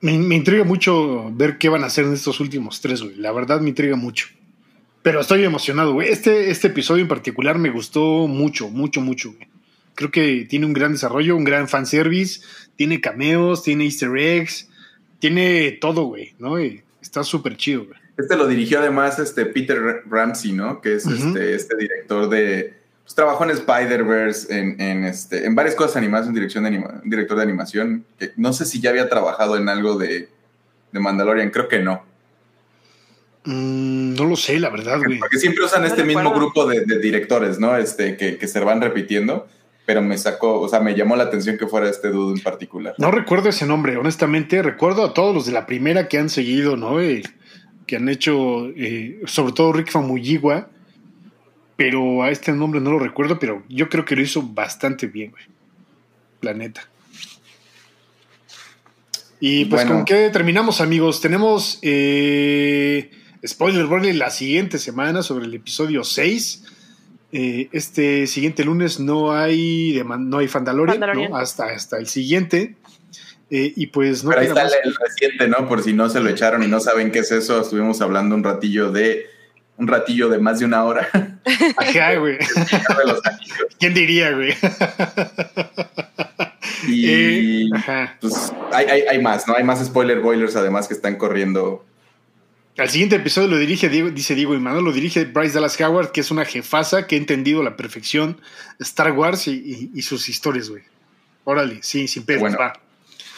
Me, 0.00 0.18
me 0.18 0.34
intriga 0.34 0.64
mucho 0.64 1.30
ver 1.32 1.56
qué 1.58 1.68
van 1.68 1.82
a 1.82 1.86
hacer 1.86 2.04
en 2.04 2.12
estos 2.12 2.38
últimos 2.40 2.80
tres, 2.80 3.00
güey. 3.02 3.16
La 3.16 3.32
verdad 3.32 3.60
me 3.60 3.70
intriga 3.70 3.96
mucho. 3.96 4.26
Pero 5.04 5.20
estoy 5.20 5.44
emocionado, 5.44 5.92
güey. 5.92 6.08
Este, 6.08 6.50
este 6.50 6.68
episodio 6.68 7.02
en 7.02 7.08
particular 7.08 7.58
me 7.58 7.68
gustó 7.70 8.26
mucho, 8.26 8.70
mucho, 8.70 9.02
mucho, 9.02 9.32
güey. 9.34 9.46
Creo 9.94 10.10
que 10.10 10.46
tiene 10.48 10.64
un 10.64 10.72
gran 10.72 10.92
desarrollo, 10.92 11.36
un 11.36 11.44
gran 11.44 11.68
fanservice, 11.68 12.40
tiene 12.74 13.02
cameos, 13.02 13.62
tiene 13.62 13.84
easter 13.84 14.16
eggs, 14.16 14.66
tiene 15.18 15.72
todo, 15.72 16.04
güey, 16.04 16.34
¿no? 16.38 16.58
Y 16.58 16.82
está 17.02 17.22
súper 17.22 17.58
chido, 17.58 17.84
güey. 17.84 17.98
Este 18.16 18.34
lo 18.34 18.46
dirigió 18.48 18.78
además 18.78 19.18
este 19.18 19.44
Peter 19.44 20.02
Ramsey, 20.06 20.52
¿no? 20.52 20.80
Que 20.80 20.94
es 20.94 21.04
este, 21.06 21.54
este 21.54 21.76
director 21.76 22.30
de. 22.30 22.72
Pues 23.02 23.14
trabajó 23.14 23.44
en 23.44 23.50
Spider-Verse, 23.50 24.58
en, 24.58 24.80
en, 24.80 25.04
este, 25.04 25.44
en 25.44 25.54
varias 25.54 25.74
cosas 25.74 25.96
animadas, 25.96 26.26
en 26.28 26.32
dirección 26.32 26.64
de 26.64 26.68
anima- 26.70 27.02
un 27.04 27.10
director 27.10 27.36
de 27.36 27.42
animación. 27.42 28.06
Que 28.18 28.30
no 28.38 28.54
sé 28.54 28.64
si 28.64 28.80
ya 28.80 28.88
había 28.88 29.10
trabajado 29.10 29.58
en 29.58 29.68
algo 29.68 29.98
de, 29.98 30.30
de 30.92 31.00
Mandalorian, 31.00 31.50
creo 31.50 31.68
que 31.68 31.80
no. 31.80 32.02
Mm, 33.44 34.14
no 34.14 34.24
lo 34.24 34.36
sé, 34.36 34.58
la 34.58 34.70
verdad, 34.70 35.00
güey. 35.04 35.18
Porque 35.18 35.38
siempre 35.38 35.64
usan 35.64 35.82
No 35.82 35.88
este 35.88 36.04
mismo 36.04 36.32
grupo 36.32 36.66
de, 36.66 36.84
de 36.84 36.98
directores, 36.98 37.58
¿no? 37.58 37.76
Este, 37.76 38.16
que, 38.16 38.38
que 38.38 38.48
se 38.48 38.60
van 38.60 38.80
repitiendo. 38.80 39.46
Pero 39.86 40.00
me 40.00 40.16
sacó, 40.16 40.60
o 40.60 40.68
sea, 40.68 40.80
me 40.80 40.94
llamó 40.94 41.14
la 41.14 41.24
atención 41.24 41.58
que 41.58 41.66
fuera 41.66 41.90
este 41.90 42.08
dude 42.08 42.38
en 42.38 42.42
particular. 42.42 42.94
No 42.96 43.10
recuerdo 43.10 43.50
ese 43.50 43.66
nombre, 43.66 43.98
honestamente. 43.98 44.62
Recuerdo 44.62 45.04
a 45.04 45.12
todos 45.12 45.34
los 45.34 45.44
de 45.44 45.52
la 45.52 45.66
primera 45.66 46.08
que 46.08 46.16
han 46.16 46.30
seguido, 46.30 46.78
¿no? 46.78 47.02
Eh, 47.02 47.22
que 47.86 47.96
han 47.96 48.08
hecho, 48.08 48.68
eh, 48.70 49.20
sobre 49.26 49.52
todo 49.52 49.74
Rick 49.74 49.90
Famuyiwa. 49.90 50.68
Pero 51.76 52.22
a 52.22 52.30
este 52.30 52.52
nombre 52.52 52.80
no 52.80 52.92
lo 52.92 52.98
recuerdo, 52.98 53.38
pero 53.38 53.62
yo 53.68 53.90
creo 53.90 54.06
que 54.06 54.16
lo 54.16 54.22
hizo 54.22 54.40
bastante 54.40 55.06
bien, 55.06 55.32
güey. 55.32 55.44
Planeta. 56.40 56.88
Y 59.40 59.66
pues 59.66 59.82
Bueno. 59.82 59.96
con 59.96 60.04
qué 60.06 60.30
terminamos, 60.30 60.80
amigos. 60.80 61.20
Tenemos 61.20 61.78
eh, 61.82 63.10
spoiler 63.46 63.86
warning 63.86 64.18
la 64.18 64.30
siguiente 64.30 64.78
semana 64.78 65.22
sobre 65.22 65.46
el 65.46 65.54
episodio 65.54 66.04
6. 66.04 66.64
Eh, 67.32 67.68
este 67.72 68.26
siguiente 68.26 68.64
lunes 68.64 69.00
no 69.00 69.32
hay 69.32 69.92
de 69.92 70.04
Man- 70.04 70.28
no 70.30 70.38
hay 70.38 70.48
Fandalorian. 70.48 71.00
¿no? 71.30 71.36
hasta, 71.36 71.66
hasta 71.66 71.98
el 71.98 72.06
siguiente. 72.06 72.76
Eh, 73.50 73.72
y 73.76 73.88
pues 73.88 74.24
no 74.24 74.30
Pero 74.30 74.40
ahí 74.42 74.46
está 74.48 74.64
más. 74.64 74.72
el, 74.84 74.94
reciente, 74.94 75.48
¿no? 75.48 75.68
Por 75.68 75.82
si 75.82 75.92
no 75.92 76.08
se 76.08 76.20
lo 76.20 76.28
echaron 76.30 76.62
y 76.62 76.68
no 76.68 76.80
saben 76.80 77.10
qué 77.10 77.20
es 77.20 77.30
eso, 77.30 77.60
estuvimos 77.60 78.00
hablando 78.00 78.34
un 78.34 78.42
ratillo 78.44 78.90
de 78.90 79.26
un 79.76 79.88
ratillo 79.88 80.28
de 80.28 80.38
más 80.38 80.60
de 80.60 80.64
una 80.66 80.84
hora 80.84 81.08
Ajá, 81.76 82.14
güey. 82.14 82.38
¿Quién 83.80 83.92
diría, 83.94 84.30
güey? 84.32 84.54
Y 86.86 87.06
Eh, 87.08 87.70
pues 88.20 88.52
hay, 88.72 88.86
hay, 88.86 89.00
hay 89.02 89.22
más, 89.22 89.46
¿no? 89.48 89.54
Hay 89.56 89.64
más 89.64 89.84
spoiler 89.84 90.20
boilers 90.20 90.56
además 90.56 90.86
que 90.88 90.94
están 90.94 91.16
corriendo. 91.16 91.84
Al 92.76 92.90
siguiente 92.90 93.16
episodio 93.16 93.48
lo 93.48 93.56
dirige 93.58 93.88
Diego, 93.88 94.10
dice 94.10 94.34
Diego 94.34 94.54
y 94.54 94.58
Manuel, 94.58 94.84
lo 94.84 94.92
dirige 94.92 95.24
Bryce 95.26 95.54
Dallas 95.54 95.80
Howard, 95.80 96.10
que 96.10 96.20
es 96.20 96.30
una 96.32 96.44
jefaza 96.44 97.06
que 97.06 97.14
ha 97.14 97.18
entendido 97.18 97.62
la 97.62 97.76
perfección 97.76 98.40
Star 98.80 99.12
Wars 99.12 99.46
y, 99.46 99.52
y- 99.52 99.90
y 99.94 100.02
sus 100.02 100.28
historias, 100.28 100.68
güey. 100.70 100.82
Órale, 101.44 101.78
sí, 101.82 102.08
sin 102.08 102.24
pedos, 102.24 102.40
Bueno. 102.40 102.58
va. 102.58 102.72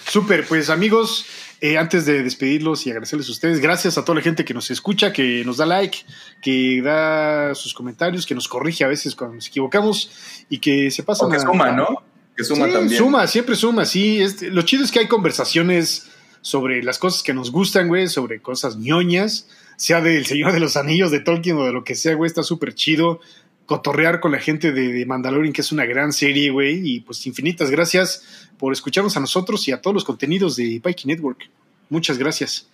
Súper, 0.08 0.46
pues 0.46 0.70
amigos, 0.70 1.26
eh, 1.60 1.76
antes 1.76 2.06
de 2.06 2.22
despedirlos 2.22 2.86
y 2.86 2.90
agradecerles 2.90 3.28
a 3.28 3.32
ustedes, 3.32 3.60
gracias 3.60 3.98
a 3.98 4.04
toda 4.04 4.16
la 4.16 4.22
gente 4.22 4.44
que 4.44 4.54
nos 4.54 4.70
escucha, 4.70 5.12
que 5.12 5.42
nos 5.44 5.56
da 5.58 5.66
like, 5.66 5.98
que 6.40 6.80
da 6.80 7.54
sus 7.56 7.74
comentarios, 7.74 8.24
que 8.24 8.34
nos 8.34 8.46
corrige 8.48 8.84
a 8.84 8.86
veces 8.88 9.14
cuando 9.16 9.34
nos 9.34 9.48
equivocamos 9.48 10.10
y 10.48 10.58
que 10.58 10.90
se 10.90 11.02
pasan 11.02 11.26
O 11.26 11.30
que 11.30 11.36
a- 11.36 11.40
suma, 11.40 11.72
¿no? 11.72 12.02
Que 12.36 12.44
suma 12.44 12.66
Sí, 12.68 12.72
también. 12.72 12.98
Suma, 12.98 13.26
siempre 13.26 13.56
suma, 13.56 13.84
sí. 13.84 14.22
Este, 14.22 14.48
lo 14.50 14.62
chido 14.62 14.84
es 14.84 14.92
que 14.92 15.00
hay 15.00 15.08
conversaciones 15.08 16.06
sobre 16.46 16.80
las 16.80 17.00
cosas 17.00 17.24
que 17.24 17.34
nos 17.34 17.50
gustan, 17.50 17.88
güey, 17.88 18.06
sobre 18.06 18.40
cosas 18.40 18.76
ñoñas, 18.76 19.48
sea 19.76 20.00
del 20.00 20.26
Señor 20.26 20.52
de 20.52 20.60
los 20.60 20.76
Anillos, 20.76 21.10
de 21.10 21.18
Tolkien 21.18 21.56
o 21.56 21.64
de 21.64 21.72
lo 21.72 21.82
que 21.82 21.96
sea, 21.96 22.14
güey, 22.14 22.28
está 22.28 22.44
súper 22.44 22.72
chido. 22.72 23.18
Cotorrear 23.66 24.20
con 24.20 24.30
la 24.30 24.38
gente 24.38 24.70
de, 24.70 24.92
de 24.92 25.06
Mandalorian, 25.06 25.52
que 25.52 25.62
es 25.62 25.72
una 25.72 25.84
gran 25.86 26.12
serie, 26.12 26.52
güey, 26.52 26.88
y 26.88 27.00
pues 27.00 27.26
infinitas 27.26 27.68
gracias 27.68 28.48
por 28.58 28.72
escucharnos 28.72 29.16
a 29.16 29.20
nosotros 29.20 29.66
y 29.66 29.72
a 29.72 29.80
todos 29.80 29.92
los 29.92 30.04
contenidos 30.04 30.54
de 30.54 30.80
Pikey 30.84 31.06
Network. 31.06 31.50
Muchas 31.90 32.16
gracias. 32.16 32.68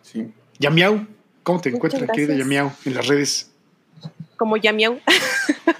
Sí. 0.00 0.28
Yamiau, 0.58 1.06
¿cómo 1.42 1.60
te 1.60 1.68
Muchas 1.68 1.76
encuentras, 1.76 2.10
querida 2.14 2.28
gracias. 2.28 2.38
Yamiau, 2.38 2.72
en 2.86 2.94
las 2.94 3.06
redes? 3.06 3.50
Como 4.36 4.56
Yamiau. 4.56 5.00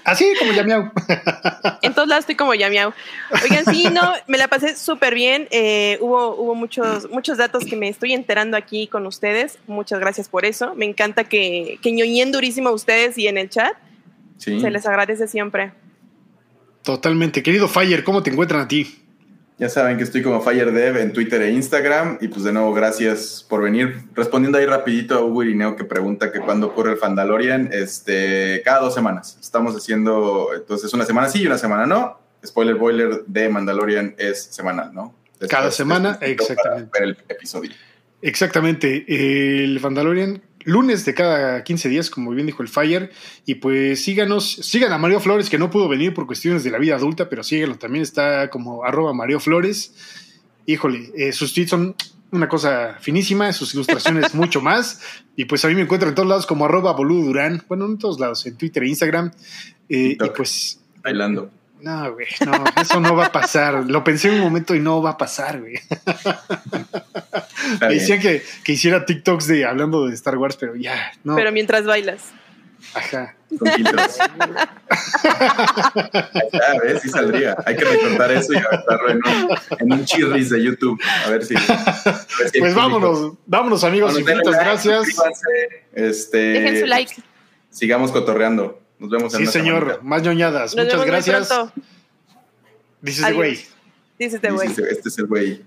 Así 0.03 0.25
como 0.39 0.51
Yamiau. 0.51 0.91
En 1.81 1.93
todos 1.93 2.07
lados 2.07 2.23
estoy 2.23 2.35
como 2.35 2.53
Yamiau. 2.53 2.91
Oigan, 3.43 3.65
sí, 3.65 3.87
no, 3.91 4.13
me 4.27 4.37
la 4.37 4.47
pasé 4.47 4.75
súper 4.75 5.13
bien. 5.13 5.47
Eh, 5.51 5.97
hubo 6.01 6.35
hubo 6.35 6.55
muchos, 6.55 7.09
muchos 7.09 7.37
datos 7.37 7.65
que 7.65 7.75
me 7.75 7.87
estoy 7.87 8.13
enterando 8.13 8.57
aquí 8.57 8.87
con 8.87 9.05
ustedes. 9.05 9.59
Muchas 9.67 9.99
gracias 9.99 10.27
por 10.27 10.43
eso. 10.45 10.73
Me 10.75 10.85
encanta 10.85 11.23
que, 11.23 11.79
que 11.81 11.91
ñoñen 11.91 12.31
durísimo 12.31 12.69
a 12.69 12.71
ustedes 12.73 13.17
y 13.17 13.27
en 13.27 13.37
el 13.37 13.49
chat. 13.49 13.73
Sí. 14.37 14.59
Se 14.59 14.69
les 14.69 14.85
agradece 14.85 15.27
siempre. 15.27 15.71
Totalmente. 16.83 17.43
Querido 17.43 17.67
Fire, 17.67 18.03
¿cómo 18.03 18.23
te 18.23 18.31
encuentran 18.31 18.61
a 18.61 18.67
ti? 18.67 19.06
Ya 19.59 19.69
saben 19.69 19.97
que 19.97 20.03
estoy 20.03 20.21
como 20.21 20.39
FireDev 20.41 20.97
en 20.97 21.13
Twitter 21.13 21.41
e 21.41 21.51
Instagram. 21.51 22.19
Y 22.21 22.27
pues 22.27 22.43
de 22.43 22.51
nuevo, 22.53 22.73
gracias 22.73 23.43
por 23.49 23.63
venir. 23.63 24.03
Respondiendo 24.13 24.59
ahí 24.59 24.65
rapidito 24.67 25.15
a 25.15 25.23
Hugo 25.23 25.43
Irineo 25.43 25.75
que 25.75 25.83
pregunta 25.83 26.31
que 26.31 26.39
cuándo 26.39 26.67
ocurre 26.67 26.91
el 26.91 26.97
Fandalorian. 26.97 27.69
Este, 27.73 28.61
cada 28.63 28.81
dos 28.81 28.93
semanas. 28.93 29.37
Estamos 29.41 29.75
haciendo, 29.75 30.49
entonces, 30.55 30.93
una 30.93 31.05
semana 31.05 31.27
sí 31.29 31.41
y 31.41 31.47
una 31.47 31.57
semana 31.57 31.87
no. 31.87 32.19
Spoiler 32.45 32.75
Boiler 32.75 33.23
de 33.25 33.49
Mandalorian 33.49 34.13
es 34.19 34.43
semanal, 34.43 34.93
¿no? 34.93 35.15
Después- 35.31 35.49
Cada 35.49 35.71
semana, 35.71 36.19
exactamente. 36.21 36.89
Para 36.91 37.05
ver 37.05 37.15
el 37.17 37.17
episodio. 37.27 37.71
Exactamente. 38.21 39.05
El 39.07 39.79
Mandalorian, 39.79 40.41
lunes 40.67 41.05
de 41.05 41.13
cada 41.13 41.63
15 41.63 41.89
días, 41.89 42.09
como 42.09 42.31
bien 42.31 42.45
dijo 42.45 42.61
el 42.61 42.67
Fire. 42.67 43.11
Y 43.45 43.55
pues 43.55 44.03
síganos, 44.03 44.51
sigan 44.51 44.91
a 44.91 44.97
Mario 44.97 45.19
Flores, 45.19 45.49
que 45.49 45.57
no 45.57 45.71
pudo 45.71 45.87
venir 45.87 46.13
por 46.13 46.27
cuestiones 46.27 46.63
de 46.63 46.71
la 46.71 46.77
vida 46.77 46.95
adulta, 46.95 47.29
pero 47.29 47.41
síganlo 47.41 47.77
también, 47.77 48.03
está 48.03 48.49
como 48.49 48.83
arroba 48.83 49.13
Mario 49.13 49.39
Flores. 49.39 49.95
Híjole, 50.65 51.11
eh, 51.15 51.31
sus 51.31 51.53
tweets 51.53 51.69
son 51.69 51.95
una 52.31 52.49
cosa 52.49 52.97
finísima, 52.99 53.53
sus 53.53 53.73
ilustraciones 53.73 54.33
mucho 54.35 54.61
más. 54.61 55.01
Y 55.37 55.45
pues 55.45 55.63
a 55.63 55.69
mí 55.69 55.75
me 55.75 55.83
encuentran 55.83 56.09
en 56.09 56.15
todos 56.15 56.27
lados 56.27 56.45
como 56.45 56.65
arroba 56.65 56.91
Boludo 56.91 57.27
Durán. 57.27 57.63
Bueno, 57.69 57.85
en 57.85 57.97
todos 57.97 58.19
lados, 58.19 58.45
en 58.45 58.57
Twitter 58.57 58.83
e 58.83 58.89
Instagram. 58.89 59.31
Eh, 59.87 60.17
y 60.19 60.29
pues 60.35 60.81
Bailando. 61.01 61.49
No, 61.81 62.13
güey, 62.13 62.27
no, 62.45 62.63
eso 62.81 62.99
no 62.99 63.15
va 63.15 63.27
a 63.27 63.31
pasar. 63.31 63.85
Lo 63.85 64.03
pensé 64.03 64.29
un 64.29 64.39
momento 64.39 64.75
y 64.75 64.79
no 64.79 65.01
va 65.01 65.11
a 65.11 65.17
pasar, 65.17 65.59
güey. 65.59 65.79
Me 67.81 67.95
decían 67.95 68.19
que, 68.19 68.43
que 68.63 68.73
hiciera 68.73 69.05
TikToks 69.05 69.47
de 69.47 69.65
hablando 69.65 70.07
de 70.07 70.13
Star 70.15 70.37
Wars, 70.37 70.57
pero 70.57 70.75
ya, 70.75 71.11
no. 71.23 71.35
Pero 71.35 71.51
mientras 71.51 71.85
bailas. 71.85 72.33
Ajá. 72.93 73.35
Con. 73.57 73.67
Ahí 73.67 73.83
está, 76.51 76.79
¿ves? 76.83 77.01
Sí 77.01 77.09
saldría. 77.09 77.55
Hay 77.65 77.75
que 77.75 77.85
recortar 77.85 78.31
eso 78.31 78.53
y 78.53 78.57
aventarlo 78.57 79.09
en 79.09 79.17
un, 79.17 79.49
en 79.79 79.93
un 79.93 80.05
chirris 80.05 80.49
de 80.49 80.63
YouTube. 80.63 81.01
A 81.25 81.29
ver 81.29 81.45
si. 81.45 81.55
a 81.55 81.59
ver 82.39 82.49
si 82.51 82.59
Pues 82.59 82.75
vámonos, 82.75 83.33
vámonos 83.45 83.83
amigos, 83.83 84.17
infinitas 84.17 84.53
like, 84.53 84.63
gracias. 84.63 85.07
Este, 85.93 86.37
Dejen 86.37 86.79
su 86.79 86.85
like. 86.85 87.15
Sigamos 87.69 88.11
cotorreando. 88.11 88.86
Nos 88.99 89.09
vemos 89.09 89.33
en 89.33 89.45
Sí, 89.45 89.51
señor, 89.51 90.01
más 90.03 90.23
ñoñadas. 90.23 90.75
Nos 90.75 90.85
Muchas 90.85 91.05
gracias. 91.05 91.49
Dices, 93.01 93.23
Adiós. 93.23 93.37
güey. 93.37 93.51
Dice 94.19 94.35
este 94.37 94.49
Sí, 94.49 94.53
güey. 94.55 94.67
Este 94.89 95.09
es 95.09 95.17
el 95.19 95.27
güey. 95.27 95.65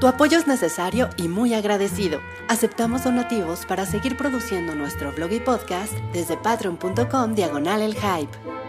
Tu 0.00 0.06
apoyo 0.06 0.36
es 0.38 0.46
necesario 0.46 1.08
y 1.16 1.28
muy 1.28 1.54
agradecido. 1.54 2.20
Aceptamos 2.48 3.04
donativos 3.04 3.64
para 3.64 3.86
seguir 3.86 4.16
produciendo 4.16 4.74
nuestro 4.74 5.10
blog 5.12 5.32
y 5.32 5.40
podcast 5.40 5.92
desde 6.12 6.36
patreon.com 6.36 7.34
diagonal 7.34 7.80
el 7.80 7.94
hype. 7.94 8.65